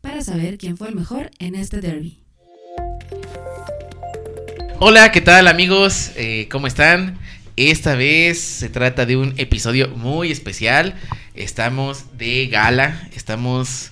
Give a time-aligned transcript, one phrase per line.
[0.00, 2.18] para saber quién fue el mejor en este derby.
[4.78, 6.12] Hola, ¿qué tal amigos?
[6.16, 7.18] Eh, ¿Cómo están?
[7.56, 10.94] Esta vez se trata de un episodio muy especial.
[11.34, 13.90] Estamos de gala, estamos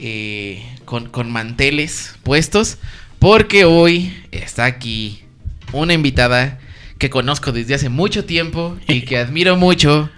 [0.00, 2.78] eh, con, con manteles puestos
[3.18, 5.24] porque hoy está aquí
[5.72, 6.60] una invitada
[6.98, 10.10] que conozco desde hace mucho tiempo y que admiro mucho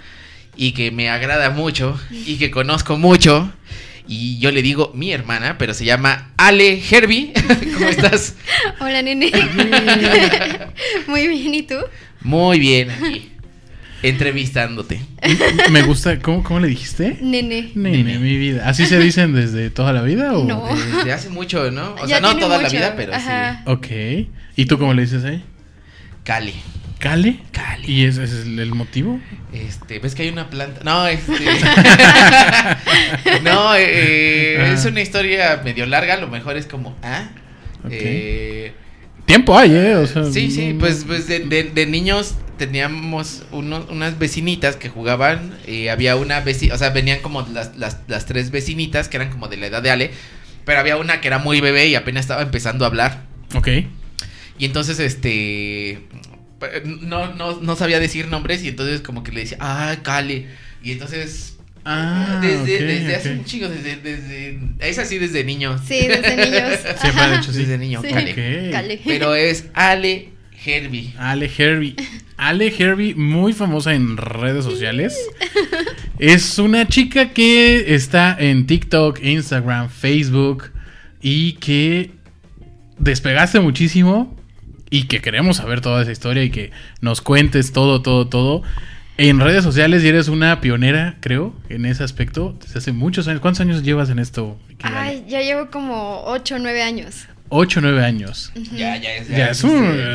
[0.56, 3.50] y que me agrada mucho y que conozco mucho.
[4.06, 7.32] Y yo le digo mi hermana, pero se llama Ale Herbie.
[7.74, 8.34] ¿Cómo estás?
[8.80, 9.30] Hola, nene.
[11.06, 11.76] Muy bien, ¿y tú?
[12.22, 13.30] Muy bien, aquí.
[14.02, 15.00] Entrevistándote.
[15.70, 17.18] Me gusta, ¿cómo, cómo le dijiste?
[17.20, 17.70] Nene.
[17.74, 18.68] Nene, mi vida.
[18.68, 20.44] ¿Así se dicen desde toda la vida o?
[20.44, 20.68] No.
[20.96, 21.94] Desde hace mucho, ¿no?
[21.94, 23.62] O Ya sea, no toda la vida, pero Ajá.
[23.66, 23.86] Ok.
[24.56, 25.36] ¿Y tú cómo le dices ahí?
[25.38, 25.44] sí.
[26.24, 26.54] Cali.
[27.00, 27.40] ¿Cale?
[27.86, 29.18] ¿Y ese es el, motivo?
[29.52, 30.82] Este, ¿ves que hay una planta?
[30.84, 31.32] No, este.
[33.42, 34.72] no, eh, Ah.
[34.72, 37.30] es una historia medio larga, a lo mejor es como, ¿ah?
[37.84, 37.90] Ok.
[37.92, 38.72] Eh,
[39.24, 39.94] Tiempo hay, ¿eh?
[39.96, 44.76] O sea, sí, sí, no- pues, pues de, de- de niños teníamos uno- unas vecinitas
[44.76, 45.54] que jugaban.
[45.66, 49.30] eh, había una vecina, o sea, venían como las, las, las tres vecinitas que eran
[49.30, 50.10] como de la edad de Ale.
[50.66, 53.22] Pero había una que era muy bebé y apenas estaba empezando a hablar.
[53.54, 53.68] Ok.
[54.58, 56.00] Y entonces, este.
[56.84, 60.46] No, no, no sabía decir nombres y entonces, como que le decía, ah, Cale.
[60.82, 61.56] Y entonces.
[61.84, 64.58] Ah, desde, desde hace un chingo, desde, desde.
[64.80, 65.78] Es así desde niño.
[65.78, 66.78] Sí, desde niños.
[67.00, 67.60] Siempre han hecho así.
[67.60, 68.08] Desde niño, Sí.
[68.10, 68.30] Cale.
[68.32, 68.72] Ok.
[68.72, 69.00] Cale.
[69.04, 70.28] Pero es Ale
[70.64, 71.14] Herbie.
[71.18, 71.96] Ale Herbie.
[72.36, 75.16] Ale Herbie, muy famosa en redes sociales.
[76.18, 80.70] Es una chica que está en TikTok, Instagram, Facebook
[81.22, 82.10] y que
[82.98, 84.36] despegaste muchísimo
[84.90, 86.70] y que queremos saber toda esa historia y que
[87.00, 88.62] nos cuentes todo, todo, todo.
[89.16, 92.56] En redes sociales y eres una pionera, creo, en ese aspecto.
[92.60, 93.40] Desde hace muchos años.
[93.40, 94.58] ¿Cuántos años llevas en esto?
[94.82, 97.26] Ay, ya llevo como 8 o 9 años.
[97.52, 98.52] Ocho, nueve años.
[98.72, 99.28] Ya, ya es.
[99.28, 99.72] Ya es un-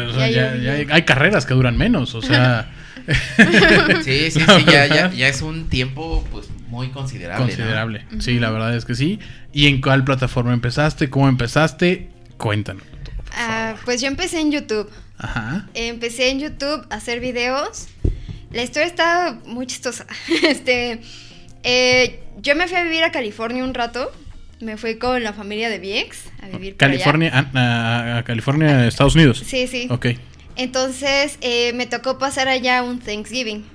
[0.09, 2.71] o sea, ya ya- ya hay- hay carreras que duran menos, o sea.
[4.03, 7.43] Sí, sí, sí, ya, ya, ya es un tiempo, pues, muy considerable.
[7.45, 7.47] ¿no?
[7.49, 8.05] Considerable.
[8.19, 9.19] Sí, la verdad es que sí.
[9.53, 11.09] ¿Y en cuál plataforma empezaste?
[11.09, 12.09] ¿Cómo empezaste?
[12.37, 12.83] Cuéntanos.
[13.35, 14.89] Ah, pues yo empecé en YouTube.
[15.17, 15.67] Ajá.
[15.73, 17.87] Empecé en YouTube a hacer videos.
[18.51, 20.05] La historia está muy chistosa.
[20.43, 21.01] Este,
[21.63, 24.11] eh, yo me fui a vivir a California un rato.
[24.61, 26.97] Me fui con la familia de mi ex a vivir por allá.
[27.03, 29.43] California, a, a- a California, Estados Unidos.
[29.45, 29.87] Sí, sí.
[29.89, 30.07] Ok.
[30.55, 33.65] Entonces eh, me tocó pasar allá un Thanksgiving.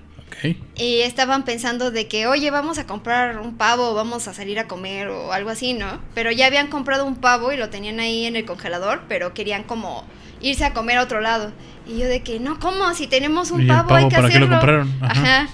[0.76, 4.66] Y estaban pensando de que, oye, vamos a comprar un pavo, vamos a salir a
[4.68, 6.00] comer o algo así, ¿no?
[6.14, 9.64] Pero ya habían comprado un pavo y lo tenían ahí en el congelador, pero querían
[9.64, 10.04] como
[10.40, 11.52] irse a comer a otro lado.
[11.86, 12.94] Y yo de que, no, ¿cómo?
[12.94, 14.58] Si tenemos un ¿Y el pavo, pavo hay que para qué lo hacerlo.
[14.60, 14.94] compraron?
[15.02, 15.20] Ajá.
[15.42, 15.48] Ajá.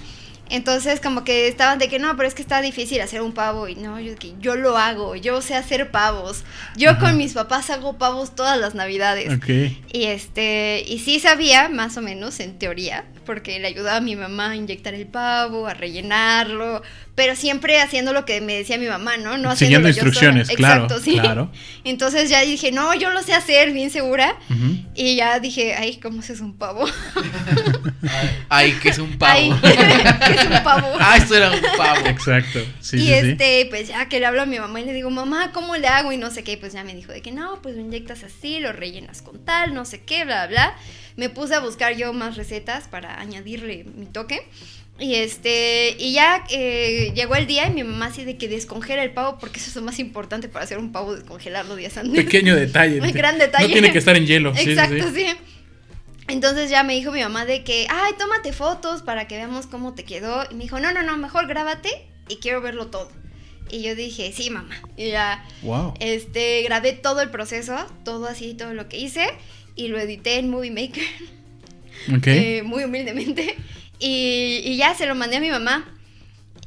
[0.49, 3.67] Entonces como que estaban de que no, pero es que está difícil hacer un pavo
[3.67, 6.43] y no, yo que yo lo hago, yo sé hacer pavos.
[6.75, 6.99] Yo Ajá.
[6.99, 9.33] con mis papás hago pavos todas las navidades.
[9.33, 9.49] Ok.
[9.91, 14.15] Y este, y sí sabía, más o menos, en teoría, porque le ayudaba a mi
[14.15, 16.81] mamá a inyectar el pavo, a rellenarlo,
[17.15, 19.39] pero siempre haciendo lo que me decía mi mamá, ¿no?
[19.39, 21.17] No Siguiendo instrucciones, claro, Exacto, sí.
[21.19, 21.51] claro.
[21.83, 24.37] Entonces ya dije, no, yo lo sé hacer, bien segura.
[24.93, 26.85] Y ya dije, ay, ¿cómo se hace un pavo?
[28.49, 29.31] Ay, que es un pavo.
[29.31, 30.93] Ay, ¿qué es un pavo?
[30.99, 32.07] ah, esto era un pavo.
[32.07, 32.59] Exacto.
[32.79, 33.13] Sí, y sí, sí.
[33.13, 35.87] este, pues ya que le hablo a mi mamá y le digo, mamá, ¿cómo le
[35.87, 36.11] hago?
[36.11, 38.59] Y no sé qué, pues ya me dijo de que no, pues lo inyectas así,
[38.59, 40.75] lo rellenas con tal, no sé qué, bla, bla.
[41.15, 44.47] Me puse a buscar yo más recetas para añadirle mi toque.
[44.99, 49.03] Y este, y ya eh, llegó el día y mi mamá así de que descongela
[49.03, 52.23] el pavo, porque eso es lo más importante para hacer un pavo, descongelarlo días antes.
[52.23, 52.99] Pequeño detalle.
[53.01, 53.67] Muy gran detalle.
[53.67, 54.55] No tiene que estar en hielo.
[54.55, 55.27] Sí, sí, Exacto, sí.
[56.27, 59.93] Entonces ya me dijo mi mamá de que, ay, tómate fotos para que veamos cómo
[59.93, 60.43] te quedó.
[60.51, 61.89] Y me dijo, no, no, no, mejor grábate
[62.27, 63.09] y quiero verlo todo.
[63.69, 64.75] Y yo dije, sí, mamá.
[64.97, 65.93] Y ya, Wow.
[65.99, 69.27] este, grabé todo el proceso, todo así, todo lo que hice.
[69.75, 71.03] Y lo edité en Movie Maker,
[72.57, 73.55] eh, muy humildemente.
[73.99, 75.93] Y, y ya se lo mandé a mi mamá.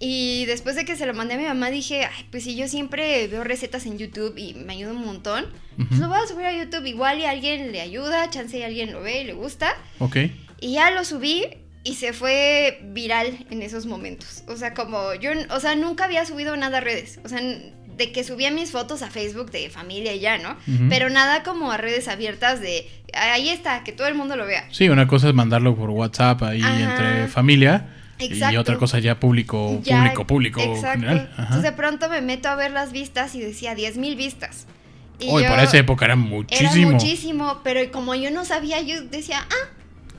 [0.02, 2.66] Y después de que se lo mandé a mi mamá dije, ay, pues si yo
[2.68, 6.46] siempre veo recetas en YouTube y me ayuda un montón, pues lo voy a subir
[6.46, 9.76] a YouTube igual y alguien le ayuda, chance y alguien lo ve y le gusta.
[9.98, 10.16] Ok.
[10.58, 11.44] Y ya lo subí
[11.84, 14.42] y se fue viral en esos momentos.
[14.48, 17.20] O sea, como yo, o sea, nunca había subido nada a redes.
[17.22, 20.56] O sea, de que subía mis fotos a Facebook de familia y ya, ¿no?
[20.88, 24.66] Pero nada como a redes abiertas de ahí está, que todo el mundo lo vea.
[24.70, 26.80] Sí, una cosa es mandarlo por WhatsApp ahí Ajá.
[26.80, 27.99] entre familia.
[28.20, 31.00] Y otra cosa ya público, Ya, público, público exacto.
[31.00, 31.28] general.
[31.32, 31.42] Ajá.
[31.42, 34.66] Entonces de pronto me meto a ver las vistas y decía 10 mil vistas.
[35.18, 36.92] Y Hoy, para esa época era Era muchísimo.
[36.92, 39.68] muchísimo, pero como yo no sabía, yo decía, ah,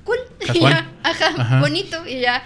[0.03, 0.17] cool.
[0.41, 0.73] Y Casual.
[0.73, 1.59] ya, ajá, Ajá.
[1.59, 2.43] bonito, y ya.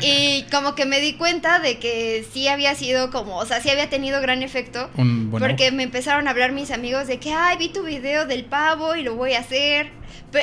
[0.00, 3.68] Y como que me di cuenta de que sí había sido como, o sea, sí
[3.70, 4.88] había tenido gran efecto.
[4.96, 8.24] Un, bueno, Porque me empezaron a hablar mis amigos de que, ay, vi tu video
[8.26, 9.90] del pavo y lo voy a hacer.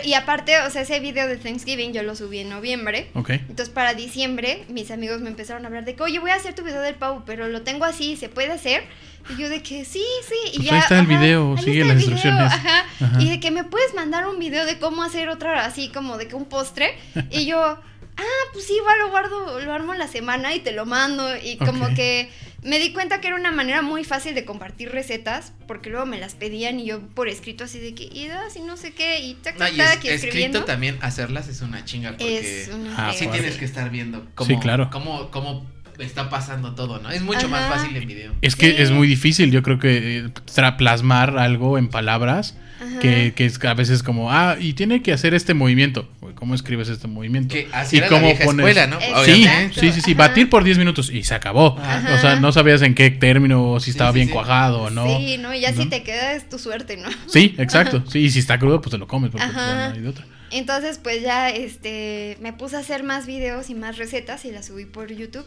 [0.03, 3.09] Y aparte, o sea, ese video de Thanksgiving yo lo subí en noviembre.
[3.13, 3.31] Ok.
[3.31, 6.55] Entonces para diciembre mis amigos me empezaron a hablar de que, oye, voy a hacer
[6.55, 8.83] tu video del pavo, pero lo tengo así, ¿se puede hacer?
[9.29, 10.51] Y yo de que sí, sí.
[10.53, 12.51] Y Pues ya, ahí está el ajá, video, sigue las instrucciones.
[12.51, 12.85] Ajá.
[12.99, 13.21] Ajá.
[13.21, 16.27] Y de que me puedes mandar un video de cómo hacer otra, así como de
[16.27, 16.95] que un postre.
[17.31, 20.71] Y yo, ah, pues sí, igual lo guardo, lo armo en la semana y te
[20.71, 21.35] lo mando.
[21.37, 22.29] Y como que
[22.65, 26.17] me di cuenta que era una manera muy fácil de compartir recetas, porque luego me
[26.19, 29.19] las pedían y yo por escrito así de que, y das y no sé qué,
[29.19, 30.63] y tac, No, tac, y tac, es- y escrito escribiendo.
[30.65, 34.49] también hacerlas es una chinga porque Es una Ah, sí tienes que estar viendo cómo,
[34.49, 34.89] Sí, claro.
[34.91, 35.65] cómo, cómo
[35.99, 37.09] está pasando todo, ¿no?
[37.09, 38.33] Es mucho más fácil en video.
[38.41, 38.75] Es que Sí.
[38.79, 40.23] es muy difícil, yo creo que eh,
[40.53, 42.57] tra- plasmar algo en palabras,
[43.01, 46.09] que, que es a veces como, ah, y tiene que hacer este movimiento.
[46.33, 47.53] ¿Cómo escribes este movimiento?
[47.53, 48.99] Que así ¿Y era cómo la vieja pones- escuela, ¿no?
[49.25, 50.27] Sí, sí, sí, sí, Ajá.
[50.29, 51.77] batir por 10 minutos y se acabó.
[51.79, 52.15] Ajá.
[52.15, 54.33] O sea, no sabías en qué término, o si estaba sí, bien sí.
[54.33, 55.05] cuajado o no.
[55.17, 57.09] Sí, no, y ya si te queda es tu suerte, ¿no?
[57.27, 58.03] Sí, exacto.
[58.09, 59.67] Sí, y si está crudo, pues te lo comes, porque Ajá.
[59.67, 60.25] ya no hay de otra.
[60.51, 64.67] Entonces, pues ya este me puse a hacer más videos y más recetas y las
[64.67, 65.45] subí por YouTube.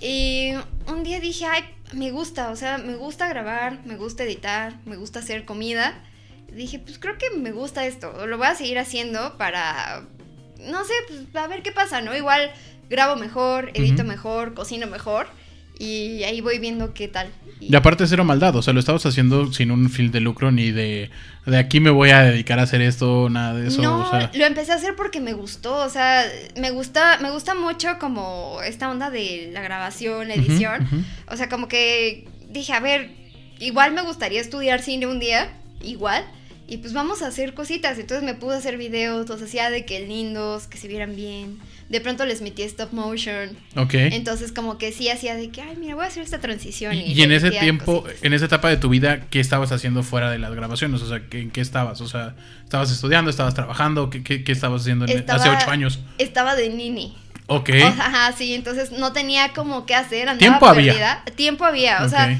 [0.00, 0.50] Y
[0.88, 1.62] un día dije, ay,
[1.92, 5.94] me gusta, o sea, me gusta grabar, me gusta editar, me gusta hacer comida.
[6.56, 10.02] Dije, pues creo que me gusta esto, lo voy a seguir haciendo para,
[10.60, 12.16] no sé, pues a ver qué pasa, ¿no?
[12.16, 12.50] Igual
[12.88, 15.26] grabo mejor, edito mejor, cocino mejor
[15.78, 17.28] y ahí voy viendo qué tal.
[17.60, 20.50] Y- Y aparte cero maldad, o sea, lo estabas haciendo sin un fin de lucro
[20.50, 21.10] ni de,
[21.44, 23.82] de aquí me voy a dedicar a hacer esto, nada de eso.
[23.82, 26.24] no, o sea, lo empecé a hacer porque me gustó, o sea,
[26.56, 30.88] me gusta, me gusta mucho como esta onda de la grabación, la edición.
[31.28, 33.10] O sea, como que dije, a ver,
[33.58, 36.24] igual me gustaría estudiar cine un día, igual.
[36.68, 37.98] Y pues vamos a hacer cositas.
[37.98, 41.58] Entonces me pude hacer videos, los hacía de que lindos, que se vieran bien.
[41.88, 43.50] De pronto les metí stop motion.
[43.76, 43.94] Ok.
[43.94, 46.94] Entonces como que sí hacía de que, ay, mira, voy a hacer esta transición.
[46.94, 48.24] Y, en ese tiempo, cositas.
[48.24, 51.00] en esa etapa de tu vida, ¿qué estabas haciendo fuera de las grabaciones?
[51.02, 52.00] O sea, ¿qué- ¿en qué estabas?
[52.00, 52.34] O sea,
[52.64, 53.30] ¿estabas estudiando?
[53.30, 54.10] ¿Estabas trabajando?
[54.10, 56.00] ¿Qué, qué- qué estabas haciendo Estaba- hace ocho años?
[56.18, 57.16] Estaba de nini.
[57.46, 57.68] Ok.
[57.68, 60.22] O sea, ajá, sí, entonces no tenía como qué hacer.
[60.28, 61.22] Andaba Tiempo había.
[61.36, 62.02] Tiempo había.
[62.04, 62.36] O sea,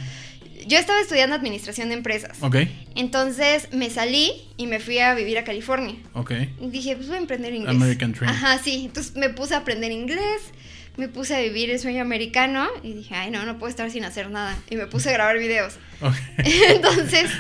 [0.66, 2.38] yo estaba estudiando administración de empresas.
[2.40, 2.56] Ok,
[2.96, 5.94] Entonces me salí y me fui a vivir a California.
[6.14, 6.32] ok.
[6.60, 7.74] Y dije, pues voy a aprender inglés.
[7.74, 8.32] American Dream.
[8.32, 8.84] Ajá, sí.
[8.86, 10.40] Entonces me puse a aprender inglés,
[10.96, 14.04] me puse a vivir el sueño americano y dije, ay, no, no puedo estar sin
[14.04, 14.56] hacer nada.
[14.70, 15.74] Y me puse a grabar videos.
[16.00, 16.14] ok.
[16.38, 17.30] Entonces,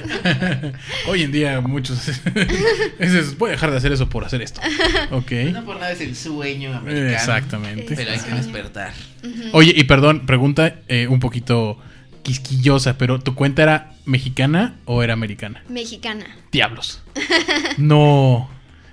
[1.08, 2.06] Hoy en día muchos...
[3.00, 4.60] dices, voy a dejar de hacer eso por hacer esto.
[5.10, 5.32] Ok.
[5.52, 7.12] No por nada es el sueño americano.
[7.14, 7.96] Exactamente.
[7.96, 8.92] Pero hay que despertar.
[9.52, 11.78] Oye, y perdón, pregunta eh, un poquito
[12.26, 15.62] quisquillosa, pero ¿tu cuenta era mexicana o era americana?
[15.68, 16.24] mexicana.
[16.50, 17.02] Diablos.
[17.78, 18.48] No.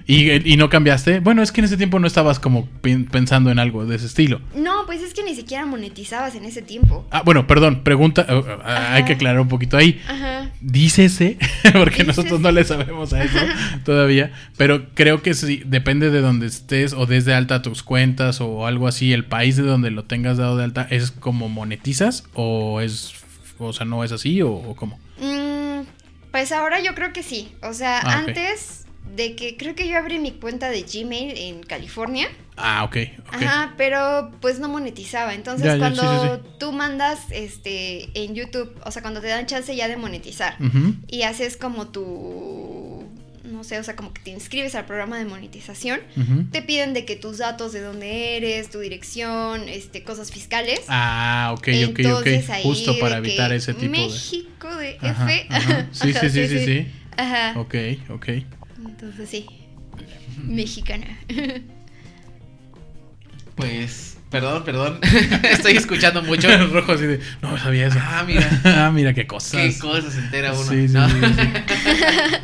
[0.06, 1.22] ¿Y, y no cambiaste?
[1.22, 4.06] Bueno, es que en ese tiempo no estabas como pen- pensando en algo de ese
[4.08, 4.42] estilo.
[4.54, 7.08] No, pues es que ni siquiera monetizabas en ese tiempo.
[7.10, 10.02] Ah, bueno, perdón, pregunta, eh, eh, hay que aclarar un poquito ahí.
[10.10, 10.50] Ajá.
[10.60, 11.38] Dícese,
[11.74, 12.06] porque Dícese.
[12.08, 13.40] nosotros no le sabemos a eso
[13.86, 18.68] todavía, pero creo que sí, depende de donde estés o desde alta tus cuentas o
[18.68, 22.82] algo así, el país de donde lo tengas dado de alta, ¿es como monetizas o
[22.82, 23.14] es,
[23.60, 25.00] o sea, no es así o, o cómo?
[25.20, 25.82] Mm,
[26.32, 27.52] pues ahora yo creo que sí.
[27.62, 31.64] O sea, Ah, antes de que creo que yo abrí mi cuenta de Gmail en
[31.64, 32.28] California.
[32.56, 33.34] Ah, ok, ok.
[33.34, 35.34] Ajá, pero pues no monetizaba.
[35.34, 39.28] Entonces, Ya, ya, cuando sí, sí, tú mandas este en YouTube, o sea, cuando te
[39.28, 40.94] dan chance ya de monetizar Ujú.
[41.08, 43.06] y haces como tu
[43.44, 46.00] no sé, o sea, como que te inscribes al programa de monetización,
[46.52, 50.82] te piden de que tus datos de dónde eres, tu dirección, este cosas fiscales.
[50.88, 51.60] Ah, ok,
[51.90, 52.50] ok, Entonces, ok.
[52.52, 54.00] ahí Justo para de evitar ese tipo de...
[54.00, 55.48] México de Ajá, F.
[55.50, 55.88] ajá.
[55.92, 56.88] Sí, Ajá, sí, sí, sí, sí.
[57.18, 57.60] Ajá.
[57.60, 57.76] Ok,
[58.10, 58.28] ok.
[58.86, 59.46] Entonces sí.
[60.42, 61.20] Mexicana.
[63.56, 65.00] Pues, perdón, perdón.
[65.44, 66.48] Estoy escuchando mucho.
[66.72, 68.00] Rojo así de, no sabía eso.
[68.02, 68.62] Ah, mira.
[68.64, 69.62] ah, mira qué cosas.
[69.62, 70.64] Qué cosas se entera uno.
[70.64, 71.10] Sí, sí, ¿no?
[71.10, 72.38] sí, sí.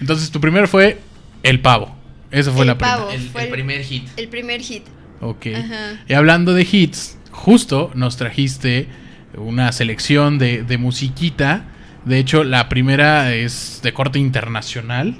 [0.00, 0.98] Entonces, tu primero fue
[1.42, 1.94] el pavo.
[2.30, 2.96] Eso fue El la primera.
[2.98, 3.10] pavo.
[3.10, 4.08] El, Fue el el- primer hit.
[4.16, 4.82] El primer hit.
[5.20, 5.46] Ok.
[5.56, 6.02] Ajá.
[6.08, 8.88] Y hablando de hits, justo nos trajiste
[9.36, 11.64] una selección de, de musiquita.
[12.04, 15.16] De hecho, la primera es de corte internacional.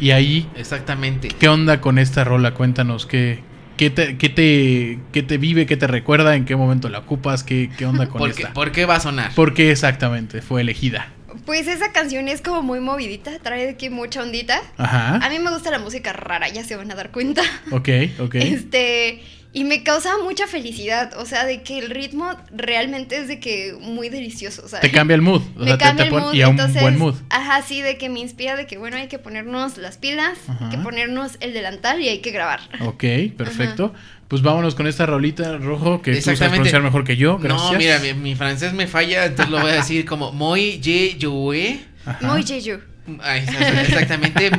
[0.00, 1.28] Y ahí, Exactamente.
[1.28, 2.54] ¿qué onda con esta rola?
[2.54, 3.40] Cuéntanos qué,
[3.76, 7.42] ¿qué te, qué te, qué te vive, qué te recuerda, en qué momento la ocupas,
[7.42, 8.54] qué, qué onda con ¿Por qué, esta?
[8.54, 9.34] por qué va a sonar?
[9.34, 11.08] ¿Por qué exactamente fue elegida?
[11.44, 14.60] Pues esa canción es como muy movidita, trae de aquí mucha ondita.
[14.78, 14.84] A
[15.18, 15.28] Ajá.
[15.28, 17.42] mí me gusta la música rara, ya se van a dar cuenta.
[17.70, 17.88] Ok,
[18.20, 18.34] ok.
[18.36, 23.40] Este, y me causa mucha felicidad, o sea, de que el ritmo realmente es de
[23.40, 25.42] que muy delicioso, o sea, Te cambia el mood.
[25.56, 27.14] O me sea, te- cambia te el pon- mood, y a un entonces, buen mood.
[27.30, 30.68] ajá, sí, de que me inspira de que, bueno, hay que ponernos las pilas, hay
[30.70, 30.82] que Ajá.
[30.82, 32.60] ponernos el delantal y hay que grabar.
[32.80, 33.04] Ok,
[33.36, 33.94] perfecto.
[34.28, 37.38] Pues vámonos con esta rolita rojo que tú sabes pronunciar mejor que yo.
[37.38, 37.72] Gracias.
[37.72, 41.16] No, mira, mi, mi francés me falla, entonces lo voy a decir como Moi Ye
[41.16, 41.80] Yue.
[42.04, 42.26] Ajá.
[42.26, 42.78] Muy jeju.
[43.22, 44.50] Ay, exactamente,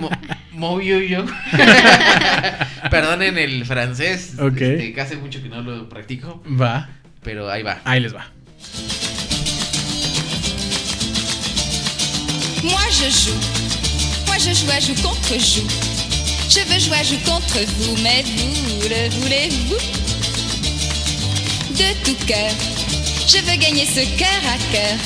[0.60, 1.25] mo, mo yo yo.
[2.92, 4.62] Perdonen el francés, Ok.
[4.62, 6.89] este, que hace mucho que no lo practico, Va,
[7.24, 7.80] pero ahí va.
[7.86, 8.25] ahí les va.
[12.63, 13.39] Moi je joue,
[14.28, 15.68] moi je joue à joue contre joue.
[16.50, 19.78] Je veux jouer à joue contre vous, mais vous le voulez-vous?
[21.78, 22.51] De tout cœur,
[23.28, 24.98] je veux gagner ce cœur à cœur.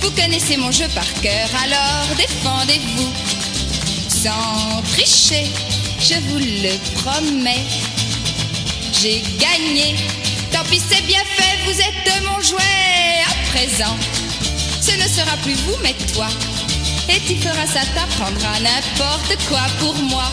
[0.00, 3.12] Vous connaissez mon jeu par cœur, alors défendez-vous.
[4.24, 5.44] Sans tricher,
[6.00, 7.66] je vous le promets.
[8.90, 9.96] J'ai gagné,
[10.50, 13.94] tant pis c'est bien fait, vous êtes mon jouet à présent.
[14.80, 16.28] Ce ne sera plus vous, mais toi.
[17.10, 20.32] Et tu feras ça, t'apprendras n'importe quoi pour moi.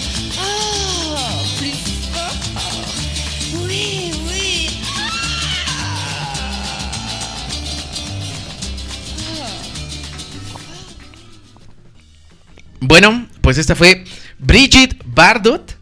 [12.91, 14.03] Bueno, pues esta fue
[14.39, 15.77] Brigitte Bardot,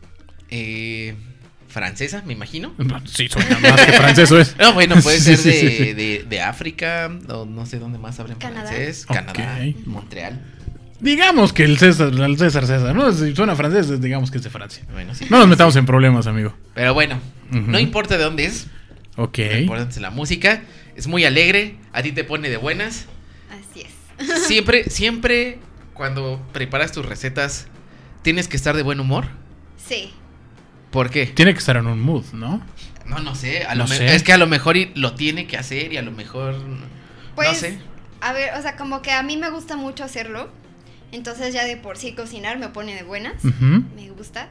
[0.49, 1.15] eh,
[1.67, 2.73] francesa, me imagino.
[3.05, 4.55] Sí, suena más que francés eso es.
[4.59, 5.93] No, bueno, puede Sí, ser sí, de, sí, sí.
[5.93, 8.67] de- de África, o no sé dónde más hablan Canadá.
[8.67, 9.05] francés.
[9.05, 10.39] Canadá, Montreal.
[10.99, 13.11] Digamos que el César, el César César, ¿no?
[13.13, 14.83] Si suena francés, digamos que es de Francia.
[14.91, 15.25] Bueno, sí.
[15.29, 16.53] No nos metamos en problemas, amigo.
[16.75, 17.19] Pero bueno,
[17.51, 18.67] no importa de dónde es,
[19.15, 19.37] Ok.
[19.37, 20.61] lo importante es la música.
[20.95, 23.05] Es muy alegre, a ti te pone de buenas.
[23.49, 24.43] Así es.
[24.47, 25.59] Siempre, siempre
[25.99, 27.67] cuando preparas tus recetas,
[28.21, 29.25] tienes que estar de buen humor.
[29.75, 30.13] Sí.
[30.91, 31.25] ¿Por qué?
[31.25, 32.61] Tiene que estar en un mood, ¿no?
[33.05, 33.65] No, no sé.
[33.65, 34.15] A lo No sé.
[34.15, 36.55] Es que a lo mejor lo tiene que hacer y a lo mejor.
[37.35, 37.79] Pues, no sé.
[38.21, 40.49] a ver, o sea, como que a mí me gusta mucho hacerlo.
[41.11, 43.43] Entonces ya de por sí cocinar me pone de buenas.
[43.43, 44.47] Me gusta.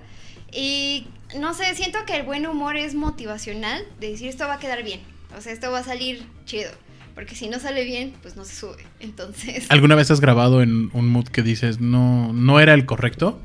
[0.53, 1.07] Y
[1.39, 4.83] no sé, siento que el buen humor es motivacional de decir esto va a quedar
[4.83, 5.01] bien.
[5.35, 6.71] O sea, esto va a salir chido.
[7.19, 8.77] Porque si no sale bien, pues no se sube.
[9.01, 13.43] Entonces, ¿Alguna vez has grabado en un mood que dices no, no era el correcto?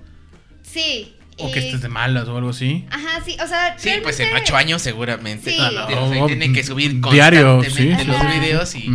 [0.62, 1.15] sí.
[1.39, 2.86] O que estés de malas o algo así.
[2.92, 5.50] Ajá, sí, o sea, Sí, pues en ocho años seguramente.
[5.50, 5.58] Sí.
[5.58, 8.89] Tiene- Ah, no, tienen que subir diario, constantemente sí, los videos y.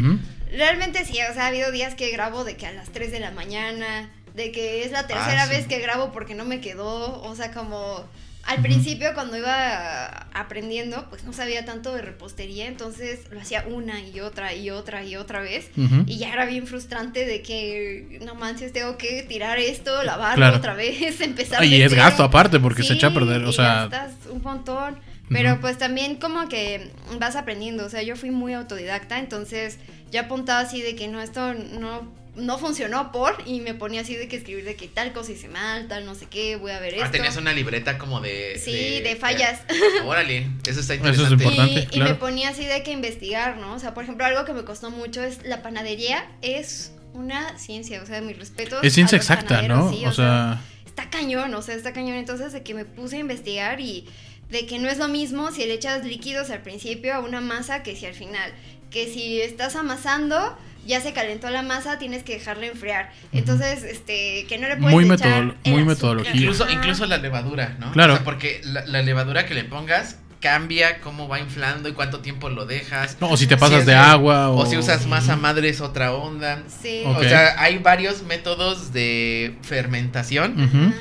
[0.53, 3.19] Realmente sí, o sea, ha habido días que grabo de que a las 3 de
[3.19, 5.57] la mañana, de que es la tercera Ah, sí.
[5.57, 8.05] vez que grabo porque no me quedó, o sea, como
[8.49, 14.01] al principio cuando iba aprendiendo, pues no sabía tanto de repostería, entonces lo hacía una
[14.01, 15.71] y otra y otra y otra vez.
[16.07, 20.57] Y ya era bien frustrante de que, no manches, tengo que tirar esto, lavarlo Claro.
[20.57, 22.03] otra vez, empezar Y es cero.
[22.03, 24.99] gasto aparte porque se echa a perder, o sea, gastas un montón.
[25.31, 26.91] Pero pues también como que
[27.21, 29.79] vas aprendiendo, o sea, yo fui muy autodidacta, entonces
[30.11, 34.15] yo apuntaba así de que no, esto no, no funcionó por, y me ponía así
[34.17, 36.81] de que escribir de que tal cosa hice mal, tal no sé qué, voy a
[36.81, 37.11] ver Ah, esto.
[37.13, 38.59] tenías una libreta como de.
[38.63, 39.61] Sí, de fallas.
[40.05, 41.35] Órale, eso está es interesante.
[41.45, 41.73] importante.
[41.75, 42.11] y, y claro.
[42.11, 43.75] me ponía así de que investigar, ¿no?
[43.75, 48.03] O sea, por ejemplo, algo que me costó mucho es la panadería es una ciencia,
[48.03, 48.79] o sea, mis respetos.
[48.85, 49.91] Es ciencia a los exacta, ¿no?
[49.93, 52.17] sí, o sea, está cañón, o sea, está cañón.
[52.17, 54.07] Entonces, de que me puse a investigar y
[54.51, 57.83] de que no es lo mismo si le echas líquidos al principio a una masa
[57.83, 58.53] que si al final.
[58.91, 63.13] Que si estás amasando, ya se calentó la masa, tienes que dejarla enfriar.
[63.33, 65.87] Entonces, este, que no le puedes Muy echar metodolo- el muy azúcar.
[65.87, 66.33] metodología.
[66.35, 67.93] Incluso, incluso la levadura, ¿no?
[67.93, 68.15] Claro.
[68.15, 72.21] O sea, porque la, la levadura que le pongas cambia cómo va inflando y cuánto
[72.21, 73.19] tiempo lo dejas.
[73.21, 76.15] no, o si te pasas de agua o, O si usas masa madre es otra
[76.15, 76.63] onda.
[76.81, 77.03] Sí.
[77.05, 80.95] O sea, hay varios métodos de fermentación.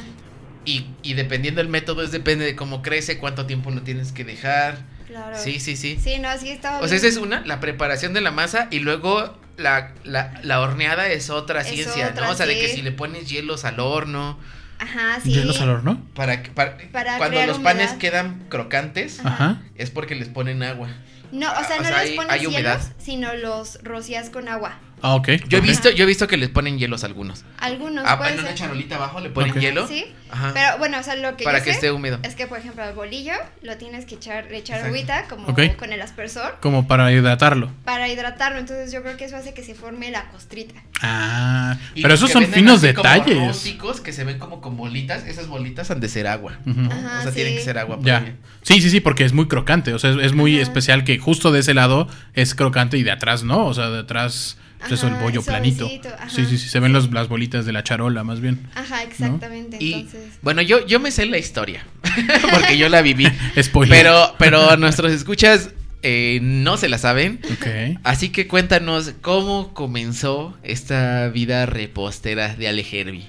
[0.68, 4.24] Y, y dependiendo del método es depende de cómo crece, cuánto tiempo lo tienes que
[4.24, 4.80] dejar.
[5.08, 5.38] Claro.
[5.42, 5.98] Sí, sí, sí.
[6.04, 6.80] Sí, no, así estaba.
[6.82, 10.60] O sea, esa es una, la preparación de la masa y luego la, la, la
[10.60, 12.34] horneada es otra Es ciencia, otra, ¿no?
[12.34, 12.76] O sea, de que sí.
[12.76, 14.38] si le pones hielos al horno,
[14.80, 15.32] Ajá, sí.
[15.32, 16.06] ¿Hielos al horno?
[16.14, 19.62] para, que- para, Para cuando crear los panes quedan crocantes, Ajá.
[19.76, 20.90] Es porque les ponen agua.
[21.32, 22.80] No, o sea, O no sea, les hay- pones hay humedad.
[22.80, 24.78] hielos, sino los rocías con agua.
[25.02, 25.30] Ah, ok.
[25.48, 27.46] Yo he visto, yo he visto que les ponen hielos a algunos.
[27.60, 29.88] Algunos Ah, en una charolita abajo le ponen hielo.
[29.88, 30.52] Sí, Ajá.
[30.56, 32.18] pero bueno, o sea, lo que para yo que sé esté húmedo.
[32.24, 34.88] es que, por ejemplo, al bolillo lo tienes que echar, echar Exacto.
[34.88, 35.46] agüita como
[35.78, 37.72] con el aspersor Como para hidratarlo.
[37.86, 38.58] para hidratarlo.
[38.60, 40.82] Entonces yo creo que eso hace que se forme la costrita.
[41.02, 43.38] Ah, Y pero esos son finos como detalles.
[43.48, 46.58] rústicos que se ven como con bolitas, esas bolitas han de ser agua.
[46.66, 48.00] Ajá, o sea, tienen que ser agua.
[48.02, 48.34] Ya.
[48.64, 49.94] Sí, sí, sí, porque es muy crocante.
[49.94, 50.64] O sea, es, es muy Ajá.
[50.64, 53.66] especial que justo de ese lado es crocante y de atrás no.
[53.68, 55.90] O sea, de atrás pues eso, el Ajá, bollo es planito.
[56.18, 56.30] ajá.
[56.30, 56.70] Sí, sí, sí.
[56.70, 58.68] Se ven los- las bolitas de la charola, más bien.
[58.76, 59.78] Ajá, exactamente.
[59.80, 61.86] Y Entonces, bueno, yo, yo me sé la historia.
[62.52, 63.28] porque yo la viví.
[63.62, 63.98] Spoiler.
[63.98, 65.72] pero, pero nuestros escuchas
[66.04, 67.40] eh, no se la saben.
[67.52, 68.00] Ok.
[68.04, 73.28] Así que cuéntanos cómo comenzó esta vida repostera de Ale Herbie.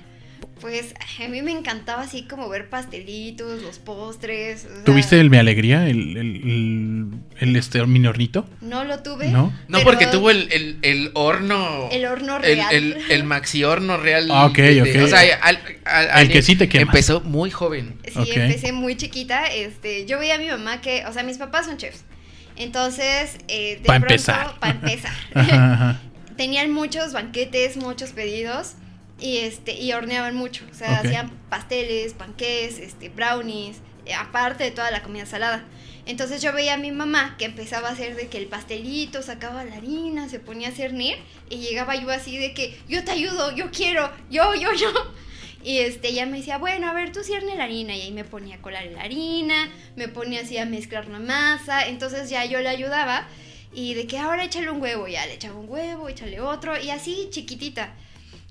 [0.60, 4.64] Pues a mí me encantaba así como ver pastelitos, los postres.
[4.64, 5.88] o sea, ¿Tuviste el Mi Alegría?
[5.88, 7.08] ¿El, el, el,
[7.40, 8.48] el, este mini hornito?
[8.60, 9.28] No lo tuve.
[9.28, 9.52] ¿No?
[9.68, 11.88] No, porque tuvo el, el, el horno.
[11.92, 12.74] El horno real.
[12.74, 14.28] el, el maxi horno real.
[14.30, 15.04] Ah, ok, de- ok.
[15.04, 16.82] O sea, al- al- El que sí te quema.
[16.82, 17.98] Empezó muy joven.
[18.04, 19.46] Sí, empecé muy chiquita.
[19.46, 22.04] Este, yo veía a mi mamá que, o sea, mis papás son chefs.
[22.56, 24.58] Entonces, eh, de Pa' pronto, empezar.
[24.58, 26.00] para empezar, Ajá, ajá.
[26.36, 28.72] tenían muchos banquetes, muchos pedidos
[29.20, 34.70] y este y horneaban mucho, o sea, hacían pasteles, panqués, este brownies, eh, aparte de
[34.70, 35.64] toda la comida salada.
[36.06, 39.64] Entonces yo veía a mi mamá que empezaba a hacer de que el pastelito, sacaba
[39.64, 41.18] la harina, se ponía a cernir
[41.50, 44.90] y llegaba yo así de que yo te ayudo, yo quiero, yo, yo, yo.
[45.62, 47.94] Y este, ella me decía, bueno, a ver, tú cierne la harina.
[47.94, 51.88] Y ahí me ponía a colar la harina, me ponía así a mezclar la masa.
[51.88, 53.28] Entonces ya yo le ayudaba.
[53.74, 56.80] Y de que ahora échale un huevo, ya le echaba un huevo, échale otro.
[56.80, 57.94] Y así chiquitita.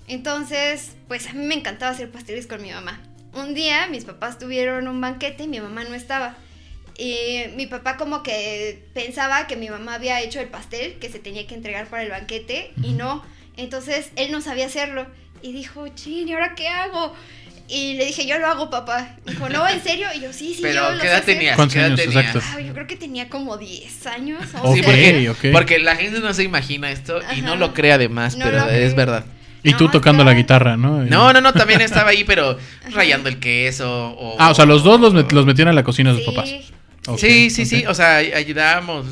[0.08, 3.00] Entonces, pues a mí me encantaba hacer pasteles con mi mamá.
[3.34, 6.34] Un día mis papás tuvieron un banquete y mi mamá no estaba.
[6.96, 11.18] Y mi papá como que pensaba que mi mamá había hecho el pastel que se
[11.20, 13.22] tenía que entregar para el banquete y no.
[13.56, 15.06] Entonces él no sabía hacerlo.
[15.42, 17.14] Y dijo, chin, ¿y ahora qué hago?
[17.68, 19.16] Y le dije, yo lo hago, papá.
[19.26, 20.08] Dijo, no, ¿en serio?
[20.16, 21.34] Y yo, sí, sí, Pero, yo lo ¿qué edad hacer".
[21.36, 21.54] tenías?
[21.54, 22.00] ¿Cuántos ¿Qué edad años?
[22.00, 22.40] Exacto.
[22.42, 24.42] Ah, yo creo que tenía como 10 años.
[24.62, 28.36] Ok, Sí, porque, porque la gente no se imagina esto y no lo cree además,
[28.36, 28.94] No pero es cree.
[28.94, 29.24] verdad.
[29.62, 31.02] Y tú No, tocando la guitarra, ¿no?
[31.04, 32.56] No, no, no, también estaba ahí, pero
[32.92, 34.10] rayando el queso.
[34.10, 36.34] O, Ah, o sea, los dos los, met- los metieron a la cocina de sus
[36.34, 36.48] papás.
[37.18, 37.84] Sí, Sí, sí.
[37.86, 39.06] O sea, ay- ayudábamos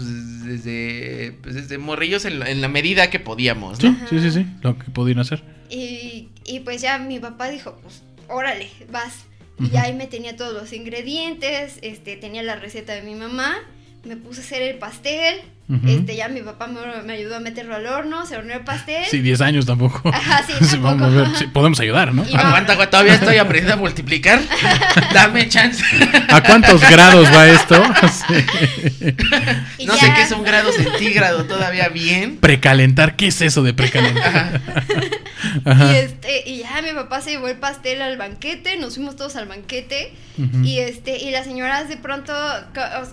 [0.45, 3.91] desde, pues, desde morrillos en, la- en la medida que podíamos, ¿no?
[4.09, 5.43] Sí, sí, sí, sí, lo que pudieron hacer.
[5.71, 9.25] Y, y pues ya mi papá dijo, pues órale, vas.
[9.73, 13.57] Y ahí me tenía todos los ingredientes, este, tenía la receta de mi mamá,
[14.07, 15.41] me puse a hacer el pastel,
[15.85, 19.05] este, ya mi papá me, me ayudó a meterlo al horno, se horneó el pastel.
[19.11, 20.09] Sí, 10 años tampoco.
[20.11, 21.31] Ajá, sí, Sí, vamos a tampoco.
[21.31, 22.23] ver, sí, podemos ayudar, ¿no?
[22.23, 24.41] Aguanta, aguanta, todavía estoy aprendiendo a multiplicar.
[25.13, 25.83] Dame chance.
[26.29, 27.83] ¿A cuántos grados va esto?
[28.07, 29.87] Sí.
[29.87, 32.37] No ya- sé qué es un grado centígrado todavía bien.
[32.39, 34.61] Precalentar, ¿qué es eso de precalentar?
[34.89, 35.97] Y, Ajá.
[35.99, 39.47] este, y ya mi papá se llevó el pastel al banquete, nos fuimos todos al
[39.47, 40.65] banquete Ujú.
[40.65, 42.33] y este y las señoras de pronto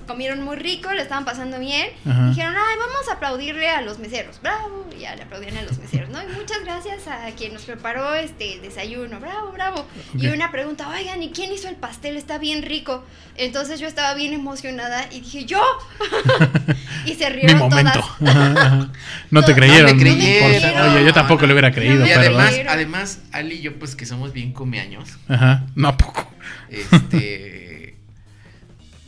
[0.08, 1.88] comieron muy rico, le estaban pasando bien.
[2.10, 2.30] Ajá.
[2.30, 5.78] Dijeron, ay, vamos a aplaudirle a los meseros, bravo, y ya le aplaudían a los
[5.80, 6.22] meseros, ¿no?
[6.22, 9.86] Y muchas gracias a quien nos preparó este desayuno, bravo, bravo.
[10.18, 10.34] Y Ok.
[10.36, 12.18] una pregunta, oigan, ¿y quién hizo el pastel?
[12.18, 13.04] Está bien rico.
[13.36, 15.62] Entonces yo estaba bien emocionada y dije, yo.
[17.06, 17.92] y se Mi rieron momento.
[18.20, 18.88] todas.
[19.32, 19.88] No te No, creyeron.
[19.92, 20.74] no me creyeron.
[20.74, 22.33] Por- Oye, yo tampoco le hubiera creído, No Y perdón.
[22.40, 25.10] Además, Ali y yo, pues que somos bien comeaños.
[25.28, 25.66] Ajá.
[25.76, 26.32] No, ¿a poco.
[26.70, 27.52] Este.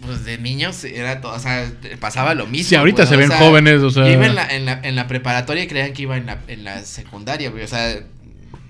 [0.06, 1.68] Pues de niños era todo, o sea,
[2.00, 2.70] pasaba lo mismo.
[2.70, 4.06] Sí, ahorita güey, se o ven sea, jóvenes, o sea.
[4.06, 6.38] Yo iba en la, en la, en la preparatoria y creían que iba en la,
[6.48, 7.64] en la secundaria, güey.
[7.64, 8.02] O sea,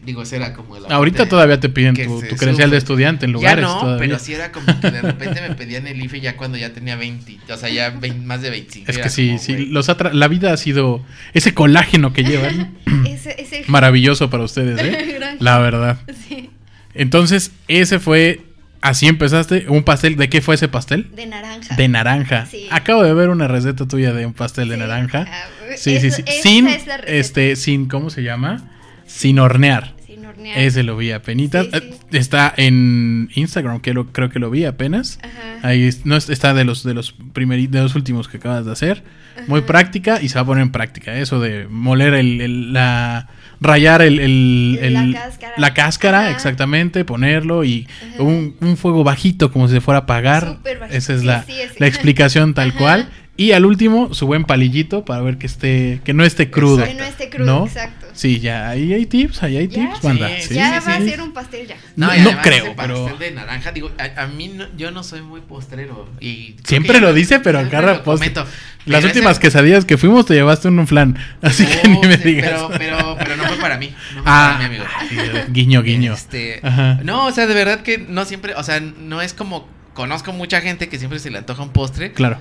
[0.06, 3.32] digo, ese era como la Ahorita todavía te piden tu, tu credencial de estudiante en
[3.32, 3.64] Ya lugares.
[3.66, 4.00] no, todavía.
[4.00, 6.96] pero sí era como que de repente me pedían el IFE ya cuando ya tenía
[6.96, 8.92] 20, o sea, ya 20 más de 25.
[8.92, 12.76] Es que sí, como, sí, los atra- la vida ha sido ese colágeno que llevan
[13.08, 15.20] Ese, ese maravilloso para ustedes, ¿eh?
[15.40, 15.98] La verdad.
[16.28, 16.50] Sí,
[16.94, 18.42] Entonces, ese fue,
[18.82, 21.10] así empezaste, un pastel, ¿de qué fue ese pastel?
[21.16, 21.76] de naranja.
[21.76, 22.46] De naranja.
[22.46, 22.68] Sí.
[22.72, 24.80] Acabo de ver una receta tuya de un pastel de Sí.
[24.82, 25.26] naranja.
[25.28, 26.24] Ah, Sí, sí, eso- sí.
[26.28, 27.18] esa Sin, es la receta.
[27.18, 28.64] este, sin, ¿cómo se llama?
[29.08, 29.94] Sin hornear.
[30.36, 30.60] Hornear.
[30.60, 31.50] Ese lo vi apenas.
[31.52, 31.78] Sí, sí.
[31.78, 35.20] Eh, Está en Instagram, que lo, creo que lo vi apenas.
[35.24, 35.68] Ajá.
[35.68, 39.04] Ahí no es- está de los de los de los últimos que acabas de hacer.
[39.48, 41.14] Muy práctica y se va a poner en práctica.
[41.18, 43.28] Eso de moler el, el- la
[43.60, 45.54] rayar el, el- La cáscara.
[45.58, 46.32] la cáscara, Ajá.
[46.32, 47.88] exactamente, ponerlo y
[48.20, 50.60] un, un fuego bajito como si se fuera a apagar.
[50.92, 51.54] Esa es Sí, la, sí.
[51.80, 52.78] la explicación tal Ajá.
[52.78, 53.10] cual.
[53.38, 56.86] Y al último, su buen palillito para ver que esté, que no esté crudo.
[56.86, 57.66] Que no esté crudo, ¿No?
[57.66, 58.05] exacto.
[58.16, 60.30] Sí, ya, ahí hay tips, ahí hay tips, banda.
[60.40, 61.04] sí, Sí, ya sí, va sí.
[61.04, 61.76] a ser un pastel ya.
[61.98, 64.92] No, no además creo, ese pero- pastel de naranja, digo, a, a mí no- yo
[64.92, 66.10] no soy muy postrero.
[66.22, 68.46] Y Siempre lo dice, pero acá lo comento.
[68.86, 71.18] Las Pero últimas ese- quesadillas que fuimos te llevaste un flan.
[71.42, 72.52] Así que ni Oh, me sí, digas.
[72.52, 73.88] Pero, pero, pero no fue para mí.
[74.16, 74.86] No fue ah, para mí, amigo.
[75.50, 76.14] guiño, guiño.
[76.14, 77.00] Este, Ajá.
[77.04, 80.62] no, o sea, de verdad que no siempre, o sea, no es como conozco mucha
[80.62, 82.12] gente que siempre se le antoja un postre.
[82.14, 82.40] Claro.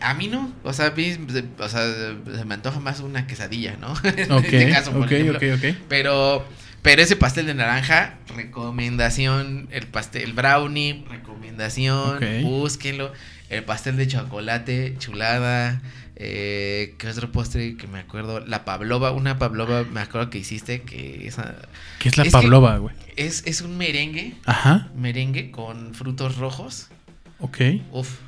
[0.00, 1.16] A mí no, o sea, a mí,
[1.58, 1.82] o sea,
[2.36, 3.94] se me antoja más una quesadilla, ¿no?
[4.04, 5.36] en este caso, por ok, ejemplo.
[5.38, 5.76] ok, ok.
[5.88, 6.44] Pero,
[6.82, 9.68] pero ese pastel de naranja, recomendación.
[9.70, 12.20] El pastel, el brownie, recomendación.
[12.42, 13.12] Búsquenlo.
[13.48, 15.82] El pastel de chocolate, chulada.
[16.22, 18.40] Eh, ¿Qué otro postre que me acuerdo?
[18.40, 21.56] La pavlova, una pavlova, me acuerdo que hiciste que esa
[21.98, 22.94] ¿Qué es la Es pavlova, güey?
[23.16, 26.88] es, es un merengue, Ajá, merengue con frutos rojos.
[27.38, 27.58] ok.
[27.92, 28.18] Uf.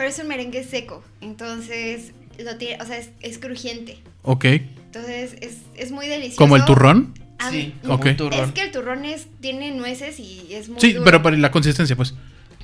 [0.00, 3.98] Pero es un merengue seco, entonces lo tiene, o sea, es, es crujiente.
[4.22, 4.46] Ok.
[4.46, 6.38] Entonces es, es muy delicioso.
[6.38, 7.12] ¿Como el turrón?
[7.38, 8.06] Ah, Sí, como Ok.
[8.06, 8.48] un turrón.
[8.48, 11.04] Es que el turrón es, tiene nueces y es muy Sí, duro.
[11.04, 12.14] pero para la consistencia, pues.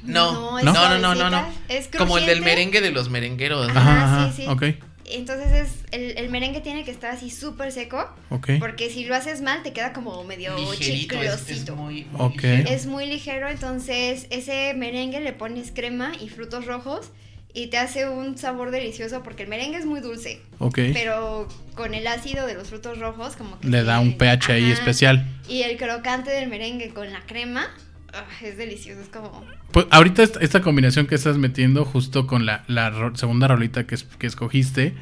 [0.03, 1.46] No, no, no, no, no, no.
[1.68, 3.68] es Como el del merengue de los merengueros.
[3.68, 3.81] Ajá.
[4.05, 4.55] Ajá, sí, ajá.
[4.59, 4.72] sí.
[4.72, 8.53] Ok, Entonces es el, el merengue tiene que estar así súper seco, ok.
[8.59, 11.77] porque si lo haces mal te queda como medio Ligerito, es, es chiclosito.
[11.77, 12.37] muy, muy Ok.
[12.42, 12.70] ligero.
[12.70, 17.11] Es muy ligero, entonces ese merengue le pones crema y frutos rojos
[17.57, 20.79] y te hace un sabor delicioso porque el merengue es muy dulce, Ok.
[20.92, 24.71] pero con el ácido de los frutos rojos como que Le da un pH ahí
[24.71, 25.27] especial.
[25.49, 27.66] Y el crocante del merengue con la crema
[28.12, 29.42] ah, es delicioso, es como
[29.73, 33.87] Pues ahorita esta, esta combinación que estás metiendo justo con la, la ro- segunda rolita
[33.87, 34.92] que, que escogiste,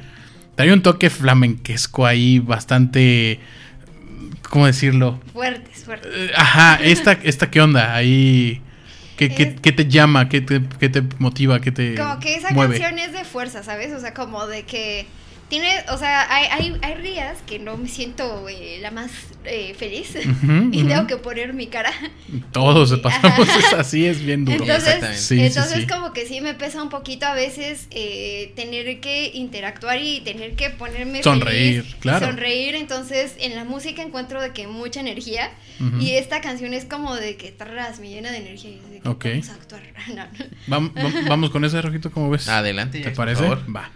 [0.55, 3.39] trae un toque flamenquesco ahí bastante...
[4.49, 5.19] ¿Cómo decirlo?
[5.33, 6.11] fuertes, fuertes.
[6.15, 8.61] Eh, Ajá, esta, esta qué onda, ahí...
[9.17, 10.27] ¿Qué, qué- Es- qué te llama?
[10.29, 11.59] ¿Qué te, qué te motiva?
[11.61, 12.79] ¿Qué te Como que esa mueve?
[12.79, 13.93] canción es de fuerza, ¿sabes?
[13.93, 15.05] O sea, como de que
[15.49, 19.11] tiene, o sea, hay, hay, hay días que no me siento eh, la más
[19.43, 20.87] eh, feliz Ujú, y ujú.
[20.87, 21.91] tengo que poner mi cara.
[22.51, 24.57] Todos y- pasamos, así, es bien duro.
[24.63, 25.21] Entonces, Exactamente.
[25.21, 25.87] Sí, sí, entonces sí.
[25.87, 30.55] como que sí me pesa un poquito a veces eh, tener que interactuar y tener
[30.55, 32.25] que ponerme Sonreír, feliz claro.
[32.27, 32.75] sonreír.
[32.75, 35.97] Entonces en la música encuentro de que mucha energía Ujú.
[35.99, 39.09] y esta canción es como de que tras me llena de energía y de que
[39.09, 39.25] Ok.
[39.25, 39.81] vamos a actuar.
[40.07, 40.89] No, no.
[40.89, 42.47] Vam- vam- vamos con ese rojito, ¿cómo ves?
[42.49, 43.41] Adelante, ¿Te por parece?
[43.43, 43.63] favor.
[43.75, 43.91] Va.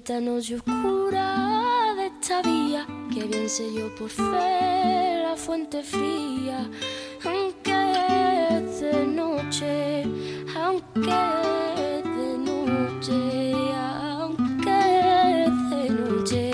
[0.00, 6.66] Esta noche oscura de esta vía, que bien sé yo por fe la fuente fría,
[7.22, 7.78] aunque
[8.50, 10.04] es de noche,
[10.56, 11.10] aunque
[11.98, 13.54] es de noche,
[14.18, 14.78] aunque
[15.44, 16.52] es de noche.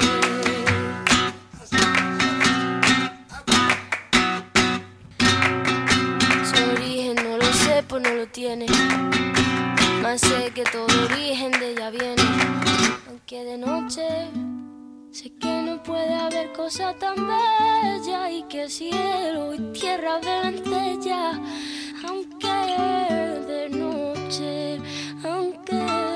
[6.50, 8.66] Su origen no lo sé, pues no lo tiene.
[10.02, 12.15] Más sé que todo origen de ella viene.
[13.28, 14.06] Aunque de noche
[15.10, 20.20] sé que no puede haber cosa tan bella y que cielo y tierra
[20.92, 21.32] ella.
[22.06, 22.46] Aunque
[23.48, 24.78] de noche,
[25.24, 26.15] aunque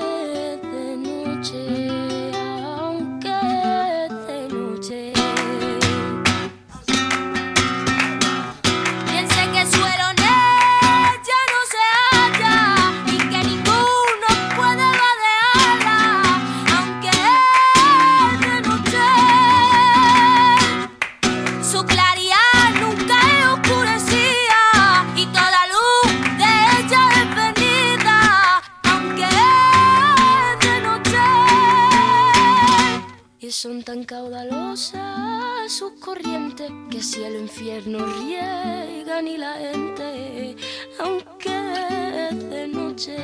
[33.61, 40.55] son tan caudalosas sus corrientes que si el infierno riegan y la gente,
[40.99, 41.53] aunque
[42.27, 43.17] es de noche,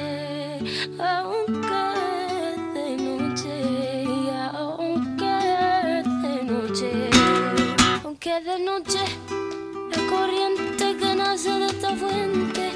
[0.99, 1.79] aunque
[2.51, 4.03] es de noche,
[4.53, 5.39] aunque
[5.97, 6.91] es de noche,
[8.03, 8.99] aunque de noche,
[9.89, 12.71] la corriente que nace de esta fuente,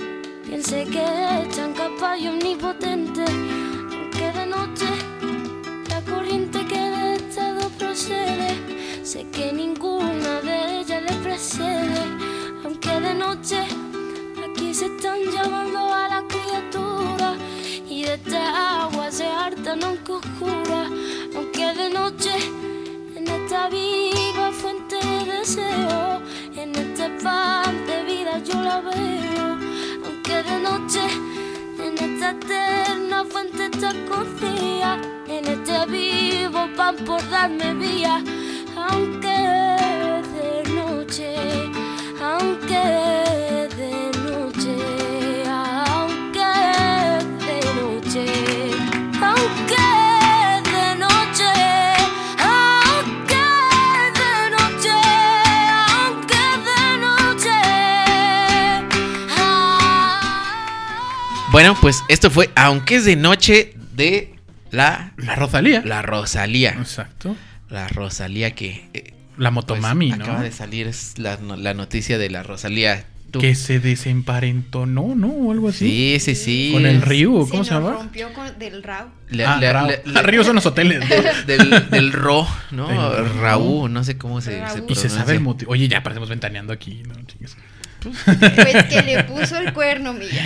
[0.47, 1.03] piense que
[1.43, 4.87] es tan capaz y omnipotente, aunque de noche
[5.89, 6.60] la corriente
[7.95, 12.01] sé que ninguna de ellas le precede,
[12.63, 13.65] aunque de noche
[14.49, 20.87] aquí se están llamando a la de esta agua se hartan aunque oscura,
[21.35, 22.31] aunque de noche
[23.17, 26.21] en esta viva fuente de deseo,
[26.55, 29.57] en este pan de vida yo la veo,
[30.05, 31.01] aunque de noche
[31.77, 34.97] en esta eterna fuente te confía,
[36.93, 38.21] por darme vía,
[38.75, 39.37] aunque
[40.35, 41.35] de noche,
[42.21, 42.83] aunque
[43.77, 44.75] de noche,
[45.47, 46.51] aunque
[47.45, 48.25] de noche,
[49.21, 49.87] aunque
[50.69, 51.51] de noche,
[52.39, 53.45] aunque
[54.19, 54.97] de noche,
[55.97, 57.57] aunque de noche.
[61.51, 64.30] Bueno, pues esto fue Aunque es de noche de
[64.71, 65.81] la, La Rosalía.
[65.85, 66.71] la Rosalía.
[66.71, 67.35] Exacto.
[67.69, 68.89] La Rosalía que...
[68.93, 70.23] eh, La pues, Motomami, ¿no?
[70.23, 73.05] Acaba de salir la, la noticia de la Rosalía.
[73.31, 75.15] Tú- Que se desemparentó, ¿no?
[75.15, 75.27] ¿No?
[75.29, 76.19] O algo así.
[76.19, 76.69] Sí, sí, sí.
[76.73, 77.91] Con el Ryu, ¿cómo se se llama?
[77.93, 79.07] rompió con, del Rao.
[79.29, 79.87] Le- ah, Rao.
[79.87, 80.99] le- Ah, le- Río son los hoteles.
[81.07, 82.87] del, del, del Ro, ¿no?
[82.89, 82.97] Del
[83.29, 83.41] Ro.
[83.41, 85.71] Raúl, no sé cómo se, se y se sabe el motivo.
[85.71, 87.15] Oye, ya parecemos ventaneando aquí, ¿no?
[87.25, 87.55] Chingues.
[88.03, 90.43] Pues que le puso el cuerno, Milla.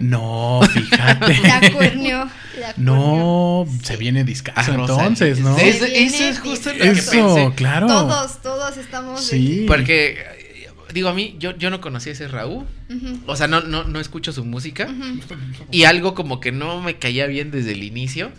[0.00, 1.38] No, fíjate.
[1.42, 2.28] La cuerneó.
[2.58, 5.02] La No, se viene Ah, discazo Rosalía.
[5.02, 5.56] entonces, ¿no?
[5.56, 7.52] Eso es justo lo que Eso, pensé.
[7.54, 7.86] claro.
[7.86, 9.20] Todos, todos estamos.
[9.30, 9.64] de Sí.
[9.68, 10.18] Porque,
[10.92, 12.64] digo, a mí, yo, yo no conocía a ese Raúl.
[13.26, 14.88] O sea, no, no, no escucho su música.
[15.70, 18.30] Y algo como que no me caía bien desde el inicio.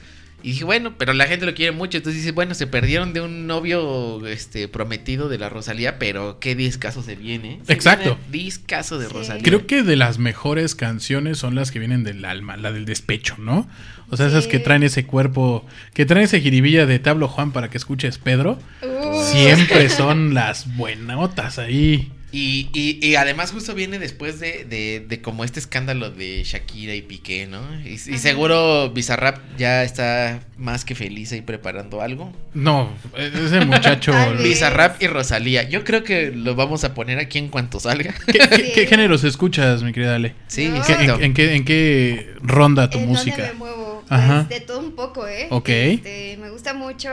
[0.43, 1.97] Y dije, bueno, pero la gente lo quiere mucho.
[1.97, 6.55] Entonces dice, bueno, se perdieron de un novio este prometido de la Rosalía, pero qué
[6.55, 7.59] discazo se viene.
[7.67, 8.17] Se Exacto.
[8.31, 9.13] viene Discazo de Sí.
[9.13, 9.43] Rosalía.
[9.43, 13.35] Creo que de las mejores canciones son las que vienen del alma, la del despecho,
[13.37, 13.67] ¿no?
[14.09, 17.69] O sea, esas que traen ese cuerpo, que traen ese jiribilla de Tablo Juan para
[17.69, 22.11] que escuches Pedro, Uh, siempre son las buenotas ahí.
[22.33, 26.95] Y, y, y además justo viene después de, de, de como este escándalo de Shakira
[26.95, 27.59] y Piqué, ¿no?
[27.85, 32.31] Y, seguro Bizarrap ya está más que feliz ahí preparando algo.
[32.53, 34.13] No, ese muchacho.
[34.41, 35.63] Bizarrap y Rosalía.
[35.67, 38.13] Yo creo que lo vamos a poner aquí en cuanto salga.
[38.25, 38.71] ¿Qué, qué- Sí.
[38.75, 40.33] qué géneros escuchas, mi querida Ale?
[40.47, 40.75] Sí, No.
[40.85, 41.15] ¿Qué- exacto.
[41.15, 43.35] en, en qué, en qué ronda tu ¿En música?
[43.37, 44.03] dónde me muevo?
[44.07, 44.43] Pues Ajá.
[44.43, 45.47] de todo un poco, ¿eh?
[45.49, 45.69] Ok.
[45.69, 47.09] Este, me gusta mucho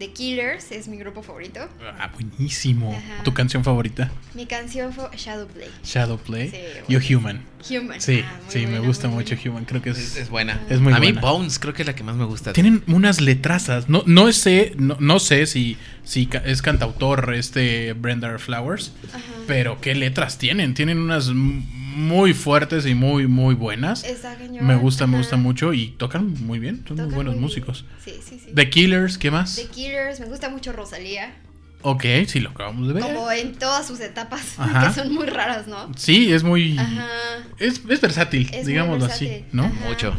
[0.00, 1.68] The Killers, es mi grupo favorito.
[1.98, 2.90] Ah, buenísimo.
[2.90, 3.22] Ajá.
[3.22, 4.10] ¿Tu canción favorita?
[4.34, 5.68] Mi canción fue Shadowplay.
[5.84, 6.50] Shadowplay.
[6.50, 6.56] Sí,
[6.88, 7.18] Yo bueno.
[7.20, 7.42] Human.
[7.84, 8.00] Human.
[8.00, 9.50] Sí, Ah, sí, me buena, gusta mucho buena.
[9.50, 9.64] Human.
[9.66, 10.58] Creo que Es, es, es buena.
[10.70, 11.20] Es muy a mí buena.
[11.20, 12.54] Bones creo que es la que más me gusta.
[12.54, 13.90] Tienen unas letrazas.
[13.90, 19.20] No, no sé, no, no sé si, si es cantautor este Brenda Flowers, Ajá.
[19.46, 20.72] pero qué letras tienen.
[20.72, 21.28] Tienen unas
[21.94, 24.04] muy fuertes y muy, muy buenas.
[24.04, 24.36] Está.
[24.60, 26.84] Me gusta, me gusta mucho y tocan muy bien.
[26.86, 27.84] Son muy buenos muy músicos.
[28.04, 28.52] Sí, sí, sí.
[28.54, 29.56] The Killers, ¿qué más?
[29.56, 31.32] The Killers, me gusta mucho Rosalía.
[31.82, 33.02] Ok, sí, lo acabamos de ver.
[33.02, 34.88] Como en todas sus etapas, Ajá.
[34.88, 35.90] que son muy raras, ¿no?
[35.96, 36.78] Sí, es muy.
[36.78, 37.08] Ajá.
[37.58, 39.44] Es, es versátil, Es digámoslo así.
[39.52, 39.64] ¿no?
[39.64, 39.88] Ajá.
[39.88, 40.14] Mucho.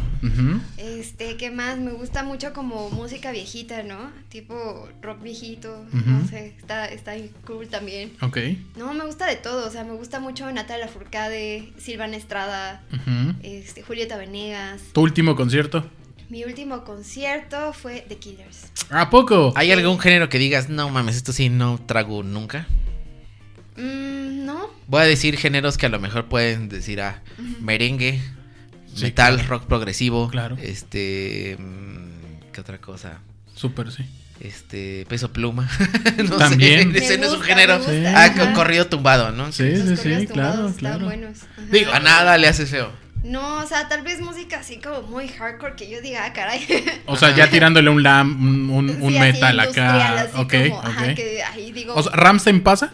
[0.78, 1.78] Este, ¿qué más?
[1.78, 4.10] Me gusta mucho como música viejita, ¿no?
[4.28, 6.10] Tipo rock viejito, Ujú.
[6.10, 7.12] no sé, está, está
[7.46, 8.12] cool también.
[8.20, 8.38] Ok.
[8.76, 13.34] No, me gusta de todo, o sea, me gusta mucho Natalia Furcade, Silvana Estrada, ujú.
[13.42, 14.80] este, Julieta Venegas.
[14.92, 15.84] ¿Tu último concierto?
[16.32, 18.70] Mi último concierto fue The Killers.
[18.88, 19.52] ¿A poco?
[19.54, 22.66] ¿Hay algún género que digas, no mames, esto sí no trago nunca?
[23.76, 24.70] Mm, ¿No?
[24.86, 27.20] Voy a decir géneros que a lo mejor pueden decir, ah,
[27.60, 28.18] merengue,
[28.94, 29.48] Sí, metal, claro.
[29.50, 30.30] rock progresivo.
[30.30, 30.56] Claro.
[30.58, 31.58] Este.
[31.58, 33.20] mm, ¿Qué otra cosa?
[33.54, 34.06] Súper, sí.
[34.40, 35.04] Este.
[35.10, 35.68] Peso pluma.
[36.30, 36.92] no También.
[36.94, 37.76] sé, ese Me no es un gusta, género.
[37.76, 38.04] gusta, Sí.
[38.06, 39.52] Ah, corrido tumbado, ¿no?
[39.52, 41.04] Sí, sí, sí, claro, claro.
[41.04, 41.40] buenos.
[41.70, 42.90] Digo, a nada le hace feo.
[43.24, 46.66] No, o sea, tal vez música así como muy hardcore que yo diga, ah, caray.
[47.06, 50.22] O sea, ya tirándole un lam, un, Sí, metal acá.
[50.22, 50.84] así Ok, como, ok.
[50.86, 52.92] Ajá, que ahí digo, O sea, ¿Ramstein pasa?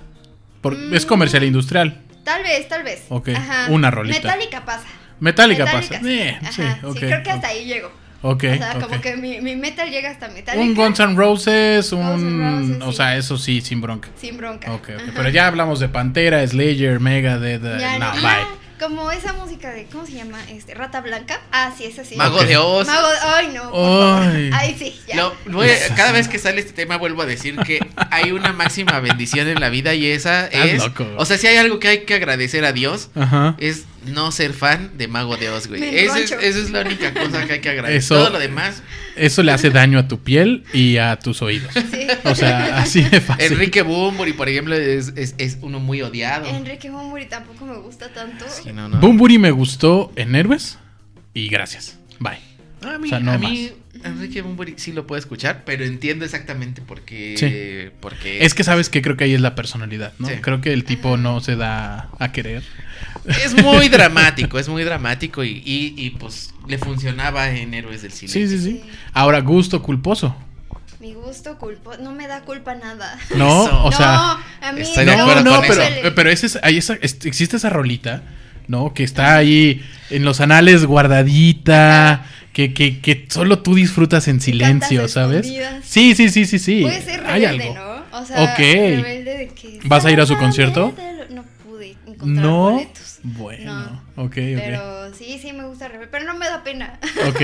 [0.60, 1.08] Por- Es Mm.
[1.08, 2.02] comercial industrial.
[2.24, 3.04] tal vez, tal vez.
[3.08, 3.30] Ok,
[3.70, 4.20] una rolita.
[4.20, 4.84] Metallica pasa.
[5.20, 6.04] Metallica, Metallica, pasa.
[6.04, 6.18] sí.
[6.20, 6.62] Eh, sí,
[6.92, 7.90] sí, creo que hasta ahí llego.
[8.20, 10.60] Ok, o sea, como que mi, mi metal llega hasta Metallica.
[10.62, 12.02] Un Guns N' Roses, un...
[12.02, 14.08] Guns N' Roses, o sea, eso sí, sin bronca.
[14.20, 14.72] Sin bronca.
[14.74, 14.90] Ok.
[15.14, 17.64] Pero ya hablamos de Pantera, Slayer, Megadeth.
[17.64, 18.20] eh, Ya, no, no.
[18.20, 18.67] bye.
[18.78, 20.38] Como esa música de, ¿cómo se llama?
[20.50, 21.40] Este, Rata Blanca.
[21.50, 22.14] Ah, sí, esa sí.
[22.16, 22.86] Mago de Oz.
[22.86, 23.16] Mago de...
[23.22, 24.76] Ay, no, Ay.
[24.78, 25.16] sí, ya.
[25.16, 28.52] Lo- voy a- cada vez que sale este tema vuelvo a decir que hay una
[28.52, 31.06] máxima bendición en la vida y esa Estás es, loco.
[31.16, 33.56] o sea, si hay algo que hay que agradecer a Dios Ajá.
[33.58, 35.82] es no ser fan de Mago de Oz, güey.
[35.82, 36.46] Esa es, enroncho.
[36.46, 37.98] esa es la única cosa que hay que agradecer.
[37.98, 38.82] Eso- Todo lo demás,
[39.16, 41.72] Eso le hace daño a tu piel y a tus oídos.
[41.74, 42.06] Sí.
[42.24, 43.52] O sea, así de fácil.
[43.52, 46.46] Enrique Bumburi, por ejemplo, es, es- es uno muy odiado.
[46.48, 48.44] Enrique Bumburi tampoco me gusta tanto.
[48.48, 48.98] Sí, no, no.
[48.98, 50.78] Bumburi me gustó en Héroes
[51.34, 51.98] y gracias.
[52.20, 52.38] Bye.
[52.82, 53.72] A mí, O sea, no a mí
[54.04, 57.34] Enrique Bunbury sí lo puedo escuchar, pero entiendo exactamente por qué.
[57.38, 57.90] Sí.
[58.00, 60.28] porque Es que sabes que creo que ahí es la personalidad, ¿no?
[60.28, 60.34] Sí.
[60.40, 62.62] Creo que el tipo no se da a querer.
[63.44, 68.12] es muy dramático, es muy dramático y, y, y, pues le funcionaba en Héroes del
[68.12, 68.48] Silencio.
[68.48, 68.82] Sí, sí, sí.
[69.12, 70.36] Ahora, gusto culposo.
[71.00, 73.16] Mi gusto culpo, no me da culpa nada.
[73.36, 73.82] No, Eso.
[73.84, 74.32] o no, sea.
[74.60, 76.14] a mí estoy de No, acuerdo no, con pero, eso.
[76.14, 78.22] pero ese es, ahí esa- es- existe esa rolita,
[78.66, 78.92] ¿no?
[78.94, 79.80] Que está ahí
[80.10, 82.26] en los anales guardadita,
[82.58, 85.46] que, que, que solo tú disfrutas en silencio, ¿sabes?
[85.84, 86.82] Sí, sí, sí, sí, sí.
[86.82, 87.74] Puede ser Hay rebelde, algo.
[88.10, 88.18] ¿no?
[88.18, 88.58] O sea, Ok.
[88.58, 90.92] rebelde de que ¿Vas a ir a su "Sálvame concierto?
[90.96, 91.34] de lo-".
[91.36, 92.70] No pude encontrar No.
[92.72, 93.18] boletos.
[93.22, 93.74] Bueno,
[94.16, 94.24] No.
[94.24, 94.34] ok, ok.
[94.34, 96.98] Pero sí, sí me gusta rebelde, pero no me da pena.
[97.28, 97.40] Ok.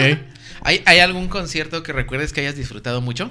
[0.62, 3.30] ¿Hay, ¿Hay algún concierto que recuerdes que hayas disfrutado mucho?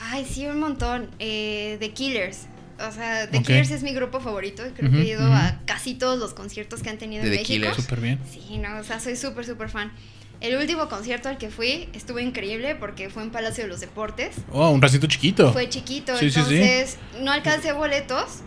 [0.00, 1.10] Ay, sí, un montón.
[1.20, 2.46] Eh, The Killers.
[2.86, 3.40] O sea, The.
[3.42, 4.62] Killers es mi grupo favorito.
[4.76, 7.38] Creo que he ido a casi todos los conciertos que han tenido De en The
[7.42, 7.54] México.
[7.54, 7.76] Killers.
[7.76, 8.18] Súper bien.
[8.30, 9.92] Sí, no, o sea, soy súper, súper fan.
[10.40, 14.36] El último concierto al que fui estuvo increíble porque fue en Palacio de los Deportes.
[14.52, 15.52] Oh, un racito chiquito.
[15.52, 16.56] Fue chiquito, Sí, sí, sí.
[16.56, 18.40] entonces no alcancé boletos,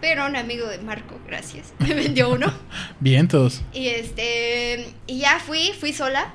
[0.00, 2.52] pero un amigo de Marco, gracias, me vendió uno.
[3.00, 3.62] Vientos.
[3.72, 6.34] Y este, y ya fui, fui sola.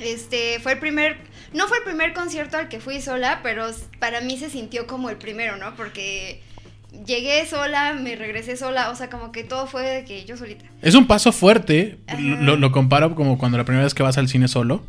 [0.00, 1.16] Este, fue el primer,
[1.52, 3.66] no fue el primer concierto al que fui sola, pero
[3.98, 5.74] para mí se sintió como el primero, ¿no?
[5.74, 6.42] Porque
[7.06, 10.64] llegué sola, me regresé sola, o sea, como que todo fue de que yo solita.
[10.80, 11.98] Es un paso fuerte.
[12.18, 14.84] Lo, lo comparo como cuando la primera vez que vas al cine solo.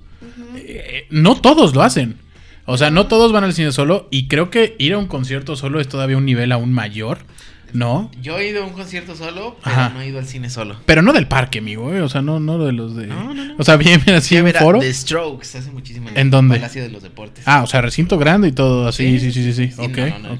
[0.55, 2.17] Eh, no todos lo hacen.
[2.65, 4.07] O sea, no todos van al cine solo.
[4.11, 7.19] Y creo que ir a un concierto solo es todavía un nivel aún mayor.
[7.73, 8.11] ¿No?
[8.21, 9.89] Yo he ido a un concierto solo, pero Ajá.
[9.89, 10.75] no he ido al cine solo.
[10.85, 11.91] Pero no del parque, amigo.
[11.91, 12.01] ¿eh?
[12.03, 13.07] O sea, no, no de los de.
[13.07, 13.55] No, no, no.
[13.57, 14.77] O sea, bien, bien así en foro.
[14.77, 16.57] The Strokes hace muchísimo ¿En dónde?
[16.57, 17.43] Palacio de los Deportes.
[17.47, 19.17] Ah, o sea, recinto grande y todo así.
[19.19, 19.71] Sí, sí, sí, sí.
[19.75, 20.39] Sí, ok, no,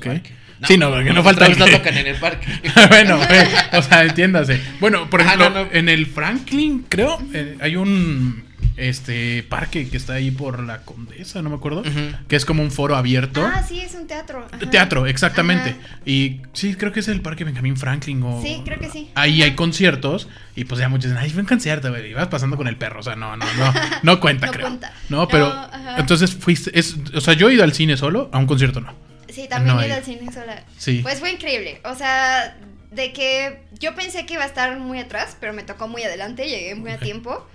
[0.64, 2.48] no, sí, no, porque no falta que- tocan en el parque.
[2.90, 4.60] bueno, eh, o sea, entiéndase.
[4.80, 5.72] Bueno, por Ajá, ejemplo, no, no.
[5.72, 8.44] en el Franklin, creo, eh, hay un
[8.76, 11.84] este parque que está ahí por la Condesa, no me acuerdo,
[12.28, 13.46] que es como un foro abierto.
[13.46, 14.48] Ah, sí, es un teatro.
[14.52, 14.70] ajá.
[14.72, 15.76] Teatro, exactamente.
[15.80, 16.00] Ajá.
[16.08, 18.42] Y sí, creo que es el Parque Benjamín Franklin o...
[18.42, 19.12] Sí, creo que sí.
[19.14, 19.52] Ahí Ajá.
[19.52, 22.58] hay conciertos y pues ya muchos dicen, ay, fue un concierto, güey, y vas pasando
[22.58, 24.68] con el perro, o sea, no, no, no, no cuenta, No creo.
[24.68, 24.92] cuenta.
[25.10, 28.40] No, pero No, entonces fuiste, es, o sea, yo he ido al cine solo, a
[28.40, 28.92] un concierto no.
[29.34, 29.92] Sí, también No hay.
[29.92, 30.64] al cine sola.
[30.78, 31.00] Sí.
[31.02, 31.82] Pues fue increíble.
[31.86, 32.58] O sea,
[32.92, 36.48] de que yo pensé que iba a estar muy atrás, pero me tocó muy adelante,
[36.48, 37.46] llegué muy a tiempo.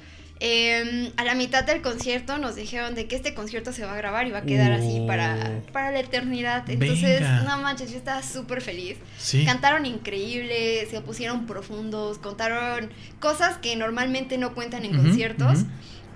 [0.41, 3.97] Eh, a la mitad del concierto nos dijeron de que este concierto se va a
[3.97, 5.35] grabar y va a quedar así para,
[5.67, 5.73] Oh.
[5.73, 6.69] para la eternidad.
[6.71, 7.41] Entonces, Venga.
[7.43, 8.99] no manches, yo estaba súper feliz.
[9.19, 9.45] Sí.
[9.45, 15.59] Cantaron increíble, se pusieron profundos, contaron cosas que normalmente no cuentan en Ujú, conciertos.
[15.62, 15.67] ujú.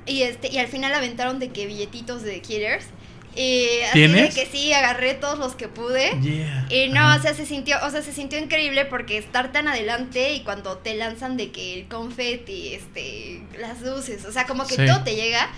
[0.06, 2.86] Y este, y al final aventaron de que billetitos de Killers.
[3.34, 4.34] Y así ¿Tienes?
[4.34, 6.10] de que sí, agarré todos los que pude.
[6.20, 6.66] Yeah.
[6.68, 7.16] Y no, Ajá.
[7.18, 10.78] o sea, se sintió, o sea, se sintió increíble porque estar tan adelante y cuando
[10.78, 14.86] te lanzan de que el confeti, este, las luces, o sea, como que Sí.
[14.86, 15.48] todo te llega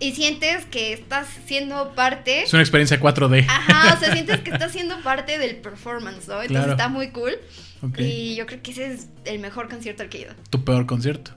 [0.00, 2.42] y sientes que estás siendo parte.
[2.42, 3.44] Es una experiencia 4D.
[3.48, 6.34] Ajá, o sea, sientes que estás siendo parte del performance, ¿no?
[6.42, 6.72] Entonces Claro.
[6.72, 7.34] está muy cool.
[7.82, 7.98] Ok.
[8.00, 10.34] Y yo creo que ese es el mejor concierto al que he ido.
[10.50, 11.30] Tu peor concierto.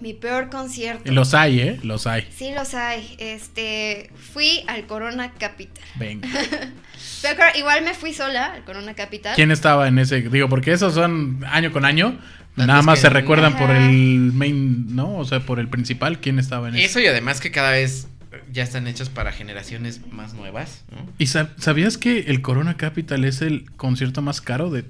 [0.00, 1.10] Mi peor concierto.
[1.12, 1.80] Los hay, ¿eh?
[1.82, 2.26] Los hay.
[2.34, 3.14] Sí, los hay.
[3.18, 5.84] Este, fui al Corona Capital.
[5.96, 6.28] Venga.
[7.22, 9.34] Pero claro, igual me fui sola al Corona Capital.
[9.36, 10.22] ¿Quién estaba en ese?
[10.22, 12.18] Digo, porque esos son año con año.
[12.56, 13.66] Nada más que- se recuerdan Ajá.
[13.66, 15.16] por el main, ¿no?
[15.16, 16.18] O sea, por el principal.
[16.20, 16.84] ¿Quién estaba en ese?
[16.84, 18.08] Eso y además que cada vez
[18.52, 21.06] ya están hechos para generaciones más nuevas, ¿no?
[21.18, 24.84] ¿Y sab- sabías que el Corona Capital es el concierto más caro de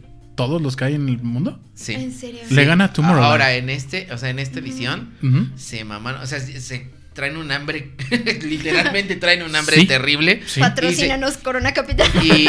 [0.47, 1.61] todos los que hay en el mundo?
[1.75, 1.93] Sí.
[1.95, 2.41] ¿En serio?
[2.49, 3.31] Le gana a Tomorrowland.
[3.31, 5.11] Ahora, en este, o sea, en esta edición,
[5.57, 7.91] se mamaron, o sea, se, traen un hambre,
[8.43, 9.87] literalmente traen un hambre Sí.
[9.87, 10.43] terrible.
[10.47, 10.61] Sí.
[10.61, 12.09] Patrocínanos Corona Capital.
[12.23, 12.49] Y,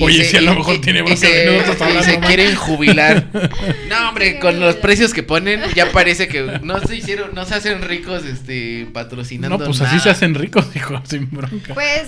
[0.02, 3.28] Oye, se- si a lo mejor y- tiene y bronca se, se quieren jubilar.
[3.88, 7.54] No, hombre, con los precios que ponen, ya parece que no se hicieron, no se
[7.56, 9.58] hacen ricos este patrocinando.
[9.58, 11.74] No, pues así se hacen ricos, hijo, sin bronca.
[11.74, 12.04] Pues,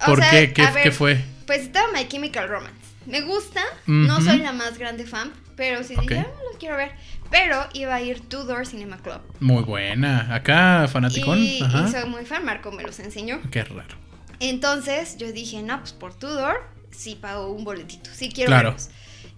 [0.00, 0.52] o ¿Por sea, qué?
[0.52, 1.20] ¿Qué, ver, qué fue?
[1.46, 2.74] Pues estaba My Chemical Romance.
[3.08, 6.02] Me gusta, no soy la más grande fan, pero sí Ok.
[6.02, 6.92] dije, ah, los quiero ver.
[7.30, 9.20] Pero iba a ir Two Door Cinema Club.
[9.40, 10.34] Muy buena.
[10.34, 11.38] Acá, fanaticón.
[11.38, 13.40] Y, soy muy fan, Marco me los enseñó.
[13.50, 13.96] Qué raro.
[14.40, 16.56] Entonces yo dije, no, pues por Tudor
[16.90, 18.70] sí pago un boletito, sí quiero Claro.
[18.70, 18.90] verlos.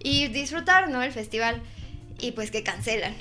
[0.03, 1.01] Y disfrutar, ¿no?
[1.01, 1.61] El festival.
[2.19, 3.13] Y pues que cancelan.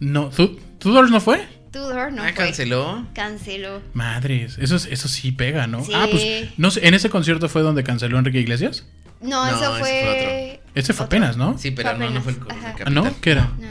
[0.00, 1.46] No, ¿Tú- ¿Tudors no fue?
[1.72, 2.34] Tudor no Ah, fue.
[2.34, 3.06] canceló.
[3.14, 3.80] Canceló.
[3.94, 5.84] Madres, eso, es- eso sí pega, ¿no?
[5.84, 5.92] Sí.
[5.94, 8.84] Ah, pues, no sé, ¿en ese concierto fue donde canceló Enrique Iglesias?
[9.20, 10.60] No, No, eso ese fue.
[10.74, 11.18] Ese fue otro.
[11.18, 11.58] apenas, ¿no?
[11.58, 12.56] Sí, pero no, no fue el ajá.
[12.68, 12.94] Ah, Capital.
[12.94, 13.20] ¿no?
[13.20, 13.50] ¿Qué era?
[13.58, 13.66] No.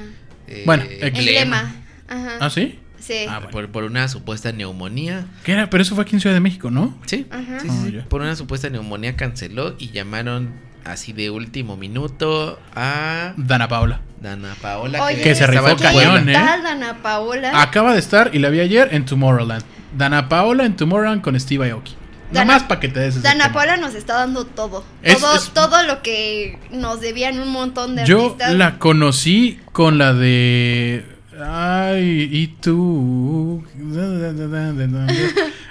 [0.47, 0.83] Eh, Bueno.
[0.87, 1.71] Emblema.
[2.07, 2.31] Ajá.
[2.39, 2.79] ¿Ah, sí?
[2.99, 3.25] Sí.
[3.27, 3.51] Ah, bueno.
[3.51, 5.25] Por, por una supuesta neumonía.
[5.43, 5.69] ¿Qué era?
[5.69, 6.97] Pero eso fue aquí en Ciudad de México, ¿no?
[7.05, 7.59] Sí, Ajá.
[7.61, 7.97] sí, sí, Ah, sí.
[8.09, 10.51] Por una supuesta neumonía canceló y llamaron
[10.85, 14.01] así de último minuto a Dana Paola.
[14.21, 15.03] Dana Paola.
[15.03, 16.33] Oye, Que se estaba rifó cañón, ¿Qué ¿eh?
[16.33, 17.61] tal, Dana Paola?
[17.61, 19.63] Acaba de estar y la vi ayer en Tomorrowland.
[19.97, 21.93] Dana Paola en Tomorrowland con Steve Aoki.
[22.31, 24.83] Nada más para que te des Dana nos está dando todo.
[25.01, 28.53] Es- todo, es- todo lo que nos debían un montón de Yo artistas.
[28.53, 31.05] la conocí con la de.
[31.41, 33.63] Ay, y tú.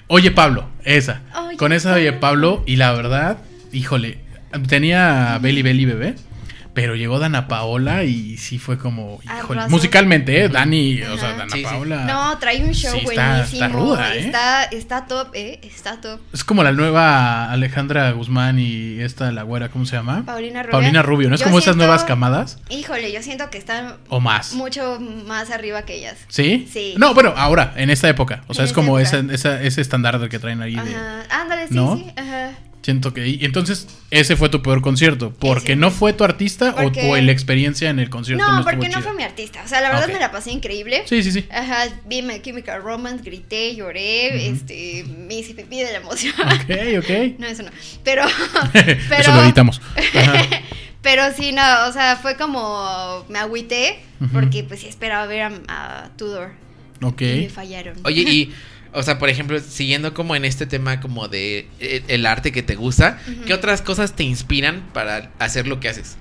[0.09, 1.21] Oye, Pablo, esa.
[1.47, 3.39] Oye, con esa Oye, Pablo, y la verdad,
[3.73, 4.19] híjole,
[4.69, 6.15] tenía Belly Belly Bebé.
[6.81, 9.71] Pero llegó Dana Paola y sí fue como, híjole, Arrasó.
[9.71, 10.49] musicalmente, ¿eh?
[10.49, 11.31] Dani, o sea.
[11.33, 11.65] Dana Sí, sí.
[11.65, 12.05] Paola.
[12.05, 13.65] No, trae un show Sí, está- buenísimo.
[13.65, 14.21] está ruda, ¿eh?
[14.21, 15.59] está, está top, ¿eh?
[15.63, 16.21] Está top.
[16.33, 20.23] Es como la nueva Alejandra Guzmán y esta, la güera, ¿cómo se llama?
[20.25, 20.71] Paulina Rubio.
[20.73, 22.59] Paulina Rubio, ¿no es Yo como esas siento- nuevas camadas?
[22.71, 24.53] Híjole, yo siento que están ¿O más?
[24.55, 26.17] mucho más arriba que ellas.
[26.29, 26.69] ¿Sí?
[26.73, 26.95] Sí.
[26.97, 28.45] No, bueno, ahora, en esta época.
[28.47, 30.95] O sea, En es como esa, esa- ese estándar del que traen ahí de...
[30.95, 31.43] Ajá.
[31.43, 31.97] Ándale, sí, ¿No?
[31.97, 32.07] sí.
[32.17, 32.51] Ajá.
[32.89, 33.29] Siento que...
[33.29, 35.31] Y entonces, ese fue tu peor concierto.
[35.39, 35.77] ¿Porque Ese.
[35.77, 38.89] no fue tu artista o, Porque- o la experiencia en el concierto no, No, porque
[38.89, 39.61] no fue mi artista.
[39.63, 40.15] O sea, la verdad Ok.
[40.15, 41.03] me la pasé increíble.
[41.05, 41.45] Sí, sí, sí.
[41.51, 46.33] Ajá, vi My Chemical Romance, grité, lloré, este, me hice pipí de la emoción.
[46.41, 47.11] Ok, ok.
[47.39, 47.71] No, eso no.
[48.05, 48.25] Pero,
[48.73, 49.83] Eso pero, lo editamos.
[51.03, 54.31] Pero sí, no, o sea, fue como, me agüité, Ujú.
[54.33, 56.53] porque pues sí esperaba ver a, a Tudor.
[57.03, 57.21] Ok.
[57.21, 57.97] Y me fallaron.
[58.05, 58.55] Oye, y,
[58.93, 62.63] o sea, por ejemplo, siguiendo como en este tema como de eh, el arte que
[62.63, 66.17] te gusta, ¿qué otras cosas te inspiran para hacer lo que haces?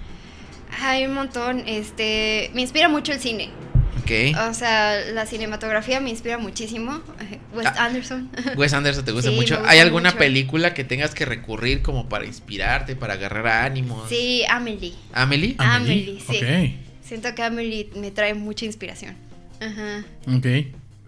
[0.82, 3.49] Hay un montón, este, me inspira mucho el cine.
[4.01, 4.38] Ok.
[4.49, 7.01] O sea, la cinematografía me inspira muchísimo.
[7.53, 7.86] Wes Ah.
[7.86, 8.30] Anderson.
[8.55, 9.55] Wes Anderson te gusta Sí, mucho.
[9.55, 10.20] gusta ¿Hay alguna mucho.
[10.20, 14.07] película que tengas que recurrir como para inspirarte, para agarrar ánimos?
[14.07, 14.93] Sí, Amelie.
[15.13, 15.55] ¿Amelie?
[15.57, 16.38] Amelie, sí.
[16.38, 17.03] Ok.
[17.05, 19.15] Siento que Amelie me trae mucha inspiración.
[19.59, 20.05] Ajá.
[20.28, 20.45] Ok.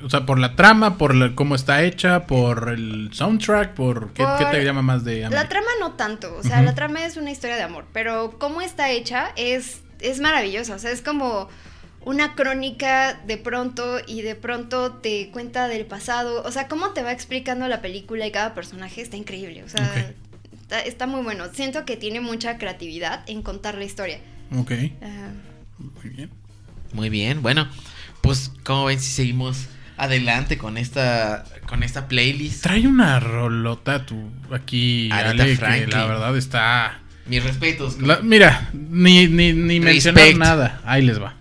[0.03, 4.25] O sea, por la trama, por la- cómo está hecha, por el soundtrack, por qué,
[4.37, 5.43] qué te llama más de Amelie?
[5.43, 8.61] La trama no tanto, o sea, la trama es una historia de amor, pero cómo
[8.61, 11.49] está hecha es, es maravillosa, o sea, es como
[12.05, 17.03] una crónica de pronto y de pronto te cuenta del pasado, o sea, cómo te
[17.03, 20.13] va explicando la película y cada personaje está increíble, o sea,
[20.61, 24.19] está, está muy bueno, siento que tiene mucha creatividad en contar la historia.
[24.57, 24.71] Ok.
[25.01, 25.31] Ajá.
[25.77, 26.29] Muy bien.
[26.93, 27.67] Muy bien, bueno,
[28.21, 29.67] pues como ven si seguimos
[29.99, 32.63] adelante con esta con esta playlist.
[32.63, 35.89] Trae una rolota tú aquí, Aretha Ale, que Franklin.
[35.91, 36.99] la verdad está...
[37.27, 38.01] Mis respetos.
[38.01, 40.81] La- mira, ni, ni, ni mencionar nada.
[40.83, 41.35] Ahí les va.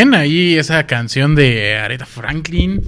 [0.00, 2.82] Ahí esa canción de Aretha Franklin.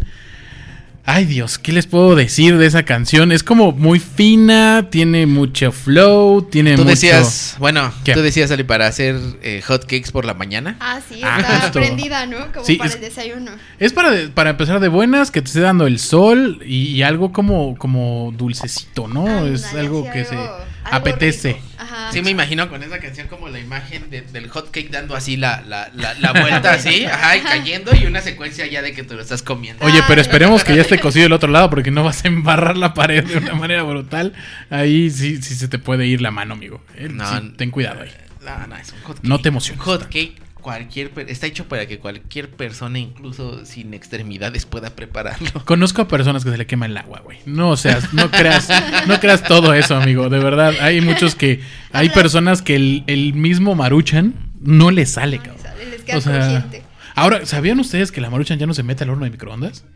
[1.11, 3.32] Ay Dios, ¿qué les puedo decir de esa canción?
[3.32, 6.90] Es como muy fina, tiene mucho flow, tiene Tú mucho...
[6.90, 8.12] decías, bueno, ¿Qué?
[8.12, 10.76] tú decías, Ali, para hacer eh, hot cakes por la mañana.
[10.80, 12.52] Ah, sí, Ah, está prendida, ¿no?
[12.52, 13.52] Como Sí, para es- el desayuno.
[13.78, 17.32] Es para, para empezar de buenas, que te esté dando el sol y, y algo
[17.32, 19.46] como, como dulcecito, ¿no?
[19.46, 20.59] es algo que se algo
[20.90, 21.54] apetece.
[21.54, 21.67] rico.
[21.78, 22.10] Ajá.
[22.12, 25.36] Sí, me imagino con esa canción como la imagen de- del hot cake dando así
[25.36, 29.02] la, la, la, la vuelta así, ajá, y cayendo y una secuencia ya de que
[29.04, 29.84] te lo estás comiendo.
[29.84, 32.76] Oye, pero esperemos que ya esté cocido el otro lado porque no vas a embarrar
[32.76, 34.34] la pared de una manera brutal.
[34.70, 36.82] Ahí sí, sí se te puede ir la mano, amigo.
[36.96, 38.10] Eh, No, sí, ten cuidado ahí.
[38.44, 39.28] No, no, es un hot cake.
[39.28, 40.34] No te emociones Un hot cake,
[40.68, 45.48] cualquier, está hecho para que cualquier persona, incluso sin extremidades, pueda prepararlo.
[45.64, 47.38] Conozco a personas que se le quema el agua, güey.
[47.46, 48.68] No seas, no creas,
[49.06, 50.28] no creas todo eso, amigo.
[50.28, 51.60] De verdad, hay muchos que,
[51.92, 55.62] hay personas que el, el mismo maruchan no le sale, No le cabrón.
[55.62, 56.66] sale, les queda O sea,
[57.14, 59.86] ahora, ¿sabían ustedes que la maruchan ya no se mete al horno de microondas?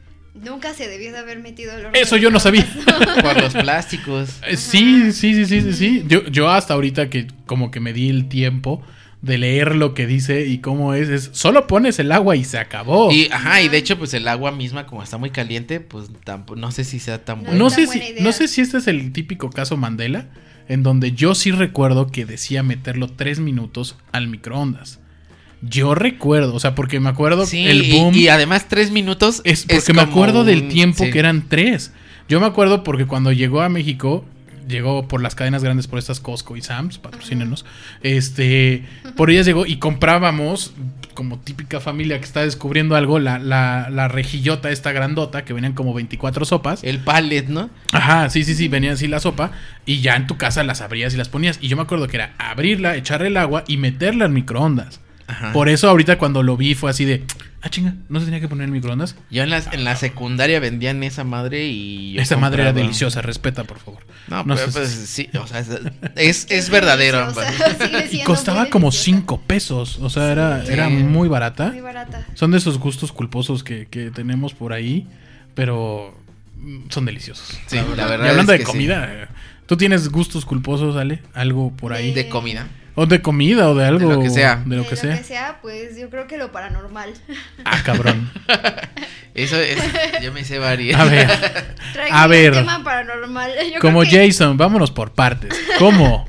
[0.42, 1.98] Nunca se debió de haber metido el horno.
[2.00, 2.66] Eso de yo no sabía.
[3.22, 4.30] Por los plásticos.
[4.46, 6.04] Eh, Sí, sí, sí, sí, sí, sí.
[6.08, 8.82] Yo, yo hasta ahorita que como que me di el tiempo
[9.22, 12.58] de leer lo que dice y cómo es, es solo pones el agua y se
[12.58, 13.10] acabó.
[13.12, 16.58] Y, ajá, y de hecho, pues el agua misma, como está muy caliente, pues tampoco,
[16.60, 17.58] no sé si sea tan No, bueno.
[17.64, 18.22] no sé si, idea.
[18.22, 20.26] no sé si este es el típico caso Mandela,
[20.68, 24.98] en donde yo sí recuerdo que decía meterlo tres minutos al microondas.
[25.60, 28.14] Yo recuerdo, o sea, porque me acuerdo Sí, el y- boom.
[28.16, 31.10] y, además tres minutos Es porque me como acuerdo del tiempo sí.
[31.12, 31.92] que eran tres.
[32.28, 34.24] Yo me acuerdo porque cuando llegó a México,
[34.66, 37.64] llegó por las cadenas grandes, por estas Costco y Sam's, patrocínenos.
[38.02, 38.84] Este,
[39.16, 40.72] por ellas llegó y comprábamos,
[41.14, 45.72] como típica familia que está descubriendo algo, la, la, la rejillota esta grandota, que venían
[45.72, 46.82] como 24 sopas.
[46.84, 47.70] El pallet, ¿no?
[47.92, 49.52] Ajá, sí, sí, sí, venía así la sopa
[49.86, 51.58] y ya en tu casa las abrías y las ponías.
[51.60, 55.00] Y yo me acuerdo que era abrirla, echarle el agua y meterla en microondas.
[55.32, 55.52] Ajá.
[55.52, 57.24] Por eso ahorita cuando lo vi fue así de,
[57.62, 59.16] ah, chinga, ¿no se tenía que poner en microondas?
[59.30, 62.12] Yo en, las, en la secundaria vendían esa madre y...
[62.12, 64.06] yo Esa madre era deliciosa, respeta, por favor.
[64.28, 65.68] No, No pero sé pues sí, o sea, es,
[66.16, 67.32] es, es verdadero.
[67.80, 69.18] sigue Y costaba como deliciosa.
[69.18, 70.72] 5 pesos, o sea, era, Sí.
[70.72, 71.70] era muy barata.
[71.70, 72.26] Muy barata.
[72.34, 75.06] Son de esos gustos culposos que, que tenemos por ahí,
[75.54, 76.14] pero
[76.56, 77.58] mm, son deliciosos.
[77.66, 78.70] Sí, la verdad Y hablando es de que sí.
[78.72, 79.26] comida, eh,
[79.66, 81.22] ¿tú tienes gustos culposos, Ale?
[81.34, 82.12] ¿Algo por ahí?
[82.12, 82.66] De comida.
[82.95, 84.12] O de comida o de algo.
[84.12, 84.62] lo que sea.
[84.66, 85.59] De lo que sea.
[85.62, 87.12] pues yo creo que lo paranormal.
[87.64, 88.30] Ah, cabrón.
[89.34, 89.78] Eso es,
[90.20, 91.01] yo me sé varias.
[91.01, 91.26] A ver,
[91.95, 92.53] Traigo A un ver.
[92.53, 93.51] tema paranormal.
[93.72, 95.59] Yo como creo que- Jason, vámonos por partes.
[95.78, 96.26] ¿Cómo?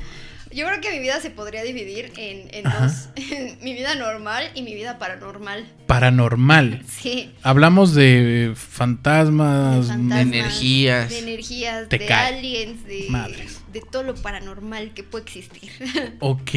[0.54, 3.08] Yo creo que mi vida se podría dividir en, en dos.
[3.60, 5.66] mi vida normal y mi vida paranormal.
[5.86, 6.82] Paranormal.
[6.86, 7.32] Sí.
[7.42, 9.88] Hablamos de fantasmas.
[9.88, 11.10] De fantasmas, energías.
[11.10, 12.36] De energías, de cae.
[12.38, 13.62] aliens, de, Madres.
[13.72, 15.70] de todo lo paranormal que puede existir.
[16.20, 16.50] Ok.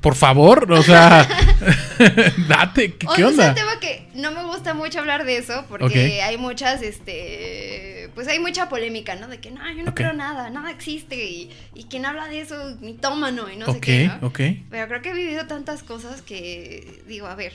[0.00, 1.26] Por favor, o sea,
[2.48, 3.44] date, ¿qué, O sea, onda?
[3.44, 8.10] es un tema que no me gusta mucho hablar de eso porque hay muchas, este,
[8.14, 9.28] pues hay mucha polémica, ¿no?
[9.28, 12.76] De que no, yo no creo nada, nada existe y, y quien habla de eso,
[12.80, 14.28] mitómano y no sé qué, ¿no?
[14.28, 14.40] ok.
[14.70, 17.54] Pero creo que he vivido tantas cosas que digo, a ver,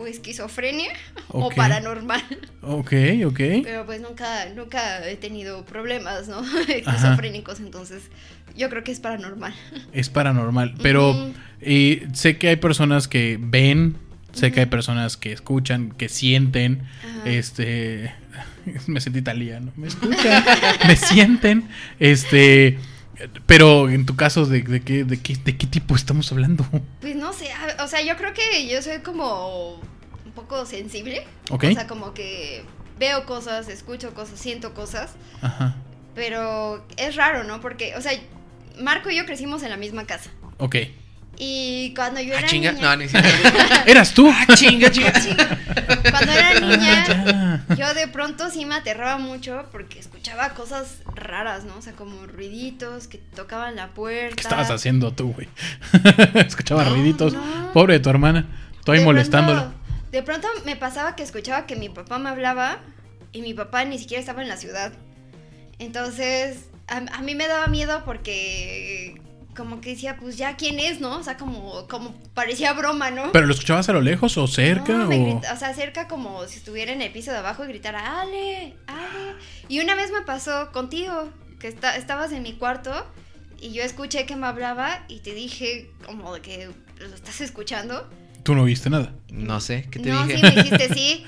[0.00, 0.92] o esquizofrenia
[1.28, 2.22] o paranormal.
[2.62, 2.92] Ok,
[3.26, 3.40] ok.
[3.62, 6.42] Pero pues nunca, nunca he tenido problemas, ¿no?
[6.68, 8.04] Esquizofrénicos, entonces
[8.56, 9.54] yo creo que es paranormal.
[9.92, 10.74] Es paranormal.
[10.82, 13.96] Pero eh, sé que hay personas que ven,
[14.32, 16.82] sé que hay personas que escuchan, que sienten.
[17.24, 18.14] Este.
[18.86, 19.72] Me sentí italiano.
[19.76, 20.44] Me escuchan,
[20.86, 21.68] me sienten.
[21.98, 22.78] Este.
[23.46, 26.66] Pero en tu caso, ¿de, de, qué, de, qué, ¿de qué tipo estamos hablando?
[27.00, 27.48] Pues no sé,
[27.82, 29.74] o sea, yo creo que yo soy como
[30.24, 31.26] un poco sensible.
[31.50, 31.64] Ok.
[31.64, 32.62] O sea, como que
[32.98, 35.74] veo cosas, escucho cosas, siento cosas, Ajá.
[36.14, 37.60] pero es raro, ¿no?
[37.60, 38.12] Porque, o sea,
[38.80, 40.30] Marco y yo crecimos en la misma casa.
[40.58, 40.76] Ok.
[41.42, 42.72] Y cuando yo Ah, era chinga.
[42.72, 43.84] niña, No, ni siquiera.
[43.86, 44.30] ¿Eras tú?
[44.30, 45.12] Ah, chinga, chinga.
[46.10, 47.74] cuando era niña, Ah, ya.
[47.76, 51.76] yo de pronto sí me aterraba mucho porque escuchaba cosas raras, ¿no?
[51.78, 54.36] O sea, como ruiditos que tocaban la puerta.
[54.36, 55.48] ¿Qué estabas haciendo tú, güey?
[56.46, 57.32] Escuchaba No, ruiditos.
[57.32, 57.72] no.
[57.72, 58.46] Pobre de tu hermana.
[58.78, 59.60] Estoy De molestándola.
[59.70, 59.80] pronto-
[60.12, 62.80] de pronto me pasaba que escuchaba que mi papá me hablaba
[63.32, 64.92] y mi papá ni siquiera estaba en la ciudad.
[65.78, 69.14] Entonces, a, a mí me daba miedo porque
[69.56, 71.16] como que decía, pues ya quién es, ¿no?
[71.18, 73.32] O sea, como, como parecía broma, ¿no?
[73.32, 74.92] ¿Pero lo escuchabas a lo lejos o cerca?
[74.92, 75.08] No, o...
[75.08, 78.74] grita- o sea, cerca como si estuviera en el piso de abajo y gritara, Ale,
[78.86, 79.34] Ale.
[79.68, 81.28] Y una vez me pasó contigo,
[81.58, 82.92] que esta- estabas en mi cuarto
[83.60, 88.08] y yo escuché que me hablaba y te dije como de que lo estás escuchando.
[88.44, 89.12] Tú no viste nada.
[89.30, 90.36] No sé, ¿qué te no, dije?
[90.38, 91.26] sí, me dijiste sí.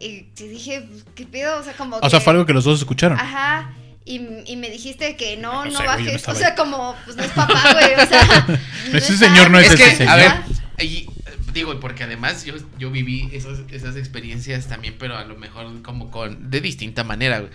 [0.00, 1.58] Y te dije, pues, ¿qué pedo?
[1.58, 3.18] O sea, como O sea, fue algo que los dos escucharon.
[3.18, 3.72] Ajá.
[4.04, 6.28] Y, y me dijiste que no, No no, sé, güey, yo no bajes.
[6.28, 7.92] o sea, como, pues no es papá, güey.
[7.94, 8.46] O sea.
[8.92, 10.12] no Ese señor no es Es ese que, señor.
[10.12, 10.32] a ver,
[10.80, 11.06] y,
[11.52, 15.36] digo, ¿y por porque además yo, yo viví esos- esas experiencias también, pero a lo
[15.36, 17.40] mejor como con de distinta manera.
[17.40, 17.50] güey.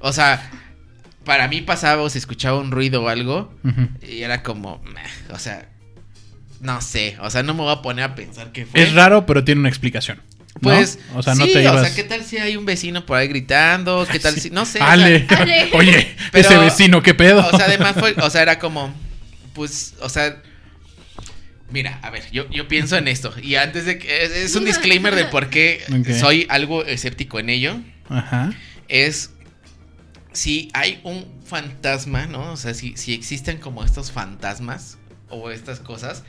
[0.00, 0.50] O sea,
[1.24, 3.54] para mí pasaba o se escuchaba un ruido o algo
[4.02, 5.68] y era como, meh, o sea,
[6.60, 8.82] no sé, o sea, no me voy a poner a pensar que fue.
[8.82, 10.20] Es raro, pero tiene una explicación.
[10.54, 10.60] ¿No?
[10.60, 13.16] Pues, o sea, no sí, te o sea, ¿qué tal si hay un vecino por
[13.18, 14.06] ahí gritando?
[14.10, 14.78] ¿Qué tal si, no sé?
[14.78, 15.70] o sea, Ale, Ale.
[15.72, 17.46] oye, Pero- ese vecino, ¿qué pedo?
[17.46, 18.94] O sea, además fue, o sea, era como,
[19.52, 20.40] pues, o sea,
[21.70, 24.64] mira, a ver, yo, yo pienso en esto y antes de que, es, es un
[24.64, 25.82] disclaimer de por qué
[26.18, 28.52] soy algo escéptico en ello, Ajá.
[28.88, 29.30] es
[30.32, 32.52] si hay un fantasma, ¿no?
[32.52, 34.98] O sea, si, si existen como estos fantasmas
[35.28, 36.24] o estas cosas,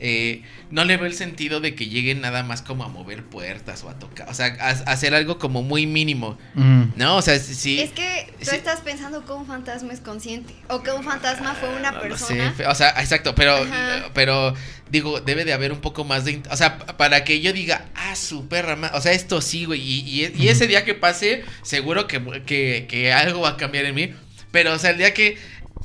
[0.00, 3.84] eh, no le veo el sentido de que lleguen nada más como a mover puertas
[3.84, 6.84] o a tocar, o sea, a, a hacer algo como muy mínimo, Mm.
[6.96, 7.16] ¿no?
[7.16, 7.80] O sea, sí.
[7.80, 8.56] Es que tú sí.
[8.56, 10.54] estás pensando que un fantasma es consciente.
[10.68, 12.54] O que un fantasma fue una No lo persona.
[12.56, 14.10] sé, o sea, exacto, pero, Ajá.
[14.14, 14.54] pero
[14.90, 17.84] digo, debe de haber un poco más de, o sea, pa- para que yo diga,
[17.94, 21.44] ah, su perra, o sea, esto sí, güey, y, y- y ese día que pase,
[21.62, 24.12] seguro que, que, que algo va a cambiar en mí,
[24.50, 25.36] pero, o sea, el día que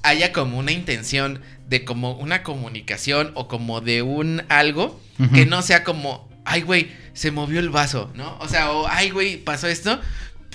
[0.03, 5.01] haya como una intención de como una comunicación o como de un algo,
[5.33, 8.37] que no sea como, ay, güey, se movió el vaso, ¿no?
[8.39, 9.99] O sea, o, ay, güey, pasó esto,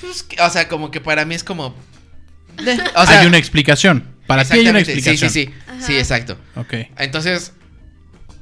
[0.01, 1.75] pues, que- o sea, como que para mí es como...
[2.63, 4.05] de- o sea, hay una explicación.
[4.27, 5.31] Para ti hay una explicación.
[5.31, 5.55] Sí, sí, sí.
[5.69, 5.87] Ajá.
[5.87, 6.39] Sí, exacto.
[6.57, 6.75] Ok.
[6.99, 7.53] Entonces,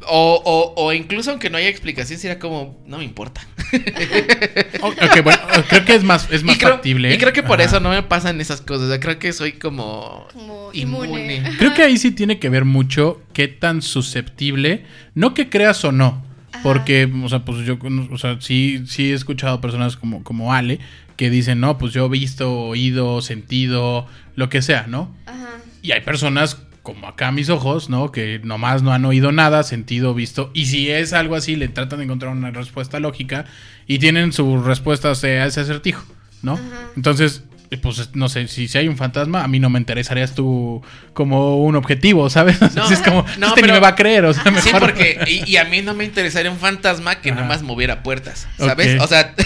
[0.08, 3.46] o, o, o incluso aunque no haya explicación, sería como, no me importa.
[4.80, 7.12] Ok, bueno, creo que es más, es más y, creo, factible.
[7.14, 7.68] y creo que por Ajá.
[7.68, 8.98] eso no me pasan esas cosas.
[9.00, 11.36] Creo que soy como Como inmune.
[11.36, 11.56] inmune.
[11.58, 14.84] Creo que ahí sí tiene que ver mucho qué tan susceptible,
[15.14, 16.62] no que creas o no, Ajá.
[16.62, 17.76] porque, o sea, pues yo,
[18.10, 20.78] o sea, sí, sí he escuchado personas como, como Ale
[21.16, 24.06] que dicen, no, pues yo he visto, oído, sentido,
[24.36, 25.14] lo que sea, ¿no?
[25.26, 25.58] Ajá.
[25.82, 26.62] Y hay personas
[26.94, 28.10] como acá a mis ojos, ¿no?
[28.12, 30.50] Que nomás no han oído nada, sentido, visto.
[30.54, 33.44] Y si es algo así, le tratan de encontrar una respuesta lógica
[33.86, 36.02] y tienen su respuesta a ese acertijo,
[36.40, 36.58] ¿no?
[36.96, 40.34] Entonces, eh, pues no sé, si, si hay un fantasma, a mí no me interesarías
[40.34, 40.82] tú
[41.12, 42.58] como un objetivo, ¿sabes?
[42.74, 44.62] No, Así es como, no, este ni me va a creer, o sea, mejor.
[44.62, 45.20] Sí, porque.
[45.26, 48.48] Y, y a mí no me interesaría un fantasma que nomás moviera puertas.
[48.56, 48.98] ¿Sabes?
[49.02, 49.34] O sea,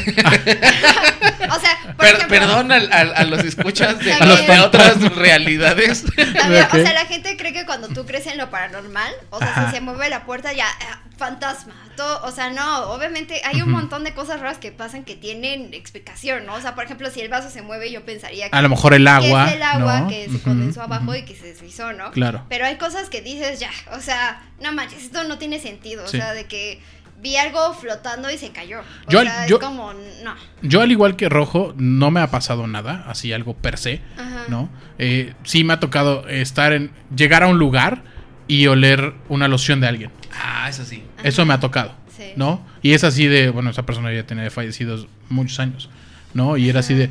[1.54, 4.60] O sea, por per- ejemplo, perdón al- al- a, los escuchas de, A los de
[4.60, 6.04] otras realidades.
[6.14, 7.21] también, o sea, la gente
[7.62, 9.66] que cuando tú crees en lo paranormal, o sea, Ajá.
[9.70, 10.84] si se mueve la puerta ya, eh,
[11.16, 11.74] fantasma.
[11.96, 15.72] Todo, o sea, no, obviamente hay un montón de cosas raras que pasan que tienen
[15.74, 16.54] explicación, ¿no?
[16.54, 18.94] O sea, por ejemplo, si el vaso se mueve, yo pensaría que, A lo mejor
[18.94, 19.48] el que agua.
[19.48, 20.08] es el agua ¿no?
[20.08, 22.10] que se condensó abajo y que se deslizó, ¿no?
[22.10, 22.44] Claro.
[22.48, 26.16] Pero hay cosas que dices ya, o sea, no manches, esto no tiene sentido, Sí.
[26.16, 26.80] o sea, de que
[27.22, 28.80] vi algo flotando y se cayó.
[29.06, 29.92] O Yo- sea, yo- es como,
[30.24, 30.34] no.
[30.62, 34.44] Yo, al igual que Rojo, no me ha pasado nada, así algo per se, Ajá.
[34.48, 34.68] ¿no?
[34.98, 36.90] Eh, sí me ha tocado estar en.
[37.14, 38.02] llegar a un lugar
[38.48, 40.10] y oler una loción de alguien.
[40.34, 41.02] Ah, eso sí.
[41.22, 42.32] Eso me ha tocado, Sí.
[42.36, 42.66] ¿no?
[42.82, 45.88] Y es así de, bueno, esa persona ya tenía fallecidos muchos años,
[46.34, 46.56] ¿no?
[46.56, 47.10] Y era así de...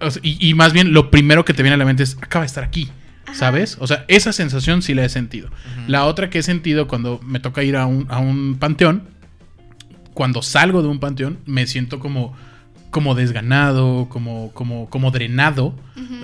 [0.00, 2.16] o sea, y, y más bien lo primero que te viene a la mente es,
[2.20, 2.90] acaba de estar aquí,
[3.24, 3.34] Ajá.
[3.34, 3.78] ¿sabes?
[3.80, 5.48] O sea, esa sensación sí la he sentido.
[5.88, 9.08] La otra que he sentido cuando me toca ir a un, a un panteón,
[10.16, 12.34] cuando salgo de un panteón, me siento como
[12.90, 15.74] como desganado, como, como, como drenado.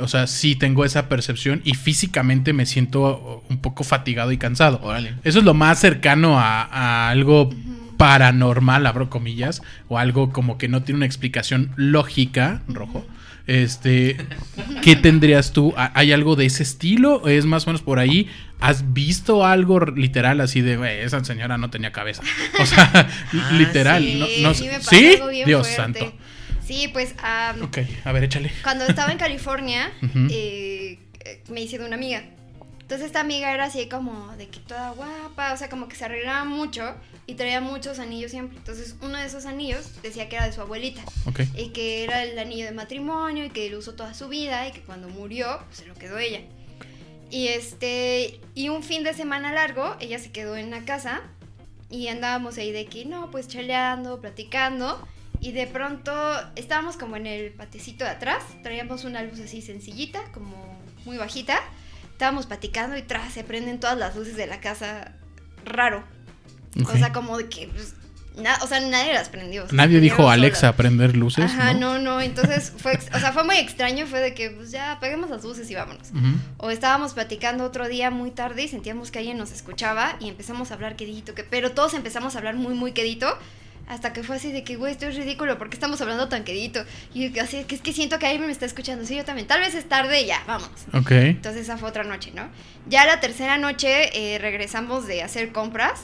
[0.00, 4.80] O sea, sí tengo esa percepción y físicamente me siento un poco fatigado y cansado.
[4.82, 5.16] Órale.
[5.22, 7.50] Eso es lo más cercano a, a algo
[7.98, 13.04] paranormal, abro comillas, o algo como que no tiene una explicación lógica, rojo.
[13.46, 14.16] Este,
[14.82, 15.74] ¿qué tendrías tú?
[15.76, 17.26] ¿Ha- ¿Hay algo de ese estilo?
[17.28, 18.30] ¿Es más o menos por ahí?
[18.60, 22.22] ¿Has visto algo literal así de, güey, esa señora no tenía cabeza?
[22.60, 22.90] O sea,
[23.34, 24.02] Ah, literal.
[24.02, 25.14] Sí, no, no- sí me pasó ¿Sí?
[25.14, 26.00] algo bien Dios fuerte.
[26.00, 26.16] santo.
[26.64, 28.52] Sí, pues am, Ok, a ver, échale.
[28.62, 29.90] cuando estaba en California,
[30.30, 32.22] eh, eh, me hice de una amiga.
[32.82, 36.04] Entonces esta amiga era así como de que toda guapa, o sea, como que se
[36.04, 36.94] arreglaba mucho
[37.26, 38.58] y traía muchos anillos siempre.
[38.58, 41.40] Entonces uno de esos anillos decía que era de su abuelita Ok.
[41.56, 44.72] y que era el anillo de matrimonio y que lo usó toda su vida y
[44.72, 46.40] que cuando murió pues, se lo quedó ella.
[47.30, 51.22] Y este y un fin de semana largo ella se quedó en la casa
[51.88, 55.06] y andábamos ahí de que no, pues chaleando, platicando
[55.42, 56.12] y de pronto
[56.54, 61.60] estábamos como en el patecito de atrás, traíamos una luz así sencillita, como muy bajita.
[62.12, 65.16] Estábamos platicando y tras se prenden todas las luces de la casa
[65.64, 66.04] raro.
[66.86, 67.94] O sea, como de que pues,
[68.36, 69.64] na- o sea, nadie las prendió.
[69.64, 70.76] o sea, Nadie dijo Alexa solas.
[70.76, 71.44] prender luces.
[71.44, 71.98] Ajá, ¿no?
[71.98, 75.28] no, no, entonces fue, o sea, fue muy extraño, fue de que pues ya apaguemos
[75.30, 76.08] las luces y vámonos.
[76.56, 80.70] O estábamos platicando otro día muy tarde y sentíamos que alguien nos escuchaba y empezamos
[80.70, 83.26] a hablar quedito, que, pero todos empezamos a hablar muy, muy quedito.
[83.88, 86.44] Hasta que fue así de que, güey, esto es ridículo, ¿por qué estamos hablando tan
[86.44, 86.84] quedito?
[87.12, 89.04] Y así, que es que siento que alguien me está escuchando.
[89.04, 89.48] Sí, yo también.
[89.48, 90.70] Tal vez es tarde y ya, vamos.
[90.94, 91.10] Ok.
[91.10, 92.48] Entonces esa fue otra noche, ¿no?
[92.88, 96.02] Ya la tercera noche eh, regresamos de hacer compras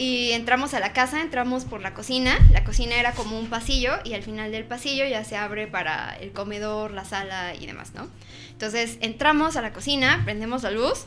[0.00, 2.38] Y entramos a la casa, entramos por la cocina.
[2.52, 6.16] La cocina era como un pasillo y al final del pasillo ya se abre para
[6.16, 8.08] el comedor, la sala y demás, ¿no?
[8.50, 11.04] Entonces entramos a la cocina, prendemos la luz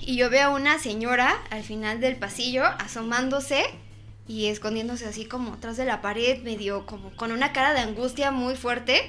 [0.00, 3.62] y yo veo a una señora al final del pasillo asomándose
[4.26, 8.32] y escondiéndose así como atrás de la pared, medio como con una cara de angustia
[8.32, 9.08] muy fuerte.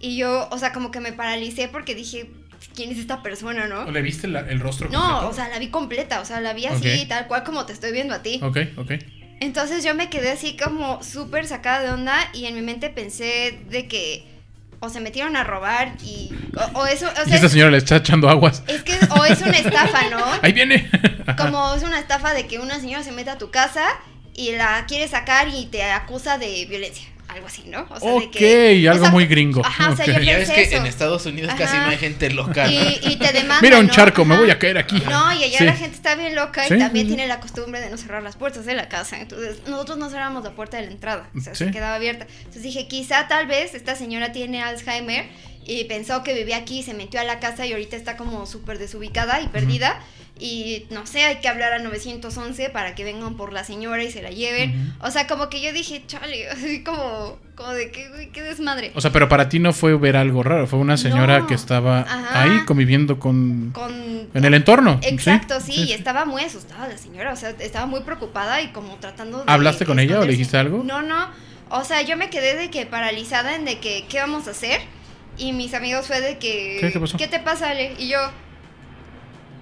[0.00, 2.32] Y yo, o sea, como que me paralicé porque dije,
[2.74, 3.80] ¿quién es esta persona, no?
[3.82, 5.28] ¿O ¿Le viste la- el rostro No, completo?
[5.28, 7.92] o sea, la vi completa, o sea, la vi así, tal cual como te estoy
[7.92, 8.40] viendo a ti.
[8.42, 8.92] Ok, ok.
[9.40, 13.58] Entonces yo me quedé así como súper sacada de onda y en mi mente pensé
[13.68, 14.24] de que
[14.80, 16.30] o se metieron a robar y
[16.74, 18.62] o, o eso, o Y sea, esta señora le está echando aguas.
[18.66, 20.24] es que o es una estafa, ¿no?
[20.42, 20.90] Ahí viene.
[21.38, 23.84] Como es una estafa de que una señora se mete a tu casa
[24.34, 27.86] y la quiere sacar y te acusa de violencia, algo así, ¿no?
[28.00, 29.64] O de Ok, que- algo o sea, muy gringo.
[29.64, 30.76] Ajá, o sea, yo ya ves que eso.
[30.76, 31.58] en Estados Unidos Ajá.
[31.64, 32.64] casi no hay gente loca.
[32.66, 32.70] ¿no?
[32.70, 33.60] Y, y te demanda.
[33.62, 33.92] Mira un ¿no?
[33.92, 35.02] charco, me voy a caer aquí.
[35.10, 35.64] No, y allá Sí.
[35.64, 38.36] la gente está bien loca Sí, y también tiene la costumbre de no cerrar las
[38.36, 39.18] puertas de la casa.
[39.20, 41.28] Entonces, nosotros no cerramos la puerta de la entrada.
[41.36, 41.64] O sea, Sí.
[41.64, 42.26] se quedaba abierta.
[42.38, 45.26] Entonces dije, quizá tal vez esta señora tiene Alzheimer
[45.66, 48.78] y pensó que vivía aquí, se metió a la casa y ahorita está como súper
[48.78, 49.98] desubicada y perdida.
[50.36, 54.10] Y no sé, hay que hablar a 911 para que vengan por la señora y
[54.10, 54.92] se la lleven.
[55.00, 58.90] O sea, como que yo dije, chale, así como, como de que, güey, qué desmadre.
[58.96, 61.46] O sea, pero para ti no fue ver algo raro, fue una señora No.
[61.46, 62.42] que estaba Ajá.
[62.42, 63.70] ahí conviviendo con...
[63.72, 63.92] Con
[64.34, 64.98] En el entorno.
[65.02, 65.08] ¿sí?
[65.08, 68.96] Exacto, sí, y estaba muy asustada la señora, o sea, estaba muy preocupada y como
[68.96, 69.44] tratando de...
[69.46, 70.82] ¿Hablaste con ella o le dijiste algo?
[70.82, 71.28] No, no,
[71.70, 74.80] o sea, yo me quedé de que paralizada en de que, ¿qué vamos a hacer?
[75.38, 76.78] Y mis amigos fue de que...
[76.80, 76.90] ¿Qué?
[76.92, 77.16] ¿Qué pasó?
[77.16, 77.94] te pasa, Ale?
[77.98, 78.18] Y yo...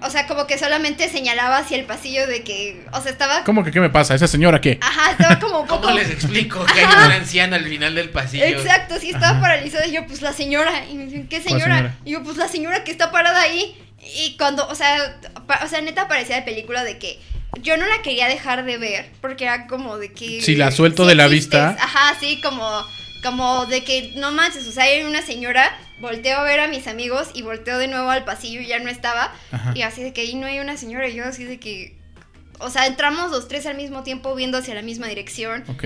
[0.03, 2.85] O sea, como que solamente señalaba hacia el pasillo de que...
[2.91, 3.43] O sea, estaba...
[3.43, 4.13] ¿Cómo que qué me pasa?
[4.15, 4.77] ¿Esa señora qué?
[4.81, 5.83] Ajá, estaba como un poco...
[5.83, 8.43] ¿Cómo les explico que hay una anciana al final del pasillo?
[8.45, 9.41] Exacto, sí, estaba Ajá.
[9.41, 9.87] paralizada.
[9.87, 10.85] Y yo, pues la señora.
[10.91, 11.75] Y me dicen, ¿qué ¿Cuál señora?
[11.77, 11.95] señora?
[12.05, 13.75] Y yo, pues la señora que está parada ahí.
[14.15, 17.19] Y cuando, o sea, pa- o sea, neta parecía de película de que
[17.61, 19.09] yo no la quería dejar de ver.
[19.21, 20.41] Porque era como de que.
[20.41, 21.61] Si la suelto sí de la existes.
[21.69, 21.77] vista.
[21.81, 22.85] Ajá, sí, como,
[23.23, 24.67] como de que no manches.
[24.67, 25.75] O sea, hay una señora.
[25.99, 28.89] Volteo a ver a mis amigos y volteo de nuevo al pasillo y ya no
[28.89, 29.33] estaba.
[29.51, 29.71] Ajá.
[29.75, 31.07] Y así de que ahí no hay una señora.
[31.07, 31.97] Y yo así de que.
[32.59, 35.63] O sea, entramos los tres al mismo tiempo viendo hacia la misma dirección.
[35.69, 35.85] Ok.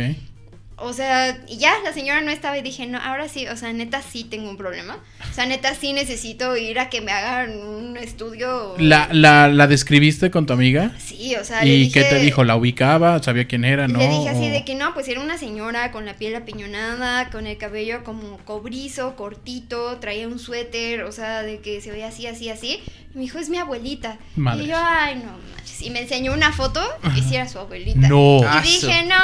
[0.79, 3.73] O sea, y ya la señora no estaba y dije, no, ahora sí, o sea,
[3.73, 4.99] neta sí tengo un problema.
[5.27, 8.75] O sea, neta sí necesito ir a que me hagan un estudio.
[8.77, 10.91] ¿La, la, la describiste con tu amiga?
[10.99, 12.43] Sí, o sea, le ¿Y dije- qué te dijo?
[12.43, 13.21] ¿La ubicaba?
[13.23, 13.87] ¿Sabía quién era?
[13.87, 13.97] ¿No?
[13.97, 17.31] Le dije así ¿O- de que no, pues era una señora con la piel apiñonada,
[17.31, 22.09] con el cabello como cobrizo, cortito, traía un suéter, o sea, de que se veía
[22.09, 22.79] así, así, así.
[23.13, 24.19] Y me dijo, es mi abuelita.
[24.35, 24.65] Madres.
[24.65, 25.81] Y yo, ay, no manches.
[25.81, 26.81] Y me enseñó una foto
[27.15, 28.07] y sí era su abuelita.
[28.07, 28.41] No.
[28.63, 29.15] Y dije, no.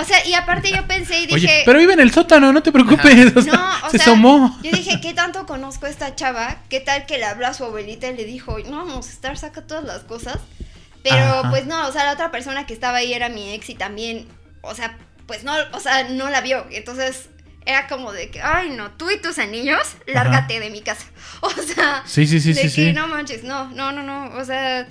[0.00, 1.34] O sea, y aparte yo pensé y dije.
[1.34, 3.34] Oye, pero vive en el sótano, no te preocupes.
[3.36, 4.58] o sea, No, o se sea, asomó.
[4.62, 6.58] yo dije, ¿qué tanto conozco a esta chava?
[6.68, 9.36] ¿Qué tal que le habló a su abuelita y le dijo, no, vamos a estar,
[9.36, 10.38] saca todas las cosas?
[11.02, 11.50] Pero Ajá.
[11.50, 14.26] pues no, o sea, la otra persona que estaba ahí era mi ex y también,
[14.62, 14.96] o sea,
[15.26, 16.66] pues no, o sea, no la vio.
[16.70, 17.28] Entonces
[17.66, 21.06] era como de que, ay, no, tú y tus anillos, lárgate de mi casa.
[21.42, 22.92] O sea, Sí, sí, sí, de sí, que sí.
[22.92, 24.88] no manches, no, no, no, no, o sea,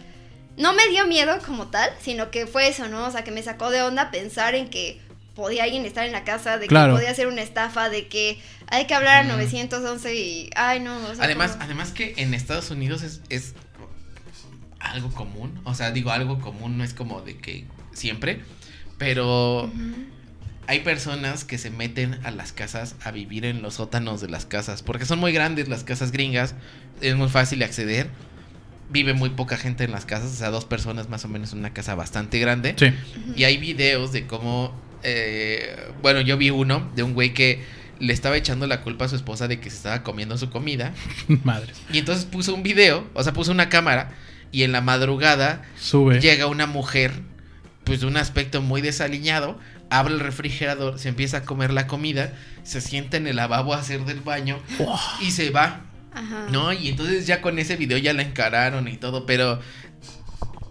[0.58, 3.06] no me dio miedo como tal, sino que fue eso, ¿no?
[3.06, 5.00] O sea, que me sacó de onda pensar en que
[5.36, 6.94] podía alguien estar en la casa, de Claro.
[6.96, 8.40] que podía ser una estafa, de que
[8.70, 12.34] hay que hablar a 911 y, ay, no, o sea, Además, como- además que en
[12.34, 13.54] Estados Unidos es, es
[14.80, 15.60] algo común.
[15.64, 18.42] O sea, digo algo común, no es como de que siempre.
[18.98, 19.72] Pero
[20.66, 24.46] hay personas que se meten a las casas a vivir en los sótanos de las
[24.46, 24.82] casas.
[24.82, 26.56] Porque son muy grandes las casas gringas.
[27.02, 28.10] Es muy fácil de acceder.
[28.90, 30.32] Vive muy poca gente en las casas.
[30.32, 32.76] O sea, dos personas más o menos en una casa bastante grande.
[32.78, 32.94] Sí.
[33.36, 34.74] Y hay videos de cómo.
[35.04, 37.64] eh, bueno, yo vi uno de un güey que
[38.00, 40.94] le estaba echando la culpa a su esposa de que se estaba comiendo su comida.
[41.44, 41.74] Madre.
[41.92, 44.12] Y entonces puso un video, o sea, puso una cámara.
[44.52, 46.22] Y en la madrugada Sube.
[46.22, 47.12] llega una mujer,
[47.84, 49.60] pues de un aspecto muy desaliñado.
[49.90, 52.34] Abre el refrigerador, se empieza a comer la comida,
[52.64, 54.60] se sienta en el lavabo a hacer del baño
[55.22, 55.82] y se va.
[56.18, 56.48] Ajá.
[56.52, 56.74] ¿No?
[56.74, 59.60] Y entonces ya con ese video ya la encararon y todo, pero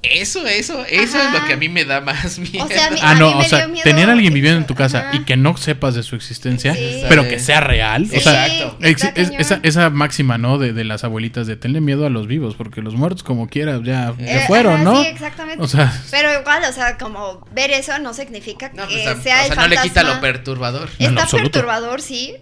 [0.03, 1.27] eso, eso, eso Ajá.
[1.35, 2.65] es lo que a mí me da más miedo.
[2.65, 4.13] O sea, a mí- Ah, a no, mí o me sea, dio miedo tener a
[4.13, 5.17] alguien viviendo en tu casa ajá.
[5.17, 7.03] y que no sepas de su existencia, Sí.
[7.09, 8.07] pero que sea real.
[8.09, 8.77] Sí, o sea, Exacto.
[8.87, 10.59] ex- es- esa, esa máxima, ¿no?
[10.59, 13.81] De, de las abuelitas de tenle miedo a los vivos, porque los muertos, como quieras,
[13.83, 15.03] ya, ya Eh, fueron, ¿no?
[15.03, 15.61] Sí, exactamente.
[15.65, 19.21] O sea, Pero igual, o sea, como ver eso no significa No, que pues, a-
[19.21, 20.89] sea o el sea, no le quita lo perturbador.
[21.01, 22.37] Está perturbador, sí.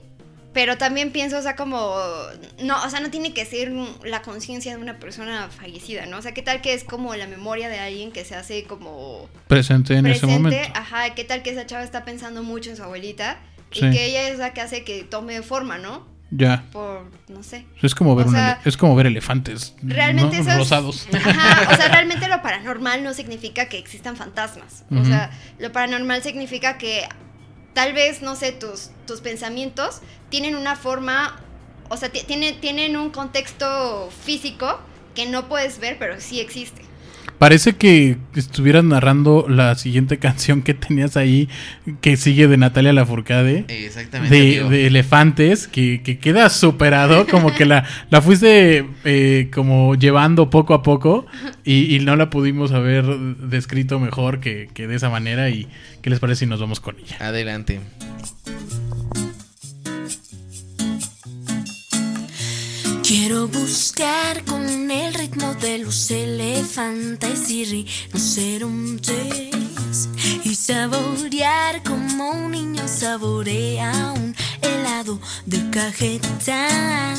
[0.55, 1.95] Pero también pienso, o sea, como.
[2.63, 3.73] No, o sea, no tiene que ser
[4.05, 6.19] la conciencia de una persona fallecida, ¿no?
[6.19, 9.29] O sea, ¿qué tal que es como la memoria de alguien que se hace como.
[9.49, 10.43] presente en ese presente?
[10.43, 10.73] momento.
[10.79, 13.39] Ajá, ¿qué tal que esa chava está pensando mucho en su abuelita?
[13.73, 13.87] Sí.
[13.87, 16.07] Y que ella es la que hace que tome forma, ¿no?
[16.31, 16.65] Ya.
[16.73, 17.65] por, no sé.
[17.83, 19.75] Es como ver, O un sea, ele- es como ver elefantes.
[19.83, 20.57] Realmente ¿no?
[20.57, 21.07] rosados.
[21.13, 24.85] Ajá, o sea, realmente lo paranormal no significa que existan fantasmas.
[24.91, 27.07] O sea, lo paranormal significa que
[27.75, 30.01] tal vez, no sé, tus, tus pensamientos
[30.31, 31.41] tienen una forma,
[31.91, 34.79] o sea, ti- tiene- tienen un contexto físico
[35.15, 36.83] que no puedes ver, pero sí existe.
[37.39, 41.49] Parece que estuvieras narrando la siguiente canción que tenías ahí,
[42.01, 43.65] que sigue de Natalia Lafourcade.
[43.69, 44.35] Exactamente.
[44.35, 50.75] De, elefantes, que, que queda superado, como que la, la fuiste eh, como llevando poco
[50.75, 51.27] a poco
[51.65, 55.51] y, y no la pudimos haber descrito mejor que, que de esa manera.
[55.51, 55.69] ¿Y
[56.03, 57.17] qué les parece si nos vamos con ella?
[57.21, 57.81] Adelante.
[63.17, 70.09] Quiero buscar con el ritmo de los elefantes y rinocerontes
[70.43, 77.15] y saborear como un niño saborea un helado de cajeta.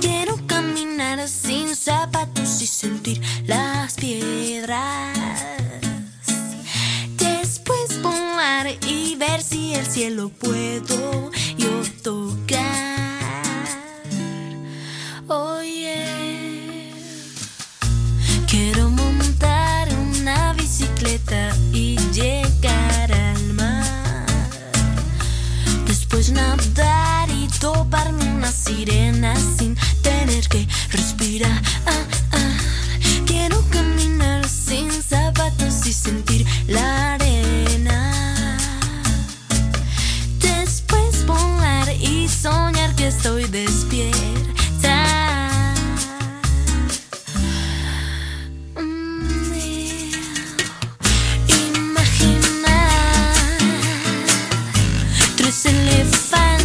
[0.00, 5.18] Quiero caminar sin zapatos y sentir las piedras.
[7.16, 13.13] Después volar y ver si el cielo puedo yo tocar.
[21.72, 24.26] Y llegar al mar.
[25.86, 31.62] Después nadar y toparme una sirena sin tener que respirar.
[33.26, 38.58] Quiero caminar sin zapatos y sentir la arena.
[40.40, 44.53] Después volar y soñar que estoy despierta.
[55.64, 56.63] Tres elefantes en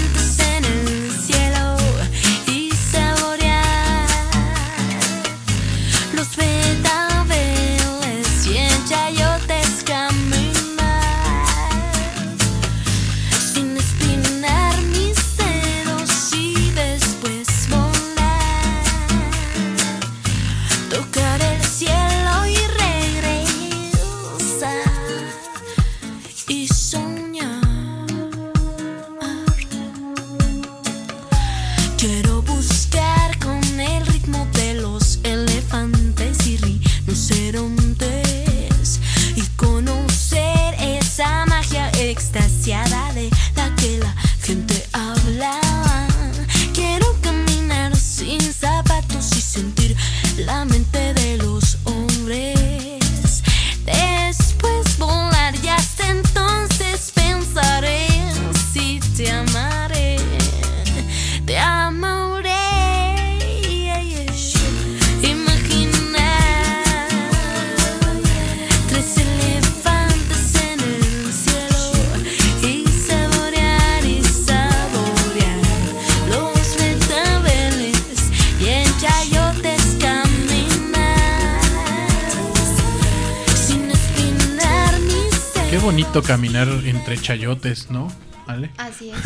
[85.69, 88.11] Qué bonito caminar entre chayotes, ¿no?
[88.47, 88.71] ¿Ale?
[88.77, 89.17] Así es.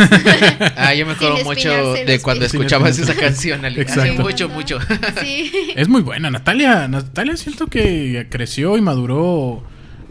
[0.76, 2.54] Ah, yo me acuerdo mucho de cuando pies.
[2.54, 3.82] Escuchabas esa canción, Ale.
[3.82, 4.22] Hace Exacto.
[4.24, 4.80] mucho, mucho.
[5.22, 5.52] Sí.
[5.76, 6.88] Es muy buena, Natalia.
[6.90, 9.64] Natalia siento que creció y maduró,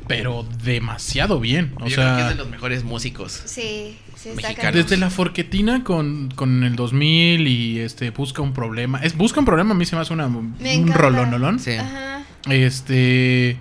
[0.08, 1.74] pero demasiado bien.
[1.80, 3.32] O Yo creo que es sea, de los mejores músicos.
[3.44, 4.74] Sí, sí está Mexicanos.
[4.84, 9.00] desde la forquetina con, con el 2000 y este Busca un problema.
[9.02, 10.94] Es Busca un problema, a mí se me hace una, Me un encanta.
[10.96, 11.58] rolonolón.
[11.58, 11.72] Sí.
[11.72, 12.22] Ajá.
[12.48, 13.58] Este.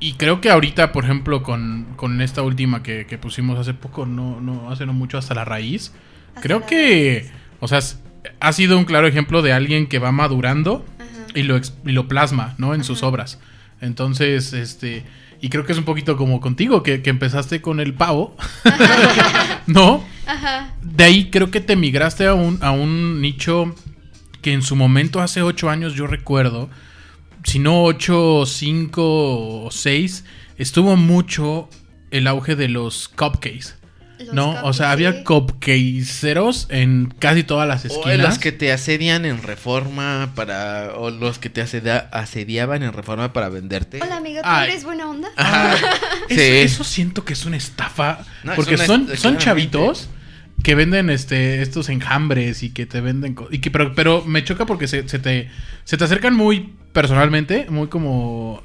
[0.00, 4.06] Y creo que ahorita, por ejemplo, con, con esta última que, que pusimos hace poco,
[4.06, 5.92] no, no, hace no mucho, hasta la raíz.
[6.28, 7.20] Hasta creo la que.
[7.22, 7.32] raíz.
[7.60, 7.80] O sea,
[8.40, 10.84] ha sido un claro ejemplo de alguien que va madurando
[11.34, 12.74] y lo, y lo plasma, ¿no?
[12.74, 13.40] En sus obras.
[13.80, 15.04] Entonces, este.
[15.40, 18.36] Y creo que es un poquito como contigo, que, que empezaste con el pavo.
[19.66, 20.04] ¿No?
[20.26, 20.74] Ajá.
[20.82, 23.74] De ahí creo que te migraste a un, a un nicho
[24.42, 26.70] que en su momento, hace ocho años, yo recuerdo,
[27.44, 30.24] si no ocho, cinco o seis,
[30.56, 31.68] estuvo mucho
[32.10, 33.74] el auge de los cupcakes.
[34.18, 34.50] Los ¿No?
[34.64, 38.18] O sea, había cupcakeseros en casi todas las O esquinas.
[38.18, 40.92] los que te asedian en reforma para.
[40.96, 44.00] O los que te asedia- asediaban en reforma para venderte.
[44.02, 44.70] Hola, amigo, ¿tú Ay.
[44.70, 45.28] eres buena onda?
[45.36, 45.74] Ajá.
[46.28, 46.40] Eso, Sí.
[46.40, 48.24] eso siento que es una estafa.
[48.42, 50.08] No, es porque una son, est- son chavitos
[50.64, 53.36] que venden este estos enjambres y que te venden.
[53.52, 55.48] Y que, pero, pero me choca porque se, se te,
[55.84, 58.62] se te acercan muy personalmente, muy como.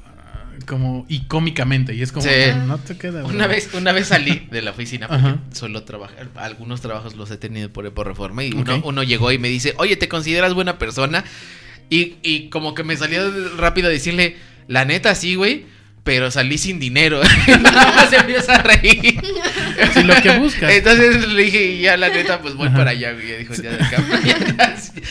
[0.66, 2.30] como y cómicamente y es como Sí.
[2.66, 3.24] no te queda.
[3.24, 7.36] Una vez, una vez salí de la oficina porque suelo trabajar, algunos trabajos los he
[7.36, 10.78] tenido por, por reforma y uno, uno llegó y me dice, oye, ¿te consideras buena
[10.78, 11.24] persona?
[11.90, 14.36] Y, y como que me salió rápido decirle,
[14.68, 15.66] la neta sí, güey,
[16.02, 17.20] pero salí sin dinero.
[17.62, 19.20] Nada más se empieza a reír.
[19.92, 20.70] Sí, lo que buscas.
[20.72, 22.76] Entonces le dije, y ya la neta, pues voy Ajá.
[22.78, 23.28] para allá, güey.
[23.28, 24.38] Ya dijo, ya se acabó, ya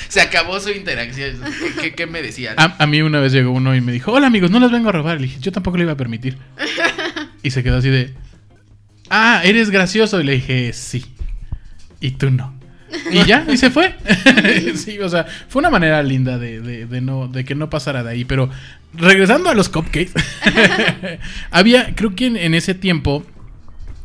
[0.08, 1.40] se acabó su interacción.
[1.42, 2.56] ¿Qué, qué, qué me decían?
[2.58, 4.90] A, a mí una vez llegó uno y me dijo, hola amigos, no los vengo
[4.90, 5.20] a robar.
[5.22, 6.38] Le dije, yo tampoco le iba a permitir.
[7.46, 8.14] Y se quedó así de,
[9.10, 10.22] ah, eres gracioso.
[10.22, 11.04] Y le dije, sí.
[12.00, 12.58] Y tú no.
[13.12, 13.96] Y ya, y se fue.
[14.76, 18.02] sí, o sea, fue una manera linda de, de- de no, de que no pasara
[18.04, 18.24] de ahí.
[18.24, 18.50] Pero
[18.94, 20.12] regresando a los cupcakes,
[21.52, 23.26] había, creo que en, en ese tiempo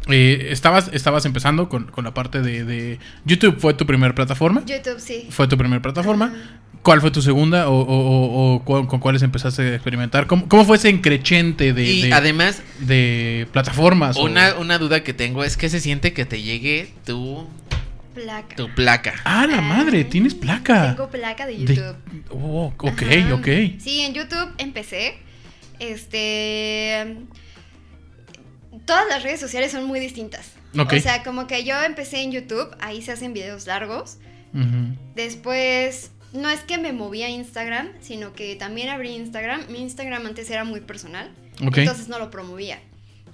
[0.08, 3.58] eh, estabas, estabas empezando con, con la parte de, de YouTube.
[3.58, 4.62] ¿Fue tu primera plataforma?
[4.66, 5.26] YouTube, sí.
[5.30, 6.32] fue tu primera plataforma.
[6.82, 7.68] ¿Cuál fue tu segunda?
[7.68, 10.26] ¿O, o- o- o cu- con cuáles empezaste a experimentar?
[10.26, 14.16] ¿Cómo, cómo fue ese encrechente de, y de- además, de plataformas?
[14.16, 17.46] o- una, una duda que tengo es que se siente que te llegue tu,
[18.14, 18.56] Placa.
[18.56, 19.14] tu placa.
[19.24, 20.94] Ah, la madre, tienes placa.
[20.94, 21.96] Tengo placa de De- YouTube.
[22.30, 23.34] Oh, ok, Ajá.
[23.34, 23.46] ok.
[23.78, 25.18] Sí, en YouTube empecé.
[25.80, 27.16] Este.
[28.88, 30.50] Todas las redes sociales son muy distintas.
[30.76, 30.94] Ok.
[30.94, 34.16] O sea, como que yo empecé en YouTube, ahí se hacen videos largos.
[34.54, 34.96] Ujú.
[35.14, 39.66] Después, no es que me moví a Instagram, sino que también abrí Instagram.
[39.68, 41.30] Mi Instagram antes era muy personal,
[41.66, 41.78] Ok.
[41.78, 42.80] entonces no lo promovía.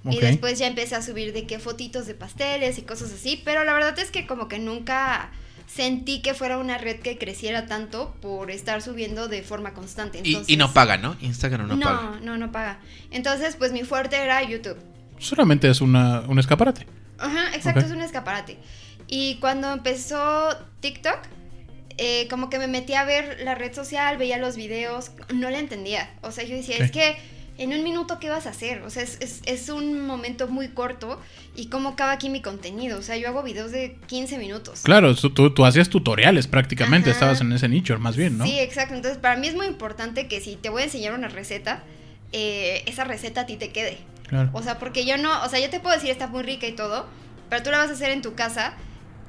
[0.05, 0.23] Y Ok.
[0.23, 3.73] después ya empecé a subir de qué fotitos de pasteles y cosas así, pero la
[3.73, 5.31] verdad es que como que nunca
[5.67, 10.21] sentí que fuera una red que creciera tanto por estar subiendo de forma constante.
[10.23, 11.17] Y, y no paga, ¿no?
[11.21, 12.21] Instagram no, no, paga.
[12.23, 12.81] no, no paga.
[13.11, 14.77] Entonces, pues mi fuerte era YouTube.
[15.25, 16.87] Solamente es una, un escaparate.
[17.19, 18.59] Ajá, exacto, es un escaparate.
[19.07, 20.49] Y cuando empezó
[20.81, 21.19] TikTok,
[21.97, 25.59] eh, como que me metí a ver la red social, veía los videos, no la
[25.59, 26.11] entendía.
[26.23, 27.17] O sea, yo decía, es que
[27.57, 28.83] en un minuto, ¿qué vas a hacer?
[28.83, 31.21] O sea, es, es- es un momento muy corto
[31.55, 32.99] y cómo acaba aquí mi contenido.
[32.99, 34.81] O sea, yo hago videos de 15 minutos.
[34.83, 37.17] Claro, tú, tú- tú hacías tutoriales prácticamente, Ajá.
[37.17, 38.45] estabas en ese nicho, más bien, ¿no?
[38.45, 38.95] Sí, exacto.
[38.97, 41.85] Entonces, para mí es muy importante que si te voy a enseñar una receta,
[42.33, 43.99] eh, esa receta a ti te quede.
[44.29, 44.51] Claro.
[44.53, 46.73] O sea, porque yo no, o sea, yo te puedo decir está muy rica y
[46.73, 47.07] todo,
[47.51, 48.75] pero tú la vas a hacer en tu casa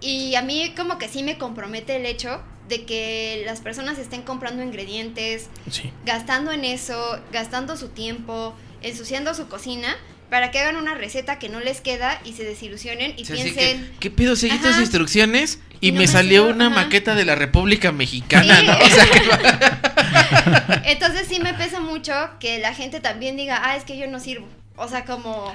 [0.01, 4.23] y a mí como que sí me compromete el hecho de que las personas estén
[4.23, 5.91] comprando ingredientes, Sí.
[6.05, 9.95] gastando en eso, gastando su tiempo, ensuciando su cocina
[10.29, 13.35] para que hagan una receta que no les queda y se desilusionen y O sea,
[13.35, 14.35] así piensen que, ¿Qué pedo?
[14.35, 16.75] Seguí tus instrucciones y, Y no me me salió una ajá.
[16.75, 18.65] maqueta de la República Mexicana, Sí.
[18.65, 18.73] ¿no?
[18.79, 23.83] O sea, que Entonces sí me pesa mucho que la gente también diga, ah, es
[23.83, 24.47] que yo no sirvo.
[24.77, 25.53] O sea, como...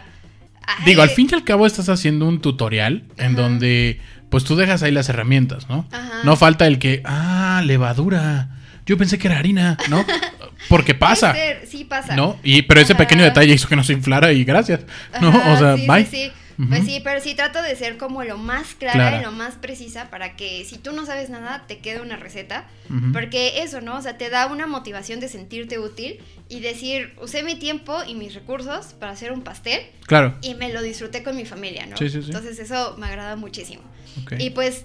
[0.66, 4.01] ay, Digo, al fin y al cabo estás haciendo un tutorial en donde
[4.31, 5.87] pues tú dejas ahí las herramientas, ¿no?
[5.91, 6.21] Ajá.
[6.25, 8.49] No falta el que, ah, levadura.
[8.87, 10.05] Yo pensé que era harina, ¿no?
[10.68, 11.35] Porque pasa,
[11.66, 12.14] sí pasa.
[12.14, 12.37] ¿no?
[12.43, 14.81] Y pero ese pequeño detalle hizo que no se inflara y gracias.
[15.21, 15.31] ¿No?
[15.31, 16.05] O sea, sí, bye.
[16.05, 16.33] Sí, sí.
[16.61, 16.69] Ujú.
[16.69, 19.21] Pues sí, pero sí trato de ser como lo más clara Clara.
[19.21, 22.67] y lo más precisa para que si tú no sabes nada, te quede una receta.
[22.91, 23.13] Ujú.
[23.13, 23.97] Porque eso, ¿no?
[23.97, 28.15] O sea, te da una motivación de sentirte útil y decir, usé mi tiempo y
[28.15, 30.37] mis recursos para hacer un pastel Claro.
[30.43, 31.97] y me lo disfruté con mi familia, ¿no?
[31.97, 32.27] Sí, sí, sí.
[32.31, 33.83] Entonces eso me agrada muchísimo.
[34.25, 34.33] ok.
[34.39, 34.85] Y pues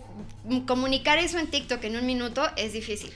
[0.65, 3.11] comunicar eso en TikTok en un minuto es difícil.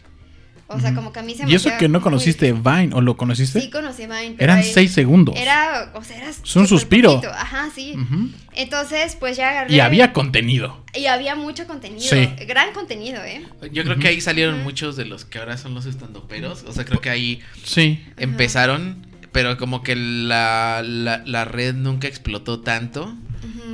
[0.72, 2.54] O sea, como que a mí se me Y eso que no conociste.
[2.54, 3.60] Vine, ¿o lo conociste?
[3.60, 4.36] Sí conocí Vine.
[4.38, 5.36] pero Eran ahí- seis segundos.
[5.36, 7.16] Era, o sea, era un súper suspiro.
[7.16, 7.34] poquito.
[7.34, 7.96] Ajá, sí.
[8.54, 9.74] Entonces, pues ya agarré.
[9.74, 10.84] Y había contenido.
[10.94, 12.02] Y había mucho contenido.
[12.08, 12.30] Sí.
[12.48, 13.46] Gran contenido, ¿eh?
[13.72, 16.64] yo creo que ahí salieron muchos de los que ahora son los estandoperos.
[16.68, 18.04] O sea, creo que ahí Sí.
[18.18, 23.16] empezaron, pero como que la, la, la red nunca explotó tanto.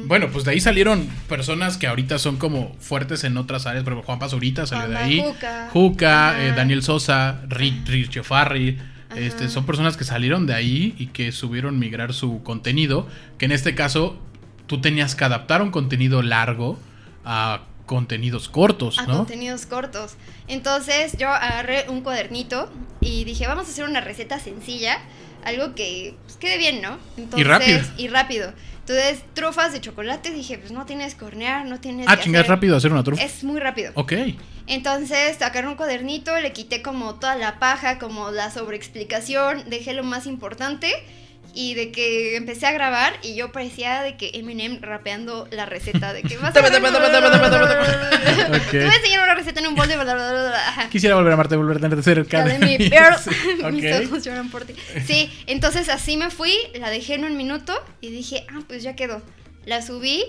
[0.05, 3.84] Bueno, pues de ahí salieron personas que ahorita son como fuertes en otras áreas.
[3.84, 5.24] Por ejemplo, Juan Pazurita salió de ahí.
[5.72, 6.45] Juca.
[6.45, 8.78] Eh, Daniel Sosa, Rick, Richo Farri.
[9.16, 13.07] Este, son personas que salieron de ahí y que subieron migrar su contenido.
[13.38, 14.18] Que en este caso
[14.68, 16.78] tú tenías que adaptar un contenido largo
[17.24, 19.18] a contenidos cortos, a ¿no?
[19.18, 20.16] contenidos cortos.
[20.47, 24.99] Entonces yo agarré un cuadernito y dije, vamos a hacer una receta sencilla,
[25.43, 26.97] algo que pues, quede bien, ¿no?
[27.18, 27.80] Entonces, rápido.
[27.97, 28.53] Y rápido.
[28.88, 32.78] Entonces, trufas de chocolate, dije, pues no tienes que hornear, no tienes Ah, chingar rápido
[32.78, 33.24] hacer una trufa.
[33.24, 33.92] Es muy rápido.
[33.96, 34.14] Ok.
[34.68, 40.04] Entonces, sacaron un cuadernito, le quité como toda la paja, como la sobreexplicación, dejé lo
[40.04, 40.94] más importante
[41.56, 46.12] y de que empecé a grabar y yo parecía de que Eminem rapeando la receta
[46.12, 46.53] de que vas a.
[46.53, 46.78] Te voy a
[48.95, 49.95] enseñar una receta en un bol de.
[50.91, 52.43] Quisiera volver a amarte, volver a tenerte cerca.
[52.43, 52.78] De mí.
[53.72, 54.76] Mis ojos lloran por ti.
[55.08, 58.97] Sí, entonces así me fui, la dejé en un minuto y dije, ah, pues ya
[58.97, 59.22] quedó.
[59.66, 60.26] La subí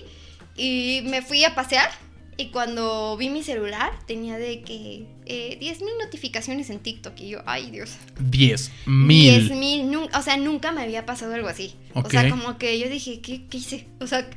[0.55, 1.91] y me fui a pasear
[2.39, 7.19] Y cuando vi mi celular, tenía de que eh, 10 mil notificaciones en TikTok.
[7.21, 7.97] Y yo, ay Dios.
[8.21, 9.55] 10 10 mil.
[9.55, 11.75] mil, nun- o sea, nunca me había pasado algo así.
[11.95, 13.87] O sea, como que yo dije, ¿qué, qué hice?
[14.01, 14.29] O sea,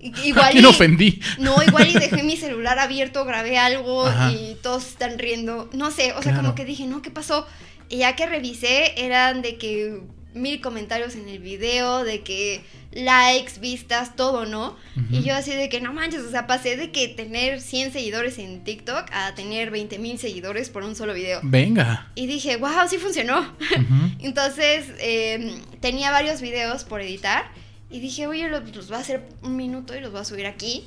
[0.00, 0.56] i- igual.
[0.64, 1.20] ¿A ofendí?
[1.38, 4.30] No, igual y dejé mi celular abierto, grabé algo Ajá.
[4.32, 5.68] y todos están riendo.
[5.72, 6.42] No sé, o sea, Claro.
[6.42, 7.46] como que dije, no, ¿qué pasó?
[7.88, 10.00] Y ya que revisé, eran de que
[10.34, 12.62] mil comentarios en el video, de que
[12.92, 14.76] likes, vistas, todo, ¿no?
[15.10, 18.38] Y yo así de que no manches, o sea, pasé de que tener 100 seguidores
[18.38, 21.40] en TikTok a tener 20 mil seguidores por un solo video.
[21.42, 22.10] Venga.
[22.14, 23.54] Y dije, wow, sí funcionó.
[24.20, 27.50] Entonces, eh, tenía varios videos por editar.
[27.90, 30.46] Y dije, oye, los, los voy a hacer un minuto y los voy a subir
[30.46, 30.84] aquí.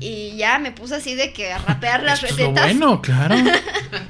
[0.00, 2.64] Y ya me puse así de que a rapear las Esto es lo recetas.
[2.64, 3.34] bueno, claro.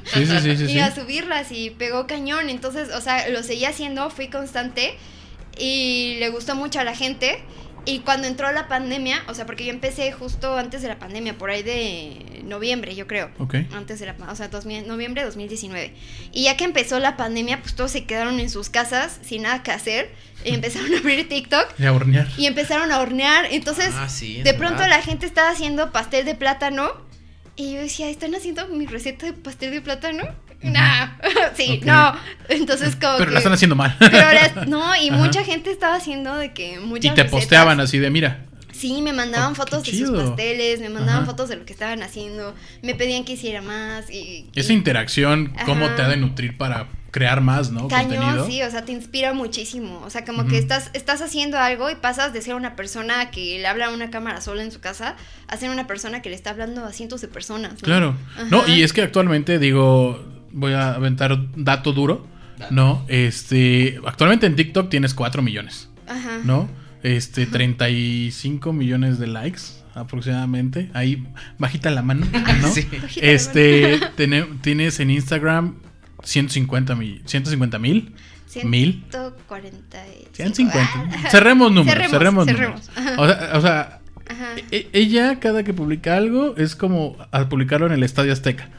[0.05, 0.63] Sí, sí, sí, sí.
[0.63, 0.79] y sí.
[0.79, 2.49] a subirlas y pegó cañón.
[2.49, 4.95] Entonces, o sea, lo seguí haciendo, fui constante
[5.57, 7.43] y le gustó mucho a la gente.
[7.85, 11.37] Y cuando entró la pandemia, o sea, porque yo empecé justo antes de la pandemia,
[11.37, 13.29] por ahí de noviembre, yo creo.
[13.39, 13.55] Ok.
[13.73, 15.93] Antes de la o sea, 2000 noviembre de 2019.
[16.31, 19.63] Y ya que empezó la pandemia, pues todos se quedaron en sus casas sin nada
[19.63, 20.09] que hacer.
[20.43, 22.27] Y empezaron a abrir TikTok Y a hornear.
[22.35, 23.45] y empezaron a hornear.
[23.51, 24.97] Entonces, Ah, sí, de pronto verdad.
[24.97, 26.89] la gente estaba haciendo pastel de plátano.
[27.55, 30.23] Y yo decía, ¿están haciendo mi receta de pastel de plátano?
[30.63, 31.09] Nah.
[31.55, 32.15] sí, no.
[32.49, 33.33] Entonces, como Pero que.
[33.33, 33.95] la están haciendo mal.
[33.99, 35.17] Pero las- no, y Ajá.
[35.17, 37.31] mucha gente estaba haciendo de que muchas Y te recetas.
[37.41, 38.45] posteaban así de, mira.
[38.81, 41.31] Sí, me mandaban Oh, fotos de sus pasteles, me mandaban Ajá.
[41.31, 44.49] fotos de lo que estaban haciendo, me pedían que hiciera más y...
[44.55, 45.95] Esa interacción, cómo Ajá.
[45.95, 47.87] te ha de nutrir para crear más, ¿no?
[47.89, 48.47] Cañón, Contenido.
[48.47, 50.01] sí, o sea, te inspira muchísimo.
[50.05, 53.59] O sea, como que estás, estás haciendo algo y pasas de ser una persona que
[53.59, 55.15] le habla a una cámara sola en su casa
[55.47, 57.73] a ser una persona que le está hablando a cientos de personas.
[57.73, 57.79] ¿no?
[57.79, 58.15] Claro.
[58.35, 58.45] Ajá.
[58.49, 62.25] No, y es que actualmente, digo, voy a aventar dato duro,
[62.69, 63.05] ¿no?
[63.09, 66.39] Este, actualmente en TikTok tienes 4 millones, Ajá.
[66.45, 66.69] ¿no?
[67.03, 69.61] Este, 35 millones de likes
[69.95, 70.89] aproximadamente.
[70.93, 71.27] Ahí,
[71.57, 72.25] bajita la mano,
[72.61, 72.67] ¿no?
[72.71, 72.87] Sí.
[73.21, 75.75] Este, tene- tienes en Instagram
[76.23, 78.13] 150 mil, 150 mil,
[78.63, 79.03] mil.
[79.09, 80.03] 140.
[80.33, 81.29] 150.
[81.31, 82.89] Cerremos números, Cerremos, cerremos, cerremos.
[82.95, 83.19] números.
[83.19, 83.99] O sea, o sea,
[84.29, 84.55] Ajá.
[84.71, 88.69] e- ella cada que publica algo es como a publicarlo en el Estadio Azteca.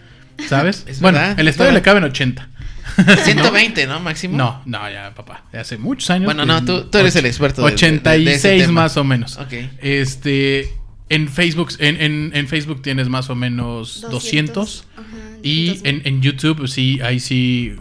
[0.48, 0.84] ¿Sabes?
[0.88, 1.80] Es bueno, verdad, el es estadio verdad.
[1.80, 2.48] le caben 80.
[3.24, 4.00] 120, ¿no?
[4.00, 4.36] Máximo.
[4.36, 5.44] No, no, ya, papá.
[5.52, 6.26] De hace muchos años.
[6.26, 8.82] Bueno, no, tú- tú eres el experto de- de- de- de 86 ese tema.
[8.82, 9.38] más o menos.
[9.38, 9.52] Ok.
[9.80, 10.72] Este.
[11.08, 14.86] En Facebook, en, en- en Facebook tienes más o menos 200.
[14.96, 15.06] Ajá,
[15.42, 15.86] y 200,000.
[16.06, 17.74] en, en YouTube, sí, ahí sí.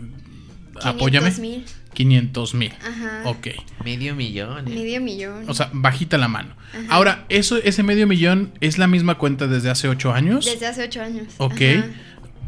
[0.81, 1.31] Apóyame.
[1.31, 1.63] 500,000.
[1.93, 2.71] 500 mil.
[2.81, 3.21] Ajá.
[3.25, 3.47] Ok.
[3.83, 4.67] Medio millón.
[4.67, 4.71] eh.
[4.71, 5.43] Medio millón.
[5.49, 6.55] O sea, bajita la mano.
[6.71, 6.81] Ajá.
[6.89, 10.45] Ahora, eso, ese medio millón es la misma cuenta desde hace 8 años.
[10.45, 11.27] Desde hace ocho años.
[11.37, 11.61] Ok.
[11.61, 11.85] Ajá.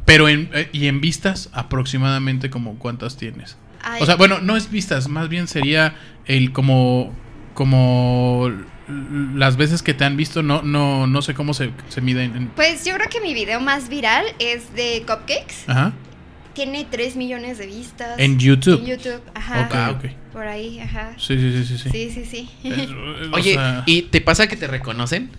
[0.05, 3.57] Pero en, eh, y en vistas, aproximadamente como cuántas tienes.
[3.81, 5.95] Ay, O sea, bueno, no es vistas, más bien sería
[6.25, 7.13] el como
[7.53, 8.51] como
[9.35, 12.49] las veces que te han visto, no no no sé cómo se, se mide en,
[12.49, 15.63] Pues yo creo que mi video más viral es de cupcakes.
[15.67, 15.93] ajá,
[16.53, 18.19] Tiene 3 millones de vistas.
[18.19, 18.79] en YouTube.
[18.79, 19.91] En YouTube, ajá.
[19.91, 20.11] Ok, ok.
[20.33, 21.13] Por ahí, ajá.
[21.17, 21.89] Sí, sí, sí, sí, sí.
[21.91, 22.49] Sí, sí, sí.
[22.63, 22.89] Es- es-
[23.31, 25.29] o Oye, sea, ¿y te pasa que te reconocen?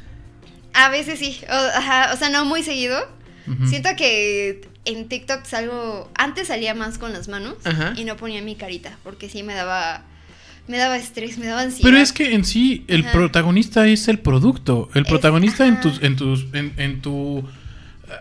[0.73, 1.39] A veces sí.
[1.49, 2.99] O, ajá, o sea, no muy seguido.
[3.66, 6.11] Siento que en TikTok salgo.
[6.16, 7.92] Antes salía más con las manos Ajá.
[7.97, 8.97] y no ponía mi carita.
[9.05, 10.03] Porque sí me daba.
[10.66, 11.84] Me daba estrés, me daba ansiedad.
[11.90, 13.12] Pero es que en sí el Ajá.
[13.12, 14.88] protagonista es el producto.
[14.95, 17.40] El Es- protagonista en tus en tus en, en tu
[18.09, 18.12] eh,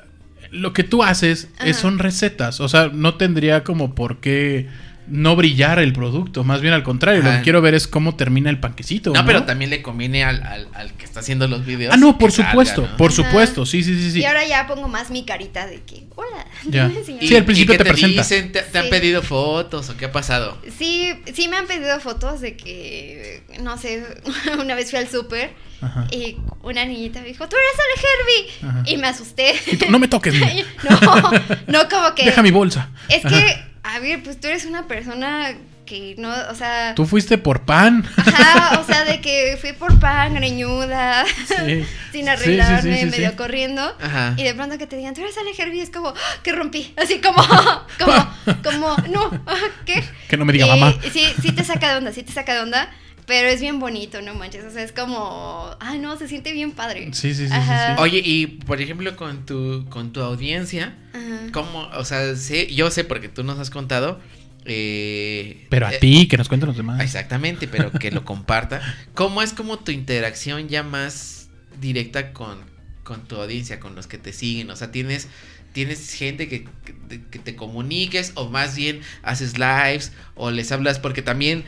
[0.51, 1.73] lo que tú haces eh, Ajá.
[1.73, 4.67] son recetas, o sea, no tendría como por qué
[5.07, 8.49] no brillar el producto, más bien al contrario, lo que quiero ver es cómo termina
[8.49, 9.11] el panquecito.
[9.13, 11.93] No, pero también le conviene al, al, al que está haciendo los videos.
[11.93, 12.97] Ah, no, por salga, supuesto, ¿no?
[12.97, 13.23] por Ajá.
[13.23, 14.19] supuesto, sí, sí, sí, sí.
[14.21, 16.03] Y ahora ya pongo más mi carita de que.
[16.15, 16.45] Hola.
[16.65, 16.89] Ya.
[17.03, 17.27] señora".
[17.27, 18.21] Sí, al principio ¿Y qué te presenta.
[18.21, 18.51] dicen?
[18.53, 20.57] ¿Te, te han pedido fotos o qué ha pasado?
[20.77, 24.03] Sí, sí me han pedido fotos de que, no sé,
[24.59, 26.07] una vez fui al súper Ajá.
[26.11, 28.69] y una niñita me dijo, tú eres Ale Herbie.
[28.69, 28.83] Ajá.
[28.85, 29.53] Y me asusté.
[29.71, 30.33] Y tú, no me toques,
[30.89, 31.31] no,
[31.67, 32.25] no como que...
[32.25, 32.89] Deja mi bolsa.
[33.09, 33.35] Es Ajá.
[33.37, 35.53] que, a ver, pues tú eres una persona
[35.85, 36.95] que no, o sea...
[36.95, 38.05] Tú fuiste por pan.
[38.15, 41.85] Ajá, o sea, de que fui por pan, greñuda, Sí.
[42.13, 43.93] Sin arreglarme, sí, sí, medio corriendo.
[44.01, 44.33] Ajá.
[44.37, 46.13] Y de pronto que te digan, tú eres Ale Herbie, es como, ¡ah!
[46.41, 46.93] que rompí.
[46.95, 47.43] Así como,
[47.99, 50.01] como, como, no, ah, ¿qué?
[50.29, 50.95] Que no me diga Y- mamá.
[51.11, 52.89] Sí, sí te saca de onda, sí te saca de onda.
[53.25, 54.65] Pero es bien bonito, no manches.
[54.65, 57.09] O sea, es como, ay, no, se siente bien padre.
[57.13, 57.91] Sí, sí, sí, sí.
[57.97, 61.51] Oye, y por ejemplo, con tu, con tu audiencia, Ajá.
[61.53, 61.87] ¿cómo?
[61.95, 64.19] O sea, sé, yo sé porque tú nos has contado.
[64.65, 67.01] eh, Pero a eh, ti, que nos cuenten los demás.
[67.01, 68.81] Exactamente, pero que lo comparta.
[69.13, 72.59] ¿Cómo es como tu interacción ya más directa con,
[73.03, 74.69] con tu audiencia, con los que te siguen?
[74.69, 75.27] O sea, tienes,
[75.71, 80.99] tienes gente que, que, que te comuniques o más bien haces lives o les hablas
[80.99, 81.63] porque también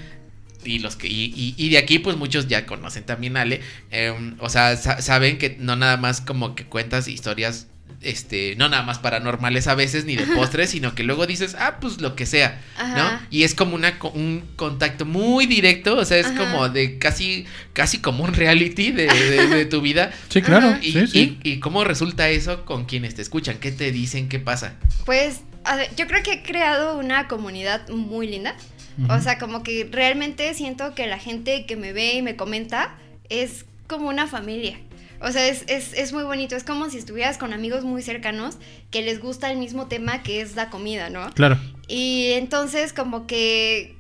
[0.66, 3.62] y los que y, y- y de aquí pues muchos ya conocen también a Ale
[3.92, 7.68] em, o sea sa- saben que no nada más como que cuentas historias
[8.02, 11.78] este no nada más paranormales a veces ni de postres sino que luego dices ah
[11.80, 12.98] pues lo que sea Ajá.
[13.22, 16.38] no y es como una un contacto muy directo o sea es Ajá.
[16.38, 20.78] como de casi casi como un reality de, de- de tu vida Sí, claro.
[20.82, 21.38] Y, Sí, sí.
[21.44, 24.76] y- y cómo resulta eso con quienes te escuchan qué te dicen qué pasa
[25.06, 28.56] Pues, a ver, yo creo que he creado una comunidad muy linda.
[29.10, 32.96] O sea, como que realmente siento que la gente que me ve y me comenta
[33.30, 34.80] es como una familia.
[35.22, 36.56] O sea, es, es, es muy bonito.
[36.56, 38.58] Es como si estuvieras con amigos muy cercanos
[38.92, 41.30] que les gusta el mismo tema que es la comida, ¿no?
[41.32, 41.58] Claro.
[41.88, 43.96] Y entonces como que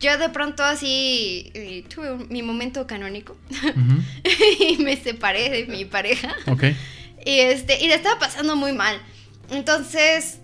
[0.00, 3.36] yo de pronto así eh, tuve un- mi momento canónico
[4.68, 6.34] y me separé de mi pareja.
[6.46, 6.64] Ok.
[7.24, 9.00] Y este, y le estaba pasando muy mal.
[9.50, 10.38] Entonces,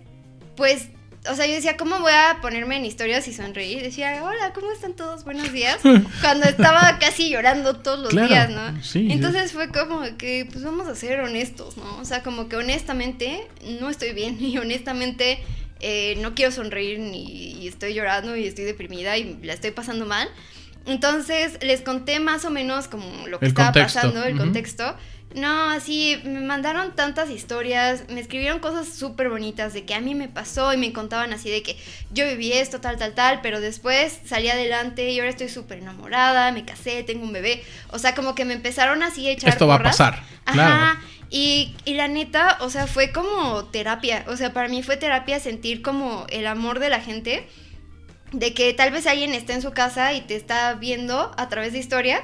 [0.56, 0.88] pues,
[1.28, 3.82] o sea, yo decía, ¿cómo voy a ponerme en historias y sonreír?
[3.82, 5.24] Decía, hola, ¿cómo están todos?
[5.24, 5.78] Buenos días.
[6.22, 8.82] Cuando estaba casi llorando todos los Claro, días, ¿no?
[8.82, 9.08] sí, sí.
[9.12, 11.98] Entonces fue como que, pues vamos a ser honestos, ¿no?
[11.98, 13.46] O sea, como que honestamente
[13.80, 15.40] no estoy bien y honestamente
[15.80, 20.06] eh, no quiero sonreír ni y estoy llorando y estoy deprimida y la estoy pasando
[20.06, 20.28] mal.
[20.86, 24.44] Entonces les conté más o menos como lo que El estaba contexto, pasando, el ujú.
[24.44, 24.96] contexto.
[25.34, 30.16] No, así me mandaron tantas historias, me escribieron cosas súper bonitas de que a mí
[30.16, 31.76] me pasó y me contaban así de que
[32.10, 36.50] yo viví esto, tal, tal, tal, pero después salí adelante y ahora estoy súper enamorada,
[36.50, 37.62] me casé, tengo un bebé.
[37.90, 40.22] O sea, como que me empezaron así a echar Esto va a pasar.
[40.46, 40.52] Ajá.
[40.52, 41.00] Claro.
[41.30, 44.24] Y, y la neta, o sea, fue como terapia.
[44.26, 47.48] O sea, para mí fue terapia sentir como el amor de la gente.
[48.32, 51.72] De que tal vez alguien está en su casa y te está viendo a través
[51.72, 52.20] de historias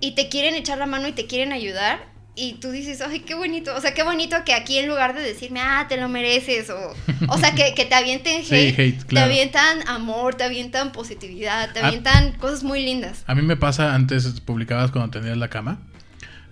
[0.00, 2.17] y te quieren echar la mano y te quieren ayudar.
[2.40, 3.74] Y tú dices, ay, qué bonito.
[3.74, 6.70] O sea, qué bonito que aquí en lugar de decirme, ah, te lo mereces.
[6.70, 6.94] O,
[7.28, 9.26] o sea, que, que te avienten Sí, hate, hate, te claro.
[9.26, 11.88] avientan amor, te avientan positividad, te Ah.
[11.88, 13.24] avientan cosas muy lindas.
[13.26, 15.80] A mí me pasa antes publicabas cuando tenías la cama.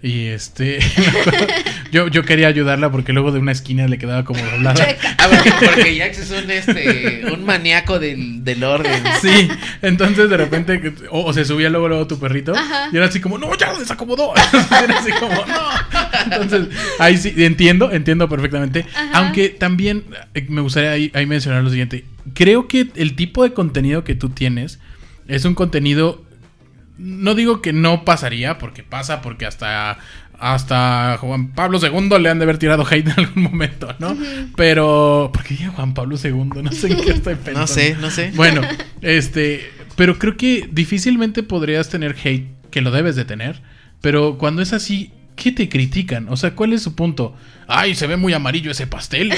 [0.07, 0.79] Y este.
[1.91, 4.87] yo, yo quería ayudarla porque luego de una esquina le quedaba como doblada.
[5.19, 9.03] Ah, porque, porque Jax es un, este, un maníaco del, del orden.
[9.21, 9.49] Sí,
[9.83, 12.89] entonces de repente, o, o se subía luego, luego tu perrito, Ajá.
[12.93, 14.33] y era así como, no, ya lo desacomodó.
[14.85, 15.71] era así como, no.
[16.23, 16.69] Entonces,
[17.01, 18.87] ahí sí, entiendo, entiendo perfectamente.
[18.95, 19.11] Ajá.
[19.19, 20.05] Aunque también
[20.35, 22.05] eh, me gustaría ahí, ahí mencionar lo siguiente.
[22.33, 24.79] Creo que el tipo de contenido que tú tienes
[25.27, 26.25] es un contenido.
[26.99, 29.99] No digo que no pasaría, porque pasa, porque hasta.
[30.39, 34.15] Hasta Juan Pablo II le han de haber tirado hate en algún momento, ¿no?
[34.55, 35.31] Pero.
[35.33, 36.63] ¿Por qué dije Juan Pablo II?
[36.63, 37.61] No sé en qué estoy pensando.
[37.61, 38.33] No sé, no sé.
[38.35, 38.61] Bueno,
[39.01, 43.63] este, pero creo que difícilmente podrías tener hate, que lo debes de tener,
[44.03, 46.29] pero cuando es así, ¿qué te critican?
[46.29, 47.37] O sea, ¿cuál es su punto?
[47.69, 49.33] Ay, se ve muy amarillo ese pastel,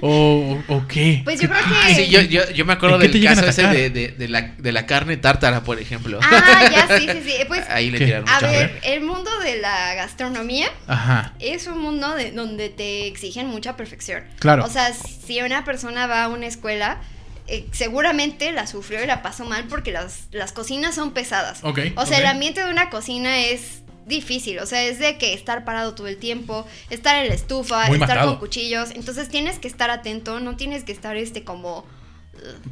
[0.00, 1.20] o, o, o qué.
[1.24, 3.26] Pues yo ¿Qué- creo que- sí, yo, yo, yo me acuerdo ¿En qué te del
[3.28, 6.18] caso ese de, de, de la, de la carne tártara, por ejemplo.
[6.22, 7.32] Ah, ya, sí, sí, sí.
[7.48, 12.14] Pues, Ahí le tiraron a ver, el mundo de la gastronomía Ajá, es un mundo
[12.14, 14.24] de, donde te exigen mucha perfección.
[14.38, 14.64] Claro.
[14.64, 16.98] O sea, si una persona va a una escuela,
[17.46, 21.60] eh, seguramente la sufrió y la pasó mal porque las, las cocinas son pesadas.
[21.62, 25.34] Ok, O sea, el ambiente de una cocina es difícil, o sea, es de que
[25.34, 29.58] estar parado todo el tiempo, estar en la estufa, Muy estar con cuchillos, entonces tienes
[29.58, 31.84] que estar atento, no tienes que estar este como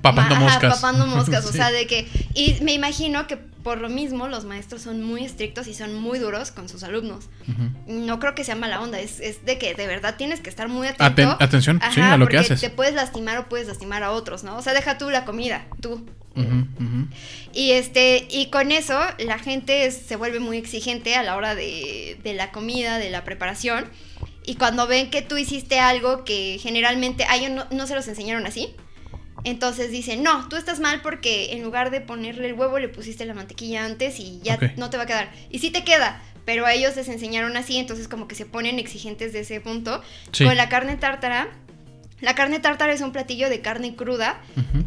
[0.03, 0.75] Papando Ma- ajá, moscas.
[0.77, 2.07] papando moscas, o sea, de que...
[2.35, 6.19] Y me imagino que por lo mismo los maestros son muy estrictos y son muy
[6.21, 7.25] duros con sus alumnos.
[7.89, 10.69] No creo que sea mala onda, es, es de que de verdad tienes que estar
[10.69, 11.05] muy atento.
[11.23, 12.61] Aten- atención, sí, a lo que haces.
[12.61, 14.57] te puedes lastimar o puedes lastimar a otros, ¿no?
[14.57, 16.07] O sea, deja tú la comida, tú.
[17.53, 21.55] Y este, y con eso la gente es- se vuelve muy exigente a la hora
[21.55, 23.87] de, de la comida, de la preparación.
[24.45, 28.07] Y cuando ven que tú hiciste algo que generalmente a ellos no, no se los
[28.07, 28.75] enseñaron así,
[29.47, 33.25] entonces dicen, no, tú estás mal porque en lugar de ponerle el huevo le pusiste
[33.27, 35.31] la mantequilla antes y ya no te va a quedar.
[35.51, 38.81] Y sí te queda, pero a ellos les enseñaron así, entonces como que se ponen
[38.81, 40.03] exigentes de ese punto.
[40.33, 40.45] Sí.
[40.45, 41.49] Con la carne tártara,
[42.21, 44.41] la carne tártara es un platillo de carne cruda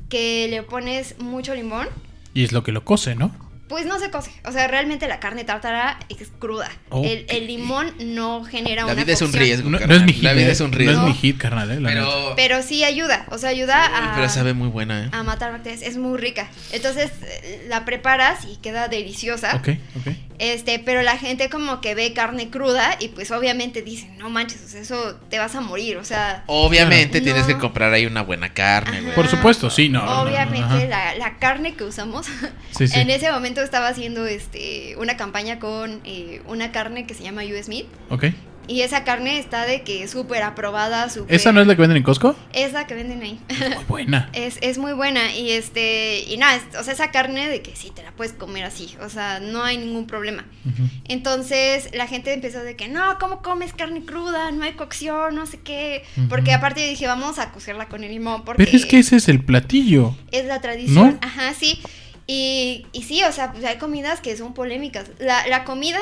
[0.09, 1.87] que le pones mucho limón.
[2.33, 3.33] Y es lo que lo cose, ¿no?
[3.69, 4.31] Pues no se cose.
[4.45, 6.69] O sea, realmente la carne tártara es cruda.
[6.91, 9.69] El, el limón no genera La una vida es un riesgo.
[9.69, 10.23] No, no es mi hit.
[10.23, 10.51] La vida eh.
[10.51, 11.01] es un No riesgo.
[11.01, 13.25] es mi hit, carnal, eh, pero, Pero sí ayuda.
[13.29, 15.09] O sea, ayuda a, pero sabe muy buena, ¿eh?
[15.11, 15.83] a matar bacterias.
[15.83, 16.49] Es muy rica.
[16.71, 19.55] Entonces eh, la preparas y queda deliciosa.
[19.55, 19.69] Ok,
[19.99, 20.15] ok.
[20.39, 24.63] Este, pero la gente como que ve carne cruda y pues obviamente dicen, no manches,
[24.63, 25.97] o sea, eso te vas a morir.
[25.97, 29.15] O sea, Obviamente tienes que comprar ahí una buena carne, güey.
[29.15, 29.99] Por supuesto, sí, no.
[30.05, 32.27] no, no, obviamente la, la carne que usamos
[32.71, 32.99] Sí, sí.
[32.99, 37.41] en ese momento estaba haciendo este una campaña con eh, una carne que se llama
[37.43, 38.25] US Meat Ok.
[38.69, 41.35] Y esa carne está de que súper aprobada, súper...
[41.35, 42.35] ¿Esa no es la que venden en Costco?
[42.53, 43.39] Es la que venden ahí.
[43.75, 44.29] Muy buena.
[44.33, 47.75] Es, es muy buena y este y nada, es- o sea, esa carne de que
[47.75, 50.45] sí te la puedes comer así, o sea, no hay ningún problema.
[51.05, 54.51] Entonces la gente empezó de que no, ¿cómo comes carne cruda?
[54.51, 56.03] No hay cocción, no sé qué.
[56.29, 59.15] Porque aparte yo dije, vamos a cocerla con el limón porque Pero es que ese
[59.15, 60.15] es el platillo.
[60.31, 61.17] es la tradición.
[61.21, 61.27] ¿No?
[61.27, 61.79] Ajá, sí.
[62.27, 65.07] Y, y sí, o sea, pues hay comidas que son polémicas.
[65.19, 65.99] La, la comida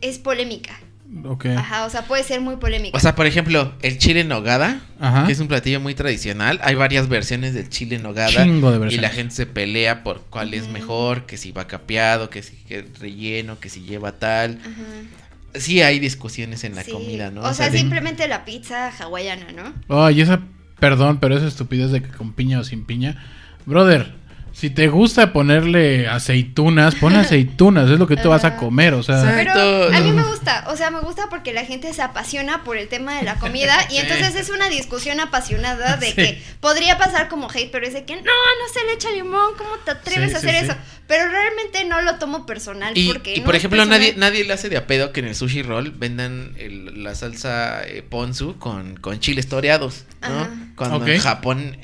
[0.00, 0.78] es polémica.
[1.24, 1.46] Ok.
[1.46, 2.96] Ajá, o sea, puede ser muy polémica.
[2.96, 5.26] O sea, por ejemplo, el chile en nogada, Ajá.
[5.26, 6.58] que es un platillo muy tradicional.
[6.62, 8.30] Hay varias versiones del chile en nogada.
[8.44, 9.10] Chingo de Y versiones.
[9.10, 12.84] la gente se pelea por cuál es mejor, que si va capeado, que si que
[13.00, 14.58] relleno, que si lleva tal.
[14.62, 15.58] Ajá.
[15.60, 16.90] Sí hay discusiones en la Sí.
[16.90, 17.42] comida, ¿no?
[17.42, 19.72] O sea, simplemente la pizza hawaiana, ¿no?
[20.04, 20.40] Ay, esa,
[20.80, 23.22] perdón, pero esa estupidez de que con piña o sin piña.
[23.66, 24.14] Brother,
[24.54, 29.02] si te gusta ponerle aceitunas, pon aceitunas, es lo que tú vas a comer, o
[29.02, 29.20] sea.
[29.34, 29.52] Pero
[29.92, 32.86] a mí me gusta, o sea, me gusta porque la gente se apasiona por el
[32.88, 36.14] tema de la comida y entonces es una discusión apasionada de Sí.
[36.14, 39.54] que podría pasar como hate, pero es de que no, no se le echa limón,
[39.58, 40.64] ¿cómo te atreves Sí, a hacer sí.
[40.66, 40.74] eso?
[41.08, 43.98] Pero realmente no lo tomo personal Y, porque y no por ejemplo, personal.
[44.00, 47.14] nadie, nadie le hace de a pedo que en el sushi roll vendan el- la
[47.16, 50.28] salsa eh, ponzu con, con chiles toreados, ¿no?
[50.28, 50.50] Ajá.
[50.76, 51.76] Cuando en Japón,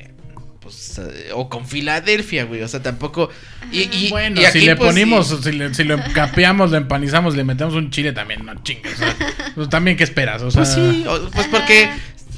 [0.61, 3.29] pues, eh, o con Filadelfia, güey, o sea, tampoco...
[3.71, 5.37] Y, y- Bueno, y aquí, si le pues, ponimos, sí.
[5.43, 8.93] si, le, si lo capeamos, lo empanizamos, le metemos un chile también, no chingues.
[8.93, 9.15] o sea,
[9.55, 10.41] pues también, ¿qué esperas?
[10.43, 11.57] O sea, Pues sí, o- pues Ajá.
[11.57, 11.89] porque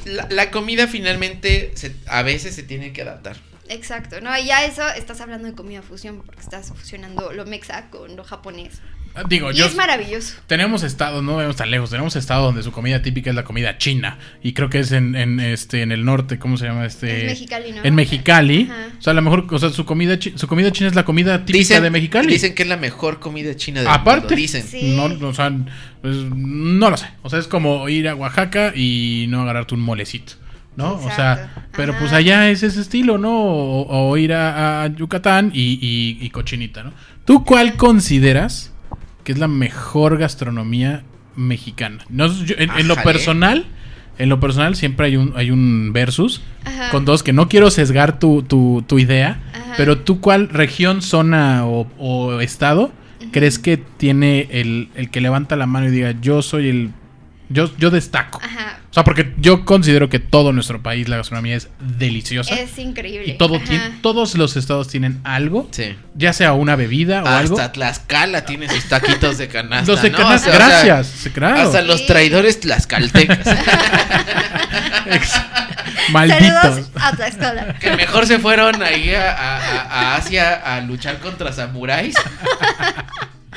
[0.06, 3.36] la, la comida finalmente se- a veces se tiene que adaptar.
[3.70, 7.90] Exacto, no, y ya eso estás hablando de comida fusión porque estás fusionando lo mexa
[7.90, 8.74] con lo japonés.
[9.30, 9.66] Digo, Y yo.
[9.68, 10.36] es maravilloso.
[10.48, 13.78] Tenemos estados, no vemos tan lejos, tenemos estados donde su comida típica es la comida
[13.78, 14.18] china.
[14.42, 16.86] Y creo que es en, en, este, en el norte, ¿cómo se llama?
[16.86, 17.84] Este, Es Mexicali, ¿no?
[17.84, 18.70] En Mexicali.
[18.72, 18.88] Ajá.
[18.98, 21.46] O sea, a lo mejor, o sea, su comida, su comida china es la comida
[21.46, 22.28] típica de Mexicali.
[22.34, 24.64] Dicen que es la mejor comida china del Aparte, mundo, dicen.
[24.68, 24.96] Sí.
[24.96, 25.52] No, o sea,
[26.02, 27.08] pues, no lo sé.
[27.22, 30.34] O sea, es como ir a Oaxaca y no agarrarte un molecito.
[30.76, 30.94] ¿no?
[30.96, 32.00] O sea, pero Ajá.
[32.02, 33.32] pues allá es ese estilo, ¿no?
[33.32, 36.94] O, o ir a, a Yucatán y, y- y cochinita, ¿no?
[37.26, 38.73] ¿Tú cuál consideras
[39.24, 41.04] que es la mejor gastronomía
[41.36, 42.06] mexicana?
[42.10, 43.66] No, yo- en, en lo personal,
[44.18, 46.90] en lo personal siempre hay un, hay un versus Ajá.
[46.92, 49.74] con dos que no quiero sesgar tu, tu, tu idea, Ajá.
[49.78, 52.92] pero tú cuál región, zona o, o estado
[53.32, 56.90] crees que tiene el, el que levanta la mano y diga yo soy el...
[57.50, 58.40] Yo, yo destaco.
[58.44, 58.80] Ajá.
[58.90, 62.54] O sea, porque yo considero que todo nuestro país, la gastronomía es deliciosa.
[62.56, 63.34] Es increíble.
[63.34, 63.66] y todo Ajá.
[63.66, 65.96] tiene, todos los estados tienen algo, Sí.
[66.16, 67.56] ya sea una bebida o algo.
[67.60, 69.92] Hasta Tlaxcala tiene sus taquitos de canasta.
[69.92, 70.18] Los de ¿no?
[70.18, 71.62] canasta, O sea, o sea, gracias, claro.
[71.62, 73.48] Hasta los traidores tlaxcaltecas.
[76.12, 76.62] Malditos.
[76.62, 77.74] Saludos a Tlaxcala.
[77.80, 79.82] que mejor se fueron ahí a, a- a-
[80.14, 82.16] a Asia a luchar contra samuráis.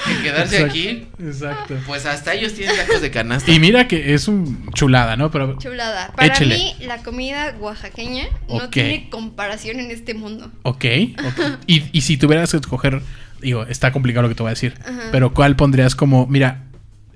[0.04, 1.06] Que quedarse Exacto, aquí.
[1.22, 1.74] Exacto.
[1.86, 3.50] Pues hasta ellos tienen tacos de canasta.
[3.50, 5.30] Y mira que es un chulada, ¿no?
[5.30, 6.12] Pero Chulada.
[6.14, 6.56] Para Échele.
[6.56, 8.70] mí, la comida oaxaqueña no Ok.
[8.70, 10.50] tiene comparación en este mundo.
[10.62, 10.84] Ok,
[11.26, 11.40] ok.
[11.66, 13.00] Y, y si tuvieras que escoger,
[13.40, 15.08] digo, está complicado lo que te voy a decir, Ajá.
[15.12, 16.64] pero ¿cuál pondrías como, mira,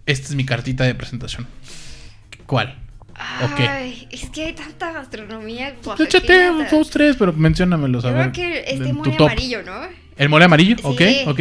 [0.06, 1.46] esta es mi cartita de presentación?
[2.46, 2.76] ¿Cuál?
[3.44, 3.60] Ok.
[3.60, 6.70] Ay, es que hay tanta gastronomía Pues Échate oaxaqueña.
[6.70, 8.32] dos, tres, pero menciónamelos, a Yo ver.
[8.32, 9.72] creo que este mole amarillo, ¿no?
[10.16, 10.76] ¿El mole amarillo?
[10.82, 11.22] Ok, Sí.
[11.26, 11.40] ok.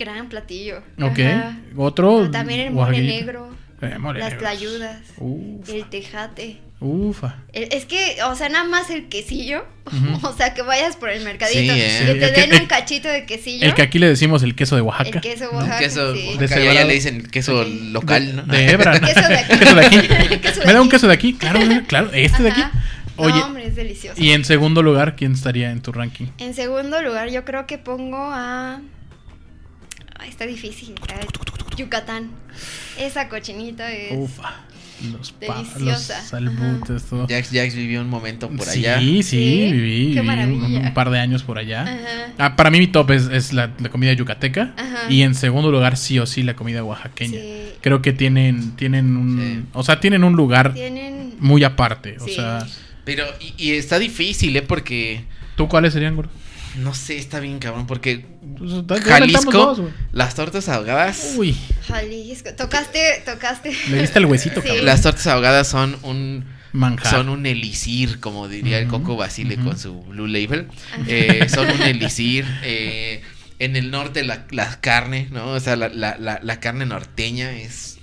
[0.00, 0.78] Gran platillo.
[1.00, 1.18] Ok.
[1.20, 1.58] Ajá.
[1.76, 2.18] Otro.
[2.20, 3.50] Pero también el mole negro.
[3.82, 4.40] Eh, mole las negro.
[4.40, 4.98] tlayudas.
[5.18, 5.72] Ufa.
[5.72, 6.58] El tejate.
[6.80, 7.36] Ufa.
[7.52, 9.64] El- Es que, o sea, nada más el quesillo.
[10.22, 11.60] O sea, que vayas por el mercadito.
[11.74, 12.02] Sí, ¿eh?
[12.06, 13.66] Que te el que- den el- un cachito de quesillo.
[13.66, 15.10] El que aquí le decimos el queso de Oaxaca.
[15.10, 15.58] El queso ¿no?
[15.58, 15.78] Oaxaca.
[15.78, 16.20] queso, sí.
[16.20, 16.72] acá ya, Deshebrado.
[16.74, 18.42] ya le dicen queso local, ¿no?
[18.44, 18.98] De hebra.
[18.98, 19.06] ¿no?
[19.06, 19.58] Queso de aquí.
[19.58, 19.98] Queso de aquí.
[20.40, 21.34] Queso de ¿Me da un queso de aquí?
[21.34, 22.10] Claro, claro.
[22.14, 22.62] Este de aquí.
[23.16, 24.18] Oye, No, hombre, es delicioso.
[24.22, 26.26] y en segundo lugar, ¿quién estaría en tu ranking?
[26.38, 28.80] En segundo lugar, yo creo que pongo a.
[30.20, 30.94] Ay, está difícil.
[31.76, 32.30] Yucatán.
[32.98, 34.12] Esa cochinita es.
[34.18, 34.52] Ufa.
[35.12, 36.20] Los, los Deliciosa.
[36.20, 37.26] salbutes, todo.
[37.26, 38.98] Jax, Jax vivió un momento por sí, allá.
[39.00, 39.36] Sí, Sí,
[39.72, 41.84] viví, qué viví un, par de años por allá.
[41.84, 42.32] Ajá.
[42.36, 44.74] Ah, para mí mi top es, es la, la comida yucateca.
[44.76, 45.10] Ajá.
[45.10, 47.38] Y en segundo lugar, sí o sí, la comida oaxaqueña.
[47.40, 47.72] Sí.
[47.80, 49.38] Creo que tienen, tienen un.
[49.40, 49.68] Sí.
[49.72, 51.32] O sea, tienen un lugar Tienen.
[51.38, 52.18] muy aparte.
[52.20, 52.34] O Sí.
[52.34, 52.66] sea,
[53.04, 54.60] Pero, y, y está difícil, ¿eh?
[54.60, 55.24] Porque,
[55.56, 56.30] ¿tú cuáles serían, gordo?
[56.76, 57.86] No sé, está bien cabrón.
[57.86, 58.24] Porque
[58.58, 59.92] Pues, Jalisco, dos, güey.
[60.12, 61.34] las tortas ahogadas.
[61.36, 61.56] Uy,
[61.86, 62.50] Jalisco.
[62.56, 63.72] Tocaste, tocaste.
[63.90, 64.68] le diste el huesito, Sí.
[64.68, 64.86] cabrón.
[64.86, 66.44] Las tortas ahogadas son un.
[66.72, 67.10] Manjar.
[67.12, 70.68] Son un elixir, como diría el Coco Basile con su Blue Label.
[71.08, 72.46] Eh, son un elixir.
[72.62, 73.22] eh,
[73.58, 75.48] en el norte la, la carne, ¿no?
[75.48, 77.98] O sea, la, la, la, la carne norteña es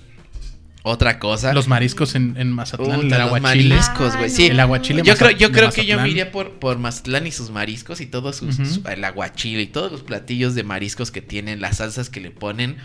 [0.82, 1.52] otra cosa.
[1.52, 3.68] Los mariscos en, en Mazatlán, Puta, el los aguachile.
[3.74, 4.26] mariscos, güey.
[4.26, 4.46] Ah, Sí.
[4.46, 7.50] El aguachile yo creo, yo creo que yo me iría por, por Mazatlán y sus
[7.50, 11.60] mariscos y todos sus, su- el aguachile y todos los platillos de mariscos que tienen,
[11.60, 12.76] las salsas que le ponen.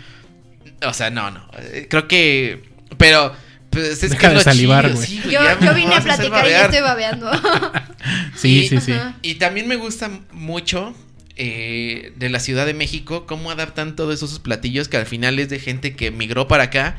[0.86, 1.48] O sea, no, no.
[1.58, 2.64] eh, Creo que.
[2.98, 3.34] Pero
[3.70, 5.06] Pues es Deja que de lo salivar, chido, güey.
[5.08, 7.30] sí, Yo, yo vine a platicar y ya estoy babeando.
[8.36, 8.92] Sí, Y- sí, sí.
[9.22, 10.94] Y también me gusta mucho
[11.36, 15.48] eh, de la Ciudad de México cómo adaptan todos esos platillos que al final es
[15.48, 16.96] de gente que migró para acá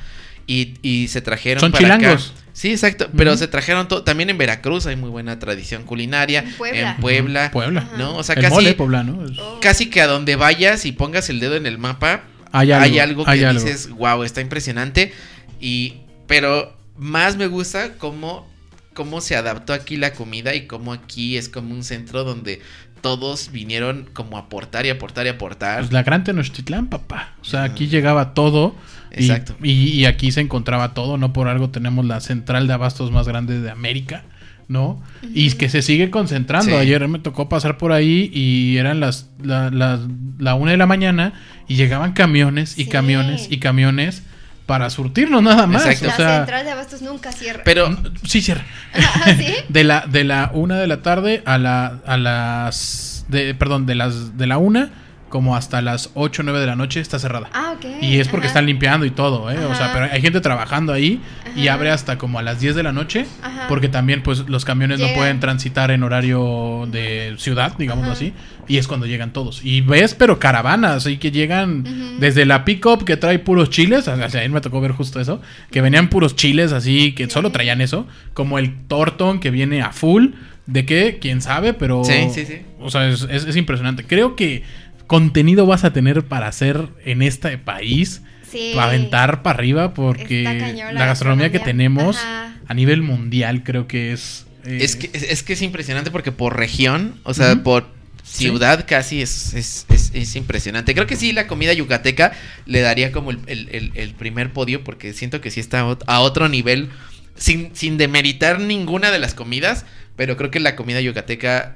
[0.47, 2.31] y, y se trajeron Son para chilangos.
[2.31, 2.41] acá.
[2.53, 4.03] Sí, exacto, pero se trajeron todo.
[4.03, 6.39] También en Veracruz hay muy buena tradición culinaria.
[6.39, 6.91] En Puebla.
[6.91, 7.51] En Puebla.
[7.51, 7.89] Puebla.
[7.97, 8.15] ¿No?
[8.15, 9.25] O sea, el casi, mole poblano.
[9.41, 9.59] Oh.
[9.61, 12.23] casi que a donde vayas y pongas el dedo en el mapa,
[12.53, 12.85] Hay algo.
[12.85, 13.61] hay algo que hay algo.
[13.61, 15.11] dices, wow, está impresionante.
[15.59, 15.95] Y,
[16.27, 18.47] pero más me gusta cómo,
[18.93, 22.61] cómo se adaptó aquí la comida y cómo aquí es como un centro donde
[23.05, 25.81] todos vinieron como a aportar y aportar y aportar.
[25.81, 27.33] Pues la gran Tenochtitlán, papá.
[27.39, 28.75] O sea, aquí llegaba todo.
[29.15, 29.55] y- Exacto.
[29.61, 31.17] Y, y aquí se encontraba todo.
[31.19, 34.23] No por algo tenemos la central de abastos más grande de América.
[34.67, 34.99] ¿No?
[35.35, 36.71] Y que se sigue concentrando.
[36.71, 36.75] Sí.
[36.75, 39.99] Ayer me tocó pasar por ahí y eran las la, las-
[40.39, 41.33] la una de la mañana
[41.67, 42.89] y llegaban camiones y Sí.
[42.89, 44.23] camiones y camiones
[44.65, 45.85] para surtirnos nada más.
[45.85, 46.05] Exacto.
[46.05, 47.63] O La sea, central de abastos nunca cierra.
[47.63, 48.65] Pero sí cierra.
[48.93, 49.53] Ah, ¿Sí?
[49.69, 53.95] De la, de la una de la tarde a la a las de, perdón, de
[53.95, 54.91] las de la una
[55.35, 57.49] como hasta las 8 o 9 de la noche está cerrada.
[57.51, 57.85] Ah, ok.
[58.01, 58.51] Y es porque Ajá.
[58.53, 59.57] están limpiando y todo, ¿eh?
[59.65, 61.19] O sea, pero hay gente trabajando ahí
[61.57, 63.65] y abre hasta como a las 10 de la noche, Ajá.
[63.67, 68.31] porque también pues los camiones no pueden transitar en horario de ciudad, digámoslo así,
[68.69, 69.59] y es cuando llegan todos.
[69.65, 71.83] Y ves, pero caravanas, y que llegan
[72.21, 75.41] desde la pick-up que trae puros chiles, o sea, ahí me tocó ver justo eso,
[75.69, 79.91] que venían puros chiles así, que solo traían eso, como el Torton que viene a
[79.91, 80.27] full,
[80.65, 81.17] ¿de qué?
[81.19, 81.73] ¿Quién sabe?
[81.73, 82.03] Pero...
[82.05, 82.61] Sí, sí, sí.
[82.79, 84.03] O sea, es, es- es impresionante.
[84.05, 84.63] Creo que
[85.07, 88.21] contenido vas a tener para hacer en este país,
[88.51, 88.71] Sí.
[88.75, 92.55] para aventar para arriba, porque Está cañón la, la gastronomía que tenemos Ajá.
[92.67, 94.45] a nivel mundial creo que es...
[94.65, 97.87] eh, es que es, es que es impresionante porque por región, o sea, por
[98.23, 100.93] ciudad casi es, es, es- es impresionante.
[100.93, 102.31] Creo que sí, la comida yucateca
[102.65, 106.19] le daría como el, el- el- el primer podio porque siento que sí está a
[106.21, 106.89] otro nivel,
[107.35, 111.75] sin, sin demeritar ninguna de las comidas, pero creo que la comida yucateca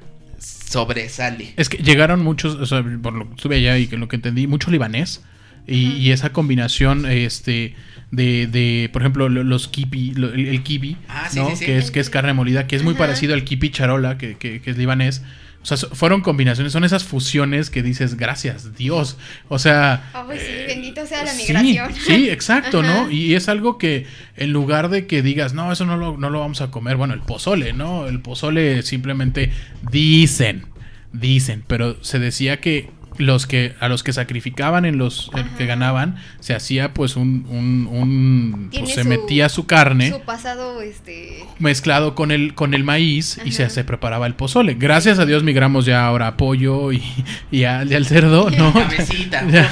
[0.70, 1.52] sobresale.
[1.56, 4.16] Es que llegaron muchos, o sea, por lo que estuve allá y que lo que
[4.16, 5.22] entendí, mucho libanés.
[5.66, 7.74] Y, y esa combinación este
[8.10, 11.50] de, de, por ejemplo, lo- los kipi, lo- el, el kibi, Ah, sí, ¿no?
[11.50, 11.64] sí, sí.
[11.66, 14.60] que es que es carne molida, que es muy parecido al kipi charola, que, que-
[14.62, 15.22] que es libanés.
[15.62, 19.18] O sea, fueron combinaciones, son esas fusiones que dices, gracias, Dios.
[19.48, 21.94] O sea, Ay, sí, eh, bendito sea la sí, migración.
[21.94, 23.10] Sí, exacto, ¿no?
[23.10, 24.06] Y es algo que
[24.36, 27.12] en lugar de que digas, no, eso no lo, no lo vamos a comer, bueno,
[27.12, 28.06] el pozole, ¿no?
[28.06, 29.52] El pozole simplemente
[29.90, 30.64] dicen,
[31.12, 32.88] dicen, pero se decía que
[33.20, 37.46] los que a los que sacrificaban en los eh, que ganaban se hacía pues un,
[37.48, 41.44] un, pues, se su- metía su carne Su pasado, este.
[41.58, 45.42] mezclado con el con el maíz y se, se preparaba el pozole gracias a Dios
[45.42, 47.02] migramos ya ahora a pollo y,
[47.50, 49.44] y, al, y al cerdo no Cabecita.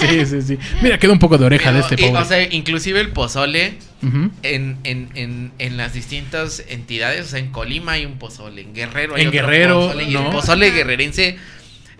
[0.00, 0.58] Sí, sí, sí.
[0.82, 2.20] Mira, quedó un poco de oreja de este y, pobre.
[2.20, 7.50] o sea, inclusive el pozole en, en, en, en las distintas entidades, o sea, en
[7.50, 11.36] Colima hay un pozole, en Guerrero hay En otro Guerrero, pozole, y el pozole guerrerense,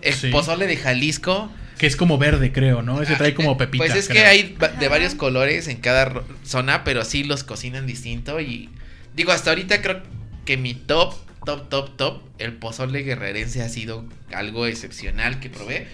[0.01, 0.29] el Sí.
[0.29, 1.51] pozole de Jalisco.
[1.77, 3.01] Que es como verde, creo, ¿no?
[3.01, 3.83] Ese trae como pepita.
[3.83, 8.39] Pues es que hay de varios colores en cada zona, pero sí los cocinan distinto
[8.39, 8.69] y
[9.15, 10.01] digo, hasta ahorita creo
[10.45, 11.15] que mi top,
[11.45, 15.87] top, top, top, el pozole guerrerense ha sido algo excepcional que probé.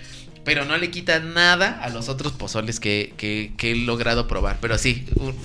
[0.43, 4.59] Pero no le quita nada a los otros pozoles que, que- que he logrado probar.
[4.61, 5.35] Pero sí, un-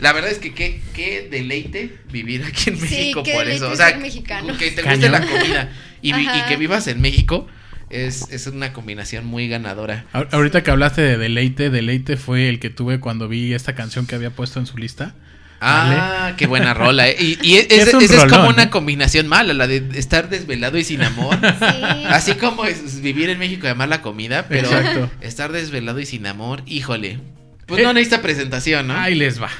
[0.00, 3.70] la verdad es que qué, qué deleite vivir aquí en México por eso.
[3.70, 4.56] O sea, ser mexicano.
[4.58, 5.00] que te Cañón.
[5.00, 5.72] guste la comida
[6.02, 6.48] y, vi- y Ajá.
[6.48, 7.46] que vivas en México
[7.90, 10.04] es, es una combinación muy ganadora.
[10.32, 14.14] Ahorita que hablaste de Deleite, Deleite fue el que tuve cuando vi esta canción que
[14.14, 15.14] había puesto en su lista.
[15.62, 17.08] Ah, qué buena rola.
[17.08, 17.16] ¿eh?
[17.18, 18.70] Y, y es- Es como una ¿eh?
[18.70, 21.36] combinación mala, la de estar desvelado y sin amor.
[21.60, 22.06] Sí.
[22.08, 25.10] Así como es vivir en México y amar la comida, pero Exacto.
[25.20, 27.18] estar desvelado y sin amor, híjole.
[27.66, 28.94] Pues Eh, no necesita presentación, ¿no?
[28.94, 29.50] Ahí les va.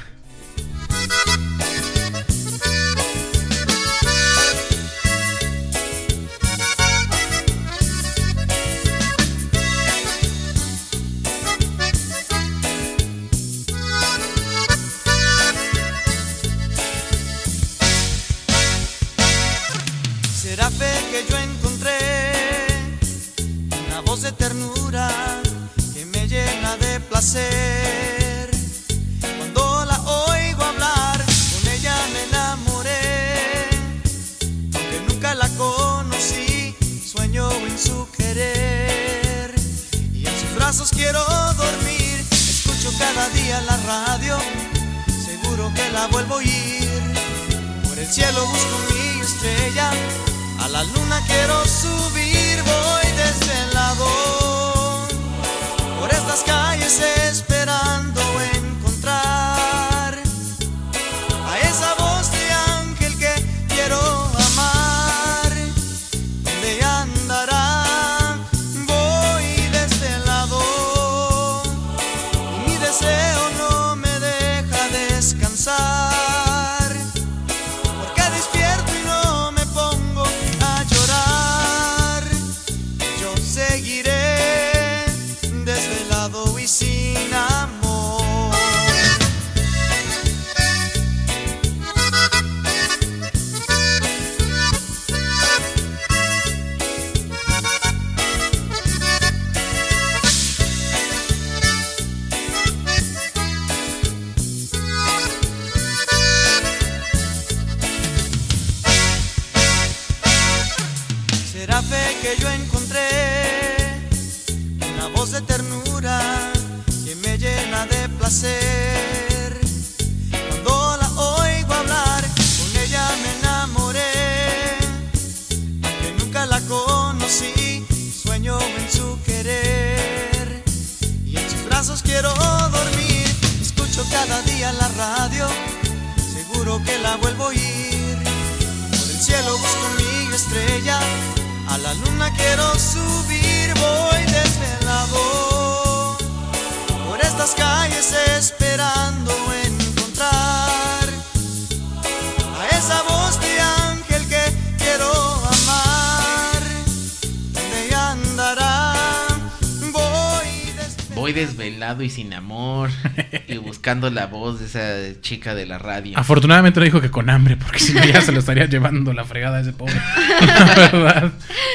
[161.99, 162.89] Y sin amor.
[163.47, 166.17] y buscando la voz de esa chica de la radio.
[166.17, 169.25] Afortunadamente no dijo que con hambre, porque si no ya se lo estaría llevando la
[169.25, 169.95] fregada a ese pobre.
[170.41, 171.31] La verdad.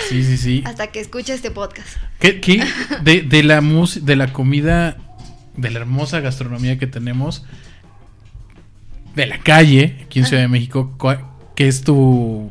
[0.09, 0.63] Sí, sí, sí.
[0.67, 1.89] Hasta que escuche este podcast.
[2.19, 2.65] ¿Qué, qué
[3.03, 4.97] de, de la mus- de la comida,
[5.57, 7.45] de la hermosa gastronomía que tenemos,
[9.15, 10.97] de la calle, aquí en Ciudad de México,
[11.55, 12.51] qué es tu...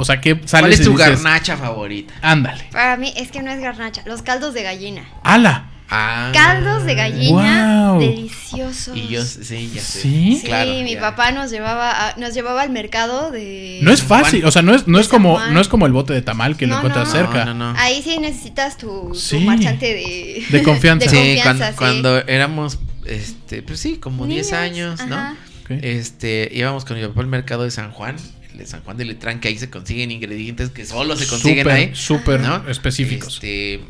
[0.00, 2.14] O sea, ¿qué sales ¿Cuál es tu dices, garnacha favorita?
[2.22, 2.68] Ándale.
[2.70, 5.02] Para mí es que no es garnacha, los caldos de gallina.
[5.24, 5.67] ¡Hala!
[5.90, 6.30] Ah.
[6.34, 8.00] Caldos de gallina Guau.
[8.00, 8.94] deliciosos.
[8.96, 10.00] Y yo, sí, ya sé.
[10.02, 10.38] ¿Sí?
[10.40, 11.00] Sí, Claro, mi ya.
[11.00, 14.74] papá nos llevaba a- nos llevaba al mercado de No es fácil, o sea, no
[14.74, 17.08] es, no es como no es como el bote de tamal que lo No, encuentras
[17.08, 17.14] no.
[17.14, 17.44] cerca.
[17.46, 17.78] No, no, no.
[17.78, 19.38] Ahí sí necesitas tu, tu Sí.
[19.40, 21.10] marchante de De confianza.
[21.10, 22.22] de Sí, confianza, cuando, sí.
[22.22, 25.36] cuando éramos, este, pues sí, como 10 Niños, años, ¿no?
[25.70, 28.16] Este, íbamos con mi papá al mercado de San Juan,
[28.52, 31.64] el de San Juan de Letrán, que ahí se consiguen ingredientes que solo se consiguen
[31.64, 31.90] Súper, ahí.
[31.94, 32.68] súper ¿no?
[32.68, 33.34] específicos.
[33.34, 33.80] Este,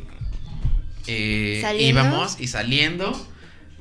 [1.09, 3.27] eh, íbamos y saliendo,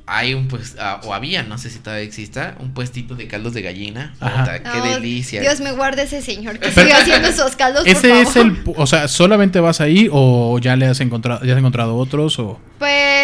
[0.06, 3.52] hay un pues, ah, o había, no sé si todavía exista, un puestito de caldos
[3.52, 4.14] de gallina.
[4.20, 4.40] Ajá.
[4.44, 5.40] Puta, qué No, delicia.
[5.42, 8.46] Dios me guarde ese señor que Pero- siga haciendo esos caldos, por Ese es favor.
[8.52, 11.94] el, pu- o sea, solamente vas ahí o ya le has encontrado, ya has encontrado
[11.96, 13.17] otros o Pues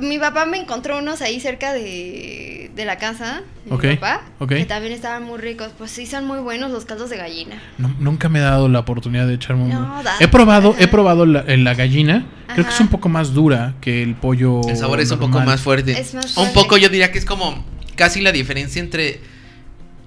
[0.00, 4.22] mi papá me encontró unos ahí cerca de, de la casa de Ok, mi papá,
[4.38, 4.48] ok.
[4.50, 5.70] que también estaban muy ricos.
[5.76, 7.60] Pues sí, son muy buenos los caldos de gallina.
[7.78, 9.70] No- nunca me he dado la oportunidad de echarme un.
[9.70, 12.26] No, da- he probado, he probado la, en la gallina.
[12.52, 14.60] Creo que es un poco más dura que el pollo.
[14.68, 15.92] El sabor es un poco más fuerte.
[15.98, 17.64] Es más Un poco yo diría que es como
[17.96, 19.20] casi la diferencia entre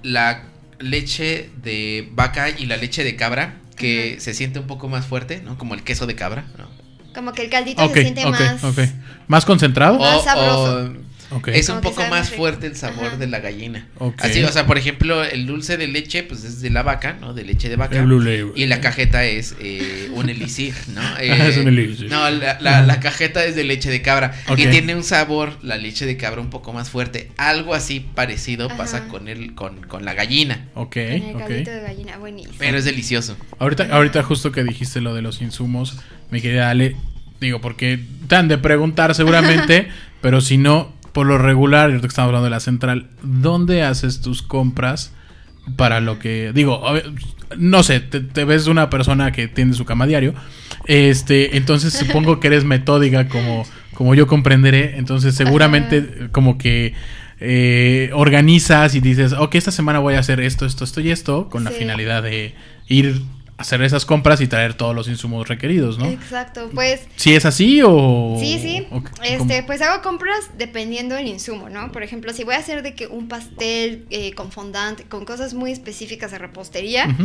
[0.03, 0.43] la
[0.80, 5.41] leche de vaca y la leche de cabra, que se siente un poco más fuerte,
[5.43, 5.57] ¿no?
[5.57, 6.65] Como el queso de cabra, ¿no?
[7.13, 8.63] Como que el caldito se siente más.
[8.63, 8.79] ok.
[9.27, 9.99] ¿Más concentrado?
[9.99, 10.93] Más sabroso.
[11.48, 12.41] Es un poco más rico.
[12.44, 13.18] fuerte el sabor Ajá.
[13.18, 13.88] de la gallina.
[14.18, 17.34] Así, o sea, por ejemplo, el dulce de leche, pues es de la vaca, ¿no?
[17.34, 18.06] De leche de vaca.
[18.56, 21.02] Y la cajeta es eh, un elixir, ¿no?
[21.02, 22.10] Ajá, es un elixir.
[22.10, 24.34] No, la, la- la cajeta es de leche de cabra.
[24.49, 24.60] Ok.
[24.60, 27.32] Y tiene un sabor, la leche de cabra, un poco más fuerte.
[27.38, 28.78] Algo así parecido Ajá.
[28.78, 30.68] pasa con, el, con, con la gallina.
[30.74, 32.56] Ok, Con el caldito de gallina, buenísimo.
[32.60, 33.38] Pero es delicioso.
[33.60, 35.98] Ahorita, ahorita justo que dijiste lo de los insumos,
[36.30, 36.95] mi querida Ale,
[37.40, 39.88] digo, porque te han de preguntar seguramente,
[40.22, 44.21] pero si no, por lo regular, ahorita que estamos hablando de la central, ¿dónde haces
[44.21, 45.13] tus compras
[45.75, 46.81] para lo que, digo,
[47.57, 50.33] no sé, te, te ves una persona que tiene su cama diario,
[50.85, 56.93] este, entonces supongo que eres metódica como, como yo comprenderé, entonces seguramente como que...
[57.43, 61.49] eh, organizas y dices, ok, esta semana voy a hacer esto, esto, esto y esto,
[61.49, 62.53] con la finalidad de
[62.88, 63.19] ir
[63.61, 66.05] hacer esas compras y traer todos los insumos requeridos, ¿no?
[66.05, 68.38] Exacto, pues Si es así o...
[68.39, 68.88] Sí, sí.
[68.91, 69.65] o- Este, ¿cómo?
[69.67, 71.91] pues hago compras dependiendo del insumo, ¿no?
[71.91, 75.53] Por ejemplo, si voy a hacer de que un pastel eh, con fondant, con cosas
[75.53, 77.15] muy específicas de repostería,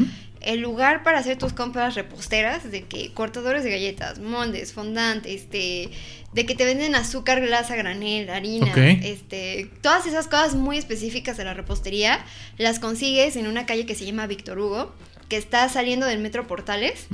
[0.40, 5.90] el lugar para hacer tus compras reposteras, de que cortadores de galletas, moldes, fondant, este,
[6.34, 8.72] de que te venden azúcar, glas a granel, harina,
[9.02, 12.24] este, todas esas cosas muy específicas de la repostería,
[12.58, 14.94] las consigues en una calle que se llama Víctor Hugo,
[15.28, 17.06] que está saliendo del Metro Portales.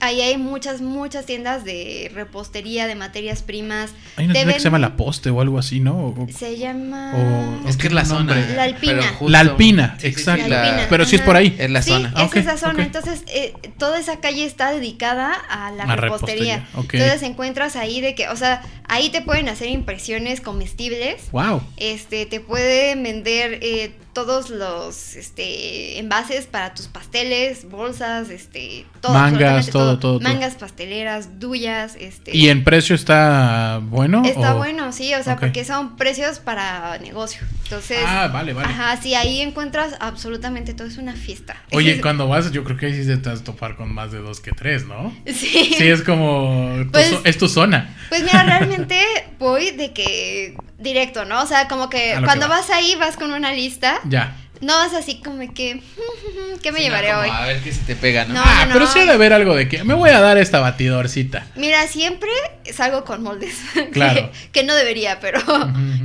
[0.00, 3.90] Ahí hay muchas, muchas tiendas de repostería, de materias primas.
[4.16, 5.94] Hay una tienda que se llama La Poste o algo así, ¿no?
[6.06, 7.12] O- Se llama...
[7.14, 8.34] o- Es que es la zona.
[8.34, 8.56] nombre.
[8.56, 9.02] La Alpina.
[9.18, 10.48] justo- La Alpina, Sí, sí, sí, exacto.
[10.48, 10.86] La Alpina.
[10.88, 11.54] Pero sí es por ahí.
[11.58, 12.14] Es la sí, zona.
[12.16, 12.82] es Ok, esa zona.
[12.82, 16.66] Entonces, eh, toda esa calle está dedicada a la A repostería.
[16.74, 21.30] Entonces encuentras ahí de que, o sea, ahí te pueden hacer impresiones comestibles.
[21.30, 21.62] Wow.
[21.76, 29.12] Este, te pueden vender eh, todos los este, envases para tus pasteles, bolsas, este, todo.
[29.12, 30.20] Mangas, todo, todo, todo.
[30.20, 32.34] Mangas pasteleras, duyas, este.
[32.36, 34.22] ¿Y en precio está bueno?
[34.24, 37.42] Está o- bueno, sí, o sea, porque son precios para negocio.
[37.64, 38.68] Entonces, Ah, vale, vale.
[38.68, 41.56] ajá, sí, ahí encuentras absolutamente todo, es una fiesta.
[41.72, 44.18] Oye, cuando vas, yo creo que ahí sí te vas a topar con más de
[44.18, 45.12] dos que tres, ¿no?
[45.26, 45.74] Sí.
[45.76, 46.74] Sí, es como...
[46.92, 47.96] Pues- es tu zona.
[48.08, 48.96] Pues mira, realmente
[49.38, 51.42] voy de que directo, ¿no?
[51.42, 52.68] O sea, como que cuando que vas.
[52.68, 53.98] vas ahí vas con una lista.
[54.04, 54.36] Ya.
[54.60, 55.82] No es así como que,
[56.62, 57.28] ¿qué me Sí, llevaré hoy?
[57.30, 58.34] A ver qué se te pega, ¿no?
[58.34, 60.38] No, ah, no, pero sí ha de haber algo de que me voy a dar
[60.38, 61.44] esta batidorcita.
[61.56, 62.30] Mira, siempre
[62.72, 63.56] salgo con moldes.
[63.74, 64.30] que- Claro.
[64.52, 65.40] que, no debería, pero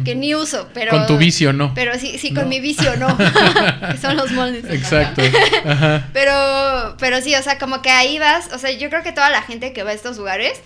[0.03, 0.67] que ni uso.
[0.73, 1.73] Pero, Con tu vicio, ¿no?
[1.75, 2.49] Pero sí, sí, con No.
[2.49, 3.15] mi vicio no.
[3.91, 4.65] que son los moldes.
[4.69, 5.21] Exacto.
[5.65, 6.07] Ajá.
[6.11, 9.29] Pero, pero sí, o sea, como que ahí vas, o sea, yo creo que toda
[9.29, 10.59] la gente que va a estos lugares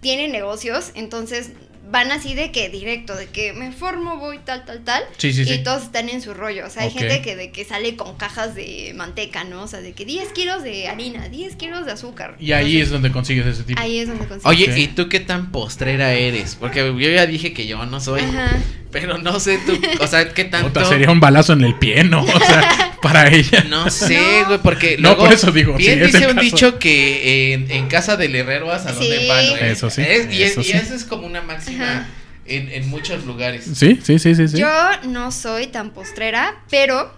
[0.00, 1.50] tiene negocios, entonces
[1.90, 5.02] van así de que directo, de que me formo, voy tal, tal, tal.
[5.16, 5.62] Sí, sí, y sí.
[5.62, 6.66] todos están en su rollo.
[6.66, 9.62] O sea, hay gente que de que sale con cajas de manteca, ¿no?
[9.62, 12.36] O sea, de que 10 kilos de harina, 10 kilos de azúcar.
[12.38, 13.80] Y ahí es donde consigues ese tipo.
[13.80, 14.46] Ahí es donde consigues.
[14.46, 14.80] Oye.
[14.80, 16.56] ¿y tú qué tan postrera eres?
[16.58, 18.20] Porque yo ya dije que yo no soy.
[18.20, 18.58] Ajá.
[18.90, 20.68] Pero no sé tú, o sea, ¿qué tanto?
[20.68, 22.22] Puta, sería un balazo en el pie, ¿no?
[22.22, 23.62] O sea, para ella.
[23.68, 26.40] No sé, güey, porque No, luego por eso digo, bien sí, dice un caso.
[26.40, 28.98] dicho que en, en casa del herrero hasta Sí.
[29.08, 29.70] dónde van, güey.
[29.70, 30.76] Eso sí, Es- y, eso es- y sí.
[30.78, 32.08] eso es como una máxima
[32.46, 33.64] en, en muchos lugares.
[33.74, 34.48] Sí, sí, sí, sí.
[34.48, 34.58] sí.
[34.58, 34.68] Yo
[35.06, 37.14] no soy tan postrera, pero,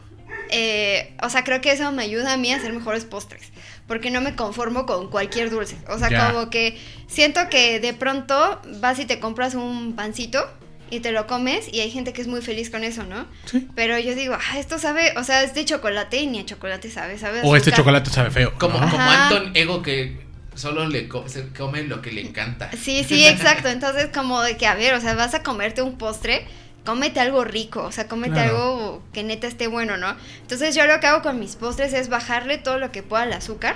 [0.51, 3.53] eh, o sea, creo que eso me ayuda a mí a hacer mejores postres.
[3.89, 5.77] Porque no me conformo con cualquier dulce.
[5.89, 6.33] O sea, Ya.
[6.33, 6.77] como que
[7.07, 10.45] siento que de pronto vas y te compras un pancito
[10.91, 13.27] y te lo comes y hay gente que es muy feliz con eso, ¿no?
[13.47, 13.67] Sí.
[13.75, 16.91] Pero yo digo, ah, esto sabe, o sea, es de chocolate y ni a chocolate
[16.91, 17.77] sabe, sabe a O este azúcar".
[17.79, 18.53] chocolate sabe feo.
[18.59, 18.91] Como, ¿no?
[18.91, 19.29] como Ajá.
[19.29, 22.71] Anton Ego que solo le co- se come lo que le encanta.
[22.73, 23.69] Sí, sí, exacto.
[23.69, 26.47] Entonces, como de que, a ver, o sea, vas a comerte un postre,
[26.85, 28.51] cómete algo rico, o sea, cómete Claro.
[28.57, 30.17] algo que neta esté bueno, ¿no?
[30.43, 33.33] Entonces, yo lo que hago con mis postres es bajarle todo lo que pueda al
[33.33, 33.75] azúcar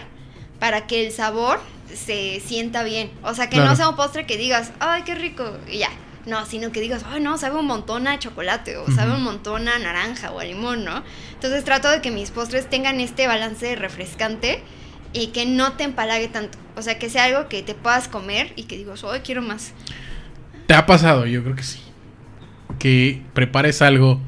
[0.61, 1.61] para que el sabor
[1.93, 3.11] se sienta bien.
[3.25, 3.71] O sea, que Claro.
[3.71, 5.89] no sea un postre que digas, ay, qué rico, y ya.
[6.27, 9.69] No, sino que digas, ay, no, sabe un montón a chocolate, o sabe un montón
[9.69, 11.03] a naranja o a limón, ¿no?
[11.33, 14.63] Entonces trato de que mis postres tengan este balance refrescante
[15.13, 16.59] y que no te empalague tanto.
[16.77, 19.73] O sea, que sea algo que te puedas comer y que digas, ay, quiero más.
[20.67, 21.27] ¿Te ha pasado?
[21.27, 21.81] Yo creo que sí.
[22.79, 24.21] Que prepares algo.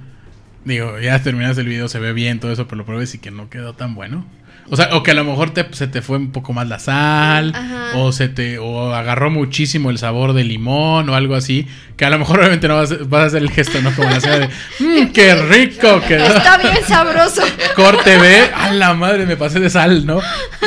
[0.65, 3.31] Digo, ya terminas el video, se ve bien, todo eso, pero lo pruebes y que
[3.31, 4.25] no quedó tan bueno.
[4.71, 6.79] O sea, o que a lo mejor te, se te fue un poco más la
[6.79, 7.91] sal, Ajá.
[7.97, 11.67] o se te, o agarró muchísimo el sabor de limón o algo así,
[11.97, 13.95] que a lo mejor obviamente no vas, a- vas a hacer el gesto, ¿no?
[13.95, 14.49] Como la señora de,
[14.81, 16.25] "Mm, qué rico quedó.
[16.27, 17.43] Está bien sabroso.
[17.77, 20.21] Corte B, a la madre, me pasé de sal, ¿no?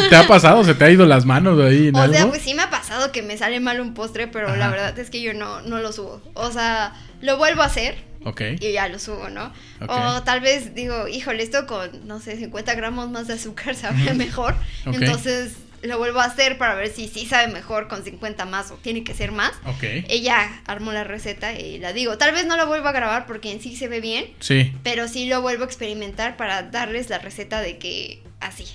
[0.10, 0.64] ¿Te ha pasado?
[0.64, 2.14] ¿Se te ha ido las manos ahí en O algo?
[2.14, 4.98] sea, pues sí me ha pasado que me sale mal un postre, pero la verdad
[5.00, 6.22] es que yo no, no lo subo.
[6.36, 8.42] O sea, lo vuelvo a hacer Ok.
[8.60, 9.54] y ya lo subo, ¿no?
[9.88, 14.14] O tal vez digo, híjole, esto con, no sé, 50 gramos más de azúcar sabe
[14.14, 14.56] mejor.
[14.86, 15.54] Entonces
[15.84, 19.04] lo vuelvo a hacer para ver si sí sabe mejor con 50 más o tiene
[19.04, 19.52] que ser más.
[19.66, 19.84] Ok.
[20.10, 22.18] Ella armó la receta y la digo.
[22.18, 24.74] Tal vez no la vuelva a grabar porque en sí se ve bien, Sí.
[24.84, 28.66] pero sí lo vuelvo a experimentar para darles la receta de que así.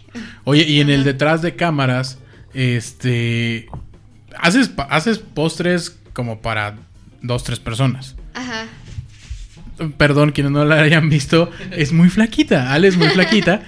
[0.44, 2.18] Oye, y en el detrás de cámaras,
[2.54, 3.66] este.
[4.38, 6.76] Haces, haces postres como para
[7.22, 8.14] dos, tres personas.
[8.34, 8.66] Ajá.
[9.96, 12.72] Perdón, quienes no la hayan visto, es muy flaquita.
[12.72, 13.62] Ale es muy flaquita.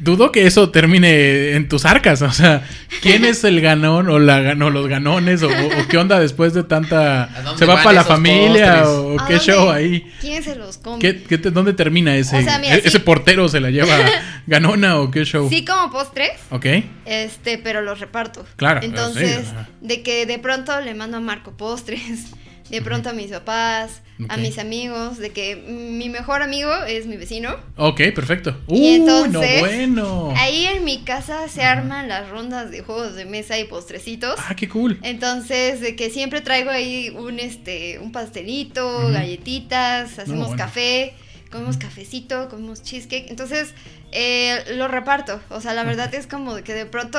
[0.00, 2.20] Dudo que eso termine en tus arcas.
[2.20, 2.62] O sea,
[3.00, 5.42] ¿quién es el ganón o, la, gan- o los ganones?
[5.42, 7.24] O, o qué onda después de tanta.
[7.24, 8.82] ¿A dónde ¿Se va para la familia?
[8.82, 8.88] postres?
[8.88, 9.52] ¿O ¿A qué dónde?
[9.52, 10.12] show ahí?
[10.20, 10.98] ¿Quién se los come?
[10.98, 12.36] ¿Qué, qué te- ¿Dónde termina ese?
[12.36, 12.98] O sea, mira, e- ¿Ese sí.
[12.98, 13.96] portero se la lleva
[14.46, 15.48] ganona o qué show?
[15.48, 16.66] Sí como postres, Ok.
[17.06, 18.44] este, pero los reparto.
[18.56, 19.54] Claro, Entonces, sí,
[19.86, 22.26] de que de pronto le mando a Marco postres,
[22.70, 27.16] de pronto a mis papás, a mis amigos, de que mi mejor amigo es mi
[27.16, 27.56] vecino.
[27.76, 28.56] Ok, perfecto.
[28.68, 30.34] Y Uy, entonces, no bueno.
[30.36, 34.34] Ahí en mi casa se arman las rondas de juegos de mesa y postrecitos.
[34.38, 34.98] Ah, qué cool.
[35.02, 40.56] Entonces, de que siempre traigo ahí un este un pastelito, galletitas, hacemos bueno.
[40.56, 41.14] café,
[41.50, 43.30] comemos cafecito, comemos cheesecake.
[43.30, 43.74] Entonces,
[44.12, 45.40] eh, lo reparto.
[45.50, 47.18] O sea, la verdad es como de que de pronto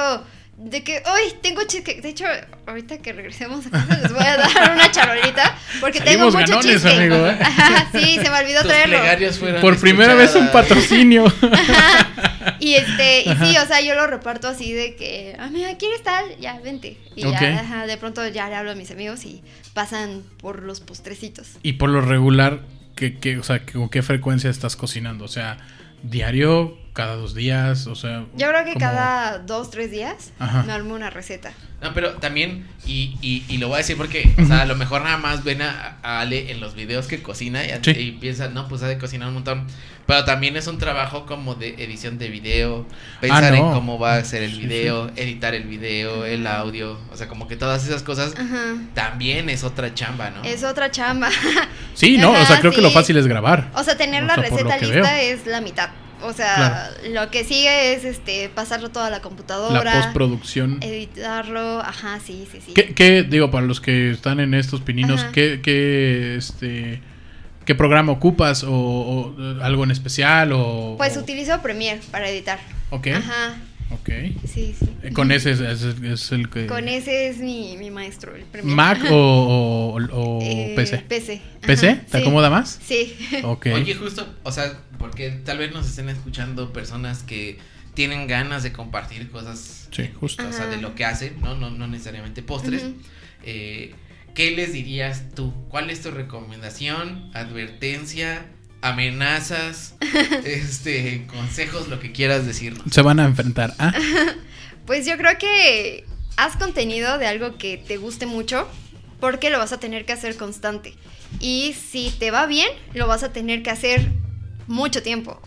[0.60, 2.02] de que hoy tengo cheesecake.
[2.02, 2.26] De hecho,
[2.66, 6.54] ahorita que regresemos a casa les voy a dar una charolita porque Salimos tengo mucho
[6.54, 6.98] ganones, cheesecake.
[6.98, 7.38] amigo, ¿eh?
[7.42, 9.62] Ajá, sí, se me olvidó Tus traerlo.
[9.62, 11.26] Por primera vez un patrocinio.
[11.26, 12.08] Ajá.
[12.60, 16.26] Y este, y sí, o sea, yo lo reparto así de que, mira, ¿quieres tal?
[16.40, 16.98] Ya, vente.
[17.16, 19.42] Y ya, ajá, de pronto ya le hablo a mis amigos y
[19.74, 21.52] pasan por los postrecitos.
[21.64, 22.62] y por lo regular,
[22.96, 25.26] ¿qué, qué, o sea, ¿con qué frecuencia estás cocinando?
[25.26, 25.58] O sea,
[26.04, 28.26] diario, cada dos días, o sea...
[28.36, 30.64] Yo creo que como- cada dos, tres días Ajá.
[30.64, 31.54] me armo una receta.
[31.82, 34.76] No, pero también, y, y, y lo voy a decir porque, o sea, a lo
[34.76, 37.92] mejor nada más ven a, a Ale en los videos que cocina y, Sí.
[37.92, 39.66] y piensan, no, pues ha de cocinar un montón.
[40.06, 42.86] Pero también es un trabajo como de edición de video,
[43.22, 43.72] pensar Ah, en no.
[43.74, 47.48] cómo va a ser el Sí, video, editar el video, el audio, o sea, como
[47.48, 48.76] que todas esas cosas Ajá.
[48.94, 50.44] también es otra chamba, ¿no?
[50.44, 51.30] Es otra chamba.
[51.94, 53.70] Sí, no, o sea, creo que lo fácil es grabar.
[53.76, 55.36] O sea, tener O la sea, receta lista veo.
[55.36, 55.90] es la mitad.
[56.22, 59.84] O sea, lo que sigue es este pasarlo todo a la computadora.
[59.84, 60.78] La postproducción.
[60.82, 62.74] editarlo, ajá, sí, sí, sí.
[62.74, 65.32] ¿Qué, qué, digo, para los que están en estos pininos, Ajá.
[65.32, 67.02] qué, qué, este,
[67.66, 68.64] ¿Qué programa ocupas?
[68.64, 70.52] ¿O, o, algo en especial?
[70.54, 72.60] O, Pues o- utilizo Premiere para editar.
[72.90, 73.08] Ok.
[73.08, 73.58] Ajá,
[73.92, 74.10] Ok.
[74.46, 74.88] sí, sí.
[75.04, 76.68] Eh, Con ese es, es- es el que.
[76.68, 78.76] Con ese es mi, mi maestro, el Premiere.
[78.76, 79.16] ¿Mac o,
[79.96, 80.98] o- o Eh, PC?
[81.08, 81.42] PC.
[81.62, 81.90] ¿PC?
[81.90, 82.24] ajá, ¿Te sí.
[82.24, 82.80] acomoda más?
[82.86, 83.16] Sí.
[83.44, 83.68] Ok.
[83.74, 87.58] Oye, justo, o sea, porque tal vez nos estén escuchando personas que
[87.96, 89.88] tienen ganas de compartir cosas.
[89.92, 90.48] Sí, justo.
[90.48, 91.56] O sea, de lo que hacen, ¿no?
[91.56, 92.84] No, no necesariamente postres.
[93.44, 93.94] Eh,
[94.36, 95.52] ¿Qué les dirías tú?
[95.70, 98.46] ¿Cuál es tu recomendación, advertencia,
[98.82, 99.96] amenazas,
[100.46, 102.84] este, consejos, lo que quieras decirnos?
[102.92, 103.74] Se van a enfrentar.
[103.80, 103.94] Ah,
[104.86, 106.04] Pues yo creo que
[106.36, 108.68] haz contenido de algo que te guste mucho
[109.20, 110.96] porque lo vas a tener que hacer constante.
[111.40, 114.08] Y si te va bien, lo vas a tener que hacer
[114.66, 115.40] mucho tiempo.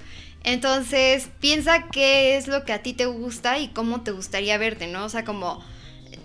[0.45, 4.87] Entonces, piensa qué es lo que a ti te gusta y cómo te gustaría verte,
[4.87, 5.05] ¿no?
[5.05, 5.65] O sea, como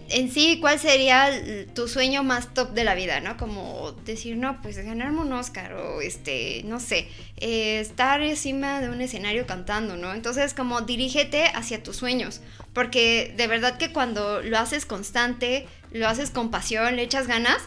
[0.09, 1.29] en sí, ¿cuál sería
[1.73, 3.37] tu sueño más top de la vida, no?
[3.37, 7.07] Como decir, no, pues ganarme un Oscar o, este, no sé,
[7.37, 10.13] eh, estar encima de un escenario cantando, ¿no?
[10.13, 12.41] Entonces, como dirígete hacia tus sueños,
[12.73, 17.57] porque de verdad que cuando lo haces constante, lo haces con pasión, le echas ganas,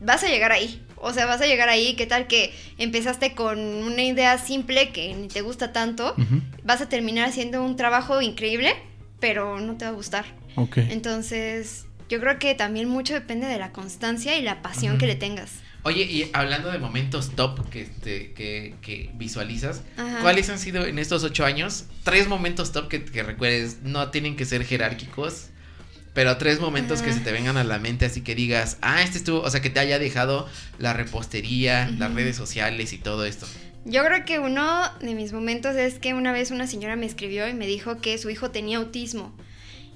[0.00, 0.82] vas a llegar ahí.
[0.96, 5.14] O sea, vas a llegar ahí, ¿qué tal que empezaste con una idea simple que
[5.14, 6.16] ni te gusta tanto?
[6.64, 8.74] Vas a terminar haciendo un trabajo increíble,
[9.20, 10.37] pero no te va a gustar.
[10.62, 10.78] Ok.
[10.78, 15.14] Entonces, yo creo que también mucho depende de la constancia y la pasión que le
[15.14, 15.52] tengas.
[15.84, 20.20] Oye, y hablando de momentos top que, te- que, que visualizas, Ajá.
[20.20, 21.84] ¿cuáles han sido en estos ocho años?
[22.02, 25.46] Tres momentos top que, que recuerdes, no tienen que ser jerárquicos,
[26.14, 29.18] pero tres momentos que se te vengan a la mente, así que digas, ah, este
[29.18, 30.48] estuvo, o sea, que te haya dejado
[30.78, 33.46] la repostería, las redes sociales y todo esto.
[33.84, 37.48] Yo creo que uno de mis momentos es que una vez una señora me escribió
[37.48, 39.32] y me dijo que su hijo tenía autismo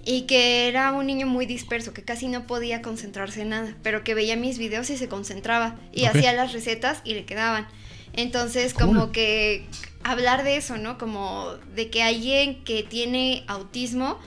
[0.04, 4.02] y que era un niño muy disperso, que casi no podía concentrarse en nada, pero
[4.04, 7.68] que veía mis videos y se concentraba y hacía las recetas y le quedaban.
[8.14, 8.86] Entonces, Cool.
[8.86, 9.64] como que
[10.02, 10.98] hablar de eso, ¿no?
[10.98, 14.18] Como de que alguien que tiene autismo,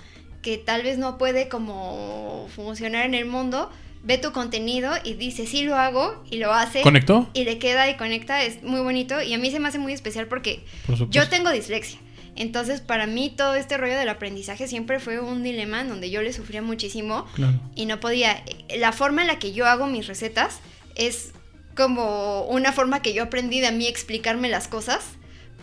[0.41, 3.69] que tal vez no puede como funcionar en el mundo,
[4.03, 7.27] ve tu contenido y dice, sí lo hago y lo hace ¿Conectó?
[7.33, 9.93] y le queda y conecta, es muy bonito y a mí se me hace muy
[9.93, 11.99] especial porque Por yo tengo dislexia.
[12.35, 16.21] Entonces, para mí todo este rollo del aprendizaje siempre fue un dilema en donde yo
[16.21, 17.59] le sufría muchísimo Claro.
[17.75, 18.43] y no podía.
[18.77, 20.59] La forma en la que yo hago mis recetas
[20.95, 21.31] es
[21.75, 25.03] como una forma que yo aprendí de a mí explicarme las cosas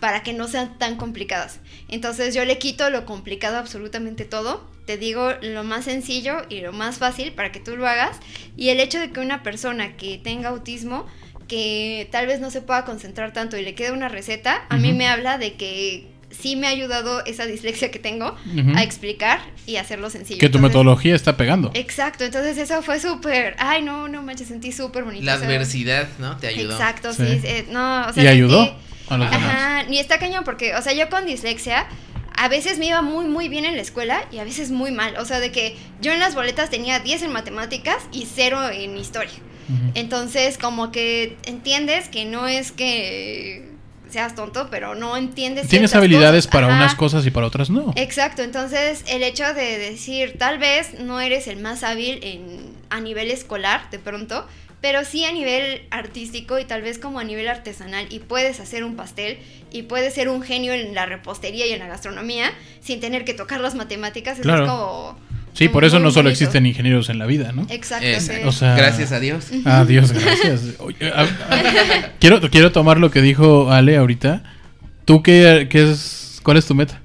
[0.01, 1.61] para que no sean tan complicadas.
[1.89, 6.73] Entonces yo le quito lo complicado absolutamente todo, te digo lo más sencillo y lo
[6.73, 8.19] más fácil para que tú lo hagas
[8.57, 11.07] y el hecho de que una persona que tenga autismo
[11.49, 14.93] que tal vez no se pueda concentrar tanto y le quede una receta, a mí
[14.93, 18.35] me habla de que sí me ha ayudado esa dislexia que tengo
[18.75, 20.39] a explicar y hacerlo sencillo.
[20.41, 21.71] Que tu Entonces, metodología está pegando.
[21.75, 25.25] Exacto, entonces eso fue súper, ay no, no manches, sentí súper bonito.
[25.25, 26.37] La o sea, adversidad, ¿no?
[26.39, 26.73] Te ayudó.
[26.73, 27.25] Exacto, Sí.
[27.27, 28.77] sí, eh, no, o sea, ¿Y ayudó sentí-
[29.09, 29.51] a los demás?
[29.55, 31.87] Ajá, ni está cañón porque, o sea, yo con dislexia
[32.35, 35.17] a veces me iba muy muy bien en la escuela y a veces muy mal,
[35.19, 38.97] o sea, de que yo en las boletas tenía 10 en matemáticas y 0 en
[38.97, 39.35] historia.
[39.95, 43.71] Entonces, como que entiendes que no es que
[44.13, 46.53] seas tonto, pero no entiendes Tienes habilidades cosas.
[46.53, 46.77] para Ajá.
[46.77, 47.93] unas cosas y para otras no.
[47.97, 53.01] Exacto, entonces el hecho de decir, tal vez no eres el más hábil en, a
[53.01, 54.47] nivel escolar, de pronto,
[54.81, 58.85] pero sí a nivel artístico y tal vez como a nivel artesanal, y puedes hacer
[58.85, 59.39] un pastel
[59.71, 63.33] y puedes ser un genio en la repostería y en la gastronomía sin tener que
[63.33, 64.65] tocar las matemáticas, Claro.
[64.65, 65.19] es como...
[65.55, 66.31] Sí, por eso no solo bonito.
[66.45, 67.67] existen ingenieros en la vida, ¿no?
[67.69, 68.43] Exacto, Exacto.
[68.43, 68.49] sí.
[68.49, 69.49] O sea, Gracias a Dios.
[69.65, 70.63] Adiós, gracias.
[70.79, 74.43] Oye, a- a- quiero, quiero tomar lo que dijo Ale ahorita.
[75.05, 77.01] ¿Tú qué, qué es, cuál es tu meta?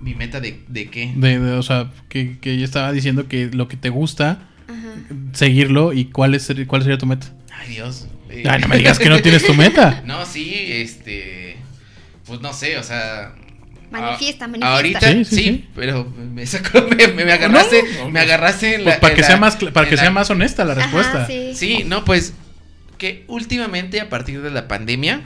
[0.00, 1.12] ¿Mi meta de, de qué?
[1.16, 4.76] De, de- o sea, que, que ella estaba diciendo que lo que te gusta, Ajá.
[5.32, 7.26] seguirlo y cuál, es, cuál sería tu meta.
[7.52, 8.06] Ay, Dios.
[8.30, 10.02] Eh, Ay, no me digas que no tienes tu meta.
[10.06, 11.56] No, sí, este.
[12.26, 13.34] Pues no sé, o sea.
[13.90, 14.76] Manifiesta, a- manifiesta.
[14.76, 15.68] Ahorita Sí, sí, sí, sí.
[15.74, 18.90] pero me sacó, me, me- me agarraste, No, no, me agarraste en la.
[18.90, 20.82] Pues para en que la- sea más, para que la- sea más honesta la Ajá,
[20.82, 21.26] respuesta.
[21.26, 21.52] sí.
[21.54, 22.34] Sí, no, pues
[22.98, 25.22] que últimamente a partir de la pandemia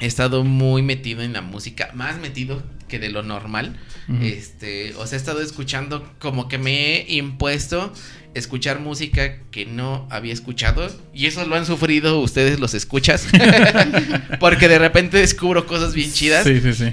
[0.00, 3.76] he estado muy metido en la música, más metido que de lo normal.
[4.22, 7.90] Este, o sea, he estado escuchando como que me he impuesto
[8.34, 13.26] escuchar música que no había escuchado y eso lo han sufrido ustedes los escuchas
[14.40, 16.92] porque de repente descubro cosas bien chidas Sí, sí, sí.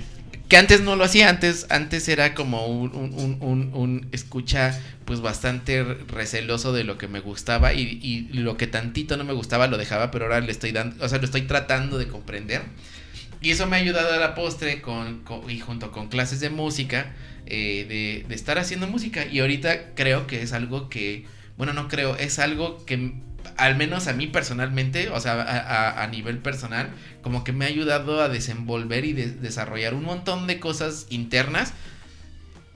[0.52, 2.91] Que antes no lo hacía, antes, antes era como un,
[3.41, 8.68] un- un- escucha pues bastante receloso de lo que me gustaba y, y lo que
[8.68, 11.44] tantito no me gustaba lo dejaba, pero ahora le estoy dando, o sea, lo estoy
[11.44, 12.64] tratando de comprender.
[13.41, 16.49] Y eso me ha ayudado a la postre con, con- y junto con clases de
[16.49, 17.14] música,
[17.48, 19.26] eh, de, de estar haciendo música.
[19.26, 21.26] Y ahorita creo que es algo que,
[21.57, 23.14] bueno, no creo, es algo que
[23.57, 25.57] al menos a mí personalmente, o sea, a,
[25.99, 26.89] a- a nivel personal,
[27.22, 31.73] como que me ha ayudado a desenvolver y de- desarrollar un montón de cosas internas.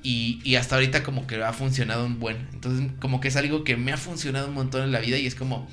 [0.03, 2.37] Y, y hasta ahorita como que ha funcionado un buen.
[2.53, 5.25] Entonces como que es algo que me ha funcionado un montón en la vida y
[5.25, 5.67] es como,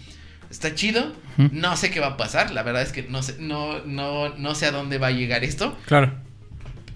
[0.51, 3.81] está chido, no sé qué va a pasar, la verdad es que no sé, no,
[3.85, 6.15] no, no sé a dónde va a llegar esto, Claro.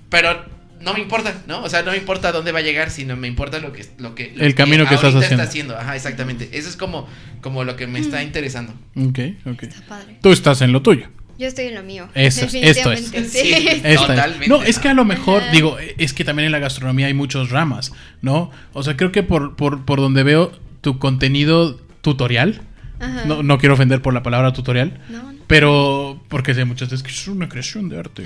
[0.08, 0.46] pero
[0.80, 1.62] no me importa, ¿no?
[1.62, 4.14] O sea, no me importa dónde va a llegar, sino me importa lo que, lo
[4.14, 5.26] que, lo El camino que estás haciendo.
[5.34, 5.76] está haciendo.
[5.78, 6.50] Ajá, exactamente.
[6.52, 7.08] Eso es como,
[7.40, 8.72] como lo que me está interesando.
[8.96, 9.62] Ok, ok.
[9.62, 10.18] Está padre.
[10.22, 11.08] Tú estás en lo tuyo.
[11.38, 12.08] Yo estoy en lo mío.
[12.14, 12.56] Eso, esto
[12.92, 13.12] es.
[13.12, 13.54] definitivamente, Sí.
[13.54, 13.96] Sí.
[13.96, 14.48] Totalmente.
[14.48, 15.52] No, es que a lo mejor, Ajá.
[15.52, 17.92] digo, es que también en la gastronomía hay muchas ramas,
[18.22, 18.50] ¿no?
[18.72, 22.62] O sea, creo que por, por, por donde veo tu contenido tutorial,
[23.00, 23.24] Ajá.
[23.26, 25.35] no, no quiero ofender por la palabra tutorial, No, no.
[25.46, 28.22] Pero porque sé muchas veces que es una creación de arte,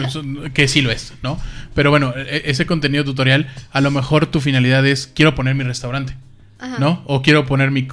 [0.54, 1.38] que sí lo es, ¿no?
[1.74, 5.64] Pero bueno, e- ese contenido tutorial, a lo mejor tu finalidad es, quiero poner mi
[5.64, 6.14] restaurante.
[6.62, 6.78] Ajá.
[6.78, 7.02] ¿no?
[7.06, 7.88] O quiero poner mi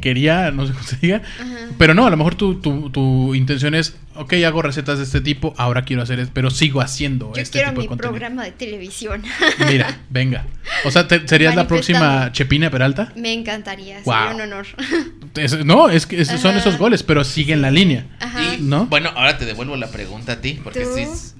[0.00, 1.20] quería, no sé cómo se diga.
[1.38, 1.54] Ajá.
[1.76, 5.20] Pero no, a lo mejor tu, tu, tu intención es, ok, hago recetas de este
[5.20, 8.12] tipo, ahora quiero hacer, es- pero sigo haciendo Yo este quiero tipo mi de contenido.
[8.12, 9.22] programa de televisión.
[9.68, 10.46] Mira, venga.
[10.86, 12.32] O sea, te- ¿serías la próxima.
[12.32, 13.12] Chepina Peralta?
[13.16, 14.14] Me encantaría, Wow.
[14.14, 14.66] sería un honor.
[15.36, 18.06] Es- no, es que es- son esos goles, pero siguen la línea.
[18.20, 18.54] Ajá.
[18.54, 18.86] Y ¿No?
[18.86, 21.34] bueno, ahora te devuelvo la pregunta a ti, porque es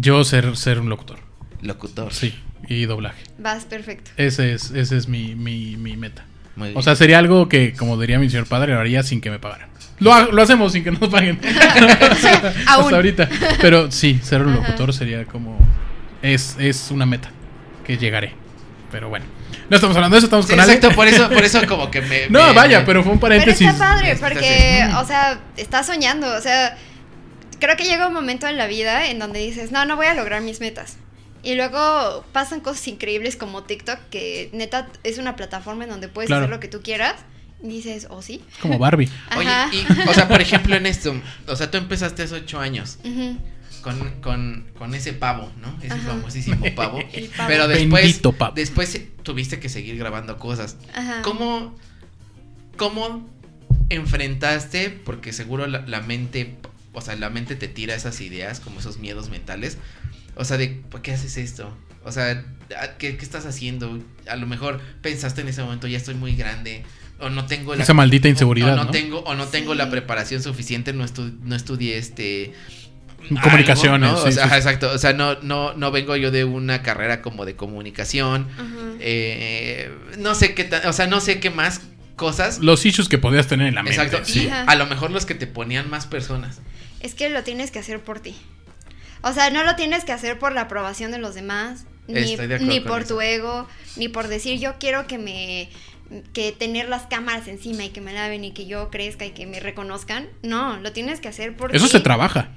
[0.00, 1.20] Yo ser, ser un locutor.
[1.62, 2.12] locutor.
[2.12, 2.34] Sí,
[2.66, 3.22] y doblaje.
[3.38, 4.10] Vas, perfecto.
[4.16, 6.24] Ese es, ese es mi, mi, mi meta.
[6.56, 6.78] Muy bien.
[6.78, 9.38] O sea, sería algo que, como diría mi señor padre, lo haría sin que me
[9.38, 9.68] pagaran.
[10.00, 11.38] Lo, ha- lo hacemos sin que nos paguen.
[12.10, 12.92] Hasta aún.
[12.94, 13.28] ahorita.
[13.60, 14.60] Pero sí, ser un Ajá.
[14.62, 15.58] locutor sería como.
[16.22, 17.30] Es, es una meta
[17.84, 18.32] que llegaré.
[18.90, 19.24] Pero bueno.
[19.70, 20.72] No estamos hablando de eso, estamos Sí, con Ale.
[20.74, 22.28] exacto, por eso, por eso como que me.
[22.30, 23.68] No, me- vaya, pero fue un Pero paréntesis.
[23.68, 26.76] está padre, Está porque, o sea, estás soñando, o sea,
[27.60, 30.14] creo que llega un momento en la vida en donde dices, no, no voy a
[30.14, 30.96] lograr mis metas.
[31.48, 36.26] Y luego pasan cosas increíbles como TikTok, que neta es una plataforma en donde puedes
[36.28, 36.42] Claro.
[36.44, 37.14] hacer lo que tú quieras.
[37.62, 38.42] Y dices, oh, sí.
[38.60, 39.08] Como Barbie.
[39.36, 41.14] Oye, y, o sea, por ejemplo, en esto,
[41.46, 42.98] o sea, tú empezaste hace ocho años
[43.82, 45.74] con, con, con ese pavo, ¿no?
[45.82, 46.08] Ese Ajá.
[46.10, 46.98] famosísimo pavo.
[47.14, 47.48] El pavo.
[47.48, 48.52] Pero después, Bendito pavo.
[48.54, 50.76] después tuviste que seguir grabando cosas.
[50.94, 51.22] Ajá.
[51.22, 51.74] ¿Cómo,
[52.76, 53.26] cómo
[53.88, 54.90] enfrentaste?
[54.90, 56.56] Porque seguro la, la mente,
[56.92, 59.78] o sea, la mente te tira esas ideas, como esos miedos mentales.
[60.38, 61.76] O sea, de, ¿por qué haces esto?
[62.04, 62.42] O sea,
[62.98, 63.98] ¿qué, qué estás haciendo?
[64.28, 66.84] A lo mejor pensaste en ese momento, ya estoy muy grande.
[67.20, 67.82] O no tengo la...
[67.82, 68.90] Esa maldita o- inseguridad, O, no, ¿no?
[68.92, 72.52] tengo, o no tengo la preparación suficiente, no, estu- no estudié este...
[73.42, 74.22] Comunicaciones, algo, ¿no?
[74.22, 74.56] sí, o sea, sí, sí.
[74.56, 74.90] exacto.
[74.92, 78.46] O sea, no, no, no vengo yo de una carrera como de comunicación.
[79.00, 81.80] Eh, no sé qué o sea, no sé qué más
[82.16, 82.58] cosas.
[82.60, 84.00] Los issues que podías tener en la mente.
[84.00, 84.24] Exacto.
[84.24, 84.44] sí.
[84.44, 84.62] Y Ajá.
[84.62, 86.60] a lo mejor los que te ponían más personas.
[87.00, 88.34] Es que lo tienes que hacer por ti.
[89.22, 92.46] O sea, no lo tienes que hacer por la aprobación de los demás, ni, Estoy
[92.46, 93.14] de acuerdo ni con por eso.
[93.14, 95.68] tu ego, ni por decir yo quiero que me
[96.32, 99.46] que tener las cámaras encima y que me laven y que yo crezca y que
[99.46, 100.26] me reconozcan.
[100.42, 102.48] No, lo tienes que hacer por Eso se trabaja.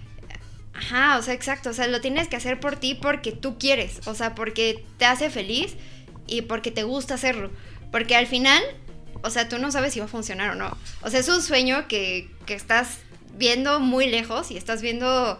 [0.74, 4.08] Ajá, o sea, exacto, o sea, lo tienes que hacer por ti porque tú quieres,
[4.08, 5.76] o sea, porque te hace feliz
[6.28, 7.52] y porque te gusta hacerlo.
[7.92, 8.64] Porque al final,
[9.22, 10.78] o sea, tú no sabes si va a funcionar o no.
[11.02, 13.00] O sea, es un sueño que, que estás
[13.38, 15.40] viendo muy lejos y estás viendo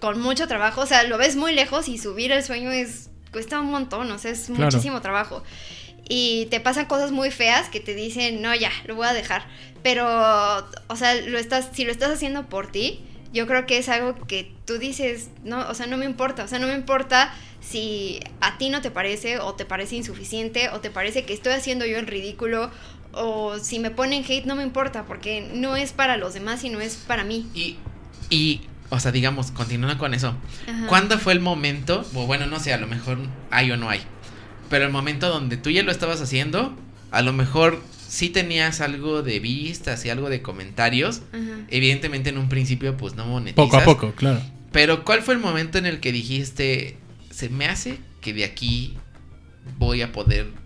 [0.00, 3.60] con mucho trabajo, o sea, lo ves muy lejos y subir el sueño es cuesta
[3.60, 4.62] un montón, o sea, es Claro.
[4.64, 5.42] muchísimo trabajo.
[6.08, 9.46] Y te pasan cosas muy feas que te dicen, no, ya, lo voy a dejar.
[9.82, 10.06] Pero,
[10.88, 13.00] o sea, lo estás, si lo estás haciendo por ti,
[13.32, 16.48] yo creo que es algo que tú dices, no, o sea, no me importa, o
[16.48, 20.80] sea, no me importa si a ti no te parece o te parece insuficiente o
[20.80, 22.70] te parece que estoy haciendo yo en ridículo
[23.12, 26.80] o si me ponen hate, no me importa porque no es para los demás, sino
[26.80, 27.46] es para mí.
[27.54, 27.76] Y,
[28.30, 30.34] y o sea, digamos, continuando con eso.
[30.68, 30.86] Ajá.
[30.86, 32.06] ¿Cuándo fue el momento?
[32.14, 33.18] O bueno, no sé, a lo mejor
[33.50, 34.00] hay o no hay.
[34.70, 36.76] Pero el momento donde tú ya lo estabas haciendo,
[37.10, 41.22] a lo mejor sí tenías algo de vistas y algo de comentarios.
[41.32, 41.40] Ajá.
[41.68, 43.64] Evidentemente en un principio pues no monetizas.
[43.64, 44.40] Poco a poco, claro.
[44.72, 46.96] Pero ¿cuál fue el momento en el que dijiste,
[47.30, 48.96] se me hace que de aquí
[49.78, 50.63] voy a poder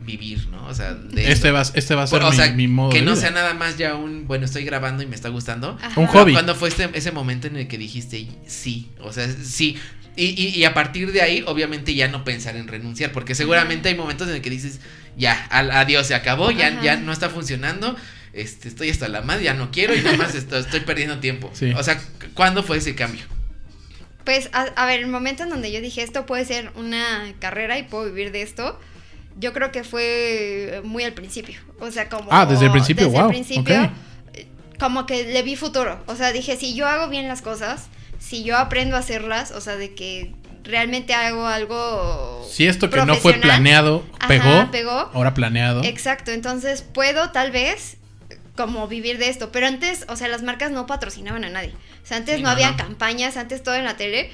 [0.00, 0.66] vivir, ¿no?
[0.66, 3.00] O sea, de Este va, este va a ser o mi, sea, mi modo que
[3.00, 3.20] de no vida.
[3.20, 5.76] sea nada más ya un, bueno, estoy grabando y me está gustando.
[5.82, 6.00] Ajá.
[6.00, 6.32] Un hobby.
[6.32, 8.90] ¿Cuándo fue este- ese momento en el que dijiste sí?
[9.00, 9.76] O sea, sí.
[10.16, 13.12] Y, y- y a partir de ahí, obviamente, ya no pensar en renunciar.
[13.12, 14.80] Porque seguramente hay momentos en el que dices,
[15.16, 16.82] ya, al- adiós, se acabó, ya, Ajá.
[16.82, 17.94] ya no está funcionando.
[18.32, 21.50] Este, estoy hasta la madre, ya no quiero y nada más estoy, estoy perdiendo tiempo.
[21.54, 21.72] Sí.
[21.76, 22.00] O sea,
[22.34, 23.22] ¿cuándo fue ese cambio?
[24.24, 27.78] Pues, a, a ver, el momento en donde yo dije esto puede ser una carrera
[27.78, 28.78] y puedo vivir de esto,
[29.38, 31.58] yo creo que fue muy al principio.
[31.80, 32.28] O sea, como.
[32.30, 33.92] Ah, desde el principio, desde wow, el principio,
[34.34, 34.46] eh,
[34.78, 36.02] como que le vi futuro.
[36.06, 37.86] O sea, dije, si yo hago bien las cosas,
[38.18, 40.34] si yo aprendo a hacerlas, o sea, de que
[40.64, 42.46] realmente hago algo.
[42.50, 45.10] Si esto que no fue planeado Ajá, pegó, pegó.
[45.14, 45.82] ahora planeado.
[45.84, 47.96] Exacto, entonces puedo tal vez
[48.56, 49.52] como vivir de esto.
[49.52, 51.72] Pero antes, o sea, las marcas no patrocinaban a nadie.
[52.02, 52.76] O sea, antes Sí, no, no, había no.
[52.76, 54.30] campañas, antes todo en la tele.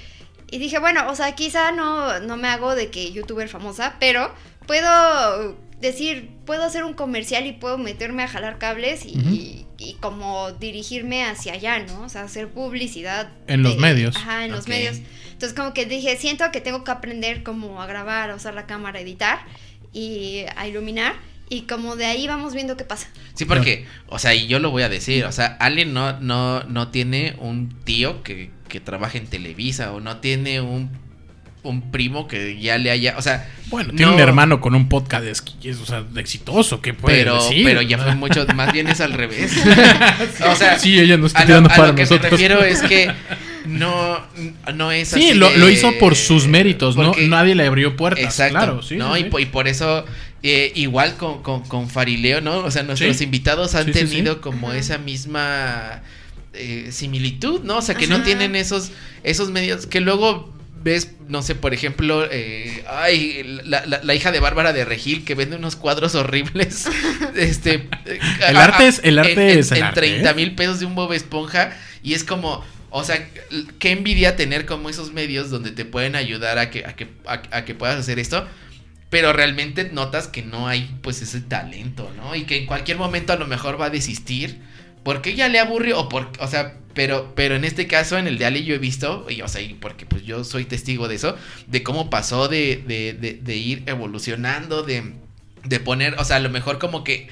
[0.50, 4.32] Y dije, bueno, o sea, quizá no, no me hago de que youtuber famosa, pero
[4.66, 9.28] puedo decir, puedo hacer un comercial y puedo meterme a jalar cables y, Ujú.
[9.30, 12.02] y- y como dirigirme hacia allá, ¿no?
[12.02, 13.30] O sea, hacer publicidad.
[13.48, 14.16] En los medios.
[14.16, 14.98] Ajá, en los medios.
[15.32, 18.66] Entonces como que dije, siento que tengo que aprender como a grabar, a usar la
[18.66, 19.40] cámara, a editar
[19.92, 21.14] y a iluminar.
[21.50, 23.08] Y como de ahí vamos viendo qué pasa.
[23.34, 26.62] Sí, porque, o sea, y yo lo voy a decir, o sea, Ale no, no,
[26.64, 30.90] no tiene un tío que, que trabaja en Televisa o no tiene un,
[31.62, 34.88] un primo que ya le haya, o sea, Bueno, tiene no, un hermano con un
[34.88, 37.64] podcast de- o sea, exitoso, ¿qué puede pero, decir?
[37.64, 39.52] pero ya fue mucho, más bien es al revés.
[40.50, 42.24] o sea, Sí, ella no está lo, tirando a para lo que nosotros.
[42.24, 43.12] me refiero es que
[43.66, 44.18] no,
[44.74, 47.12] no es Sí, así lo, de- lo hizo por sus méritos, ¿no?
[47.28, 48.24] Nadie le abrió puertas.
[48.24, 48.54] Exacto.
[48.58, 48.96] Claro, sí.
[48.96, 49.14] ¿no?
[49.14, 49.42] sí, y, sí.
[49.42, 50.04] y por eso,
[50.42, 52.58] eh, igual con, con, con Farileo, ¿no?
[52.58, 53.22] O sea, nuestros Sí.
[53.24, 54.06] invitados han Sí, sí, sí.
[54.16, 56.02] tenido como esa misma
[56.54, 57.78] eh, similitud, ¿no?
[57.78, 58.90] O sea, que no tienen esos,
[59.22, 60.52] esos medios que luego
[60.82, 65.24] ves, no sé, por ejemplo, eh, ay, la, la- la hija de Bárbara de Regil
[65.24, 66.86] que vende unos cuadros horribles.
[67.36, 68.18] este, eh,
[68.48, 70.34] El a- arte es- el arte en, es el en arte, 30 ¿eh?
[70.34, 73.26] mil pesos de un Bob Esponja y es como, o sea,
[73.78, 77.42] qué envidia tener como esos medios donde te pueden ayudar a que, a que, a,
[77.50, 78.46] a que puedas hacer esto.
[79.10, 82.34] Pero realmente notas que no hay pues ese talento, ¿no?
[82.34, 84.58] Y que en cualquier momento a lo mejor va a desistir.
[85.04, 86.00] Porque ya le aburrió.
[86.00, 88.78] O por, o sea, pero, pero en este caso, en el de Ale, yo he
[88.78, 91.36] visto, y, o sea, y porque pues yo soy testigo de eso,
[91.66, 95.12] de cómo pasó de, de, de, de ir evolucionando, de,
[95.64, 97.28] de poner, o sea, a lo mejor como que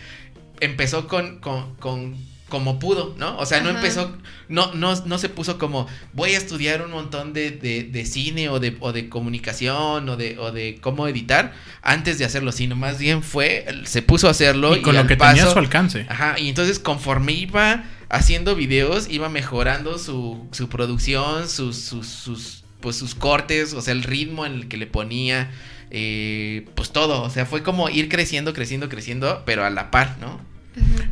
[0.61, 2.17] empezó con, con, con
[2.53, 3.39] como pudo, ¿no?
[3.39, 3.79] O sea, no Ajá.
[3.79, 4.15] empezó,
[4.51, 8.51] no, no, no se puso como voy a estudiar un montón de, de, de cine
[8.51, 12.77] o de, o de comunicación o de, o de cómo editar antes de hacerlo, sino
[12.77, 16.05] más bien fue, se puso a hacerlo y con lo que tenía a su alcance.
[16.11, 22.65] Ajá, y entonces conforme iba haciendo videos, iba mejorando su, su producción, sus, sus, sus,
[22.83, 25.51] pues sus cortes, o sea, el ritmo en el que le ponía,
[25.91, 30.19] eh, pues todo, o sea, fue como ir creciendo, creciendo, creciendo, pero a la par,
[30.21, 30.52] ¿no?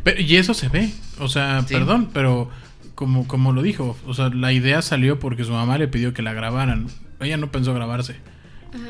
[0.03, 0.89] Pero- y eso se ve.
[1.19, 1.73] O sea, Sí.
[1.73, 2.49] perdón, pero
[2.95, 6.21] como, como lo dijo, o sea, la idea salió porque su mamá le pidió que
[6.21, 6.87] la grabaran.
[7.19, 8.15] Ella no pensó grabarse.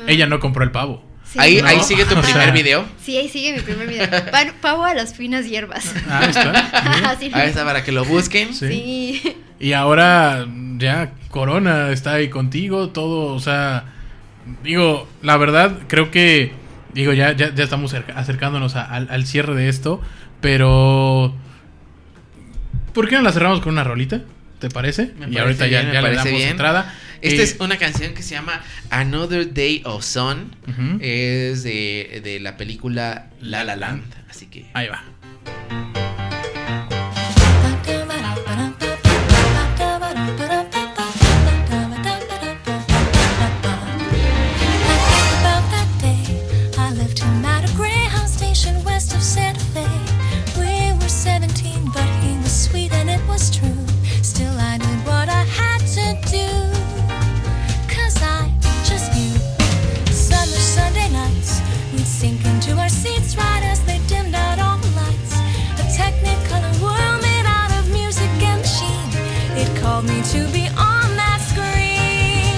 [0.06, 1.04] Ella no compró el pavo.
[1.24, 1.38] Sí.
[1.38, 2.84] ahí, No, ahí sigue tu o primer sea- video.
[3.02, 4.08] Sí, ahí sigue mi primer video.
[4.30, 5.94] Pa- Pavo a las finas hierbas.
[6.08, 7.08] Ah, está.
[7.32, 8.52] Ahí está para que lo busquen.
[8.54, 9.20] Sí.
[9.22, 9.36] Sí.
[9.58, 10.46] Y ahora
[10.78, 13.84] ya Corona está ahí contigo, todo, o sea,
[14.64, 16.52] digo, la verdad, creo que,
[16.92, 20.00] digo, ya, ya, ya estamos acercándonos a- al, al cierre de esto,
[20.42, 21.34] pero...
[22.92, 24.20] ¿Por qué no la cerramos con una rolita?
[24.58, 25.12] ¿Te parece?
[25.18, 26.48] Me y ahorita ya, bien, ya le damos bien.
[26.50, 26.94] entrada.
[27.22, 28.60] Esta Eh, es una canción que se llama
[28.90, 30.54] Another Day of Sun.
[31.00, 34.04] Es de, de la película La La Land.
[34.28, 34.66] Así que.
[34.74, 35.02] Ahí va.
[69.92, 72.56] Called me to be on that screen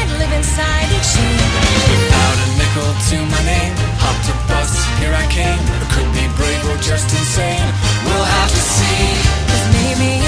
[0.00, 1.44] and live inside each scene.
[1.92, 5.60] Without a nickel to my name, hopped a bus, here I came.
[5.60, 7.68] I could be brave or just insane.
[8.00, 9.04] We'll have to see.
[9.44, 10.27] Cause maybe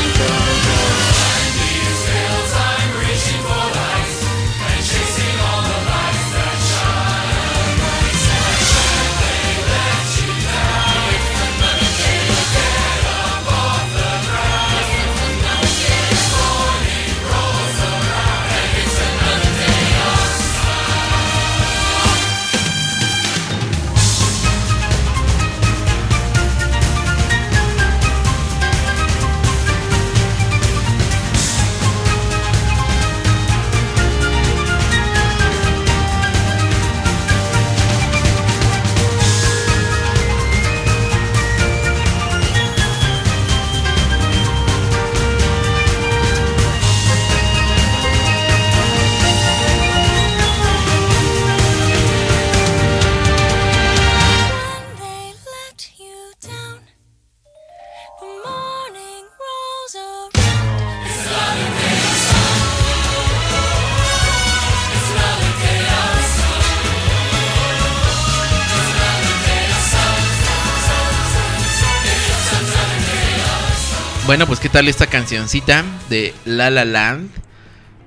[74.31, 77.31] Bueno, pues qué tal esta cancioncita de La La Land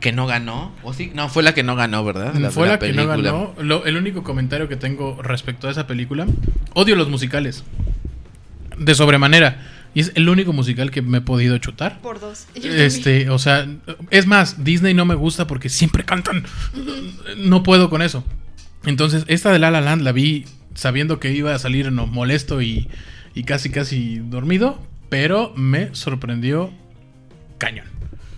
[0.01, 0.73] que no ganó.
[0.83, 1.13] ¿O sí?
[1.15, 2.33] No, fue la que no ganó, ¿verdad?
[2.51, 3.55] Fue la, que no ganó.
[3.61, 6.27] Lo- el único comentario que tengo respecto a esa película,
[6.73, 7.63] odio los musicales.
[8.79, 9.67] De sobremanera.
[9.93, 12.01] Y es el único musical que me he podido chutar.
[12.01, 12.47] Por dos.
[12.55, 13.69] Este, o sea,
[14.09, 16.47] es más, Disney no me gusta porque siempre cantan.
[17.37, 18.25] No puedo con eso.
[18.87, 22.63] Entonces, esta de La La Land la vi sabiendo que iba a salir no, molesto
[22.63, 22.89] y,
[23.35, 26.73] y casi casi dormido, pero me sorprendió
[27.59, 27.87] cañón.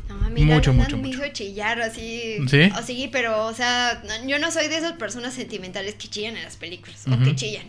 [0.09, 1.24] No, a mí Mucho, La mucho, me mucho.
[1.24, 2.36] hizo chillar así.
[2.48, 2.70] ¿Sí?
[2.78, 6.44] O sí, pero, o sea, yo no soy de esas personas sentimentales que chillan en
[6.44, 7.05] las películas.
[7.09, 7.66] O que chillan.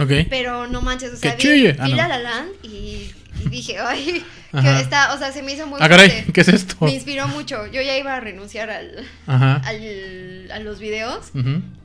[0.00, 0.26] Ok.
[0.30, 1.72] Pero no manches, o sea, Que vi, chille.
[1.72, 1.96] vi Ah, no.
[1.96, 3.10] La La Land y,
[3.44, 6.32] y dije, ay, que está, o sea, se me hizo muy Ah, caray, fuerte.
[6.32, 6.76] ¿qué es esto?
[6.84, 7.66] Me inspiró mucho.
[7.66, 11.30] Yo ya iba a renunciar al, al- a los videos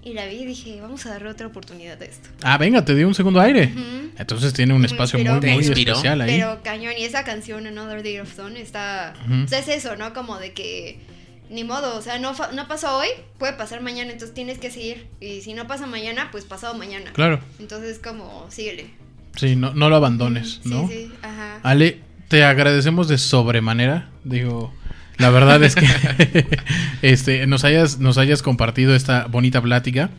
[0.03, 2.29] y la vi y dije, vamos a darle otra oportunidad a esto.
[2.43, 3.71] Ah, venga, te dio un segundo aire.
[4.17, 5.33] Entonces tiene un Me espacio inspiró.
[5.33, 5.93] muy, ¿Te muy inspiró?
[5.93, 6.37] especial ahí.
[6.39, 9.13] Pero cañón, y esa canción, Another Day of Dawn, está.
[9.43, 10.13] O sea, es eso, ¿no?
[10.13, 10.99] Como de que.
[11.47, 13.07] Ni modo, o sea, no, no pasó hoy,
[13.37, 15.05] puede pasar mañana, entonces tienes que seguir.
[15.19, 17.11] Y si no pasa mañana, pues pasado mañana.
[17.13, 18.87] Claro, Entonces, como, síguele.
[19.35, 20.87] Sí, no, no lo abandones, Sí, ¿no?
[20.87, 21.59] sí, ajá.
[21.63, 24.09] Ale, te agradecemos de sobremanera.
[24.23, 24.73] Digo,
[25.17, 25.85] la verdad es que
[27.01, 30.09] este, nos, hayas, nos hayas compartido esta bonita plática.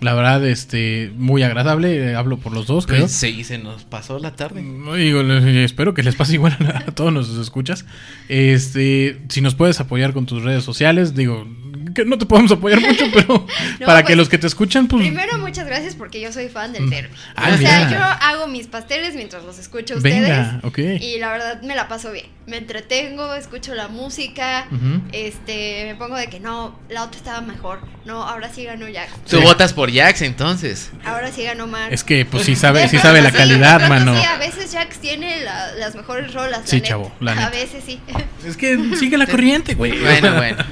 [0.00, 1.96] La verdad, este, muy agradable.
[2.10, 3.06] eh, Hablo por los dos, creo.
[3.06, 4.60] Sí, se nos pasó la tarde.
[4.60, 7.84] No, digo, espero que les pase igual a, a todos nuestros escuchas.
[8.28, 11.46] Este, si nos puedes apoyar con tus redes sociales, digo,
[11.94, 13.46] que no te podemos apoyar mucho, pero
[13.80, 15.02] No, para que pues, los que te escuchan, pues.
[15.02, 16.90] Primero, muchas gracias porque yo soy fan del Mm.
[16.90, 17.14] derby.
[17.36, 20.20] Ah, o sea, yo hago mis pasteles mientras los escucho a ustedes.
[20.22, 20.78] Venga, ok.
[20.78, 22.26] Y la verdad me la paso bien.
[22.46, 24.66] Me entretengo, escucho la música.
[25.12, 27.80] Este, me pongo de que no, la otra estaba mejor.
[28.04, 29.08] No, ahora sí ganó Jack.
[29.28, 29.42] Tú Sí.
[29.44, 30.90] votas por Jax entonces.
[31.04, 31.92] Ahora sí ganó Mar.
[31.92, 34.16] Es que, pues sí sabe, sí sabe la sí, calidad, mano.
[34.18, 36.62] Sí, a veces Jax tiene la- las mejores rolas.
[36.62, 37.50] la Sí, chavo, la A neta.
[37.50, 38.00] veces sí.
[38.44, 40.00] Es que sigue la corriente, güey.
[40.00, 40.64] Bueno, bueno.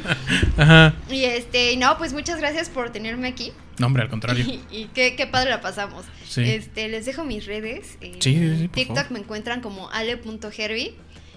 [0.57, 0.95] Ajá.
[1.13, 3.53] Y este, no, pues muchas gracias por tenerme aquí.
[3.79, 4.45] No, hombre, al contrario.
[4.49, 6.05] Y, y qué, qué padre la pasamos.
[6.29, 6.43] Sí.
[6.43, 7.97] Este, les dejo mis redes.
[8.01, 9.11] eh, Sí, sí, sí, por TikTok favor.
[9.13, 10.95] me encuentran como ale.herby.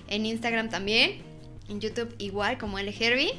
[0.09, 1.21] En Instagram también.
[1.69, 3.31] En YouTube igual como aleherby.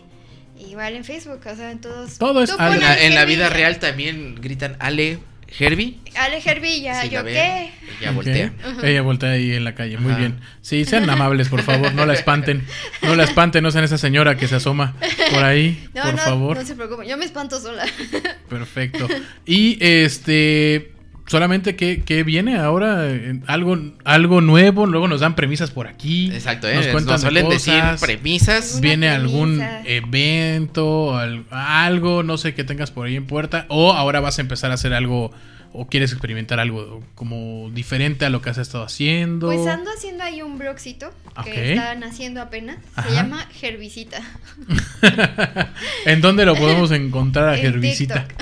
[0.58, 2.16] Igual en Facebook, o sea, en todos.
[2.18, 2.74] Todo es Tú Ale.
[2.76, 5.18] pon En la, en la vida real también gritan Ale
[5.58, 5.98] Herbie.
[6.16, 7.70] Ale Herby, ya, la yo qué.
[8.00, 8.52] Ella voltea.
[8.82, 9.98] Ella voltea ahí en la calle.
[9.98, 10.20] Muy Ajá.
[10.20, 10.40] bien.
[10.62, 11.92] Sí, sean amables, por favor.
[11.94, 12.64] No la espanten.
[13.02, 13.62] No la espanten.
[13.62, 14.94] No sean esa señora que se asoma
[15.32, 15.80] por ahí.
[15.94, 16.56] No, por no, favor.
[16.56, 17.84] no se preocupen, yo me espanto sola.
[18.48, 19.06] Perfecto.
[19.46, 20.93] Y este.
[21.26, 23.02] Solamente que, que viene ahora
[23.46, 26.30] algo, algo nuevo, luego nos dan premisas por aquí.
[26.32, 26.74] Exacto, ¿eh?
[26.74, 28.00] Nos Nos, cuentan de suelen decir cosas.
[28.02, 28.72] premisas.
[28.74, 33.92] Una viene algún evento, al- algo, no sé que tengas por ahí en puerta, o
[33.92, 35.32] ahora vas a empezar a hacer algo,
[35.76, 39.48] o quieres experimentar algo como diferente a lo que has estado haciendo.
[39.48, 41.56] Pues ando haciendo ahí un blogcito que Ok.
[41.58, 42.78] está naciendo apenas.
[42.94, 43.08] Ajá.
[43.08, 44.22] Se llama Herbicita.
[46.06, 48.26] ¿En dónde lo podemos encontrar a En Herbicita?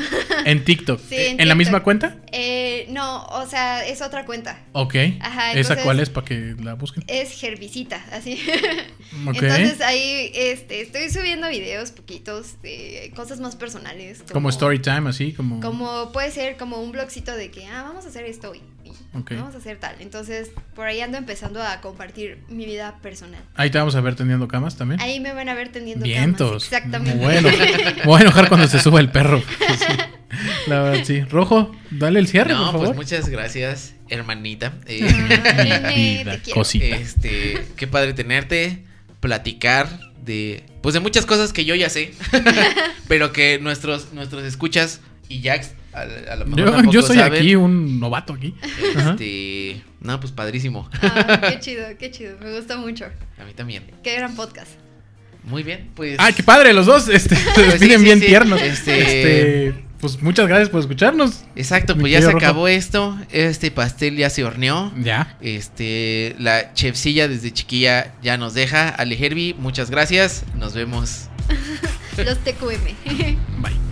[0.44, 0.98] En TikTok.
[1.09, 1.56] Sí, ¿En, en la TikTok.
[1.56, 2.16] misma cuenta?
[2.32, 4.59] Eh, no, o sea, es otra cuenta.
[4.72, 4.96] Ok.
[5.20, 7.04] Ajá, ¿Esa cuál es para que la busquen?
[7.06, 8.40] Es Herbicita, así.
[9.24, 14.24] Entonces ahí este, estoy subiendo videos poquitos de cosas más personales.
[14.32, 15.60] Como story time, así, como...
[15.60, 18.60] Como puede ser como un blogcito de que, ah, vamos a hacer esto hoy.
[18.84, 18.90] y.
[19.36, 19.94] Vamos a hacer tal.
[20.00, 23.40] Entonces, por ahí ando empezando a compartir mi vida personal.
[23.54, 25.00] Ahí te vamos a ver tendiendo camas también.
[25.00, 26.48] Ahí me van a ver tendiendo Vientos.
[26.48, 26.64] camas.
[26.64, 27.18] Exactamente.
[27.22, 27.48] Bueno,
[27.98, 29.40] me voy a enojar cuando se suba el perro.
[29.40, 29.92] Sí.
[30.66, 31.20] La verdad, sí.
[31.22, 32.86] Rojo, dale el cierre, No, por favor.
[32.88, 34.72] pues muchas gracias, hermanita.
[34.86, 35.02] Eh,
[35.94, 36.84] vida, te cosita.
[36.96, 38.84] este, qué padre tenerte,
[39.20, 39.88] platicar
[40.24, 42.12] de, pues de muchas cosas que yo ya sé,
[43.08, 47.39] pero que nuestros, nuestros escuchas y Jax a, a lo mejor Yo, soy saben.
[47.40, 48.55] aquí un novato aquí.
[48.97, 49.10] Ajá.
[49.12, 50.89] Este, no, pues padrísimo.
[51.02, 52.36] Ah, qué chido, qué chido.
[52.43, 53.05] Me gusta mucho.
[53.40, 53.85] A mí también.
[54.02, 54.70] Qué gran podcast.
[55.44, 56.16] Muy bien, pues.
[56.19, 58.27] Ay, qué padre, los dos este, se Pues despiden sí, sí, bien sí.
[58.27, 58.62] tiernos.
[58.62, 59.01] Este-
[59.70, 61.44] Este, pues muchas gracias por escucharnos.
[61.55, 62.39] Exacto, pues ya se Rojo.
[62.39, 63.16] acabó esto.
[63.31, 64.93] Este pastel ya se horneó.
[65.01, 65.36] Ya.
[65.40, 68.89] Este, la chefcilla desde chiquilla ya nos deja.
[68.89, 70.44] Ale Herbie, muchas gracias.
[70.56, 71.28] Nos vemos.
[72.16, 72.97] Los TQM.
[73.62, 73.91] Bye.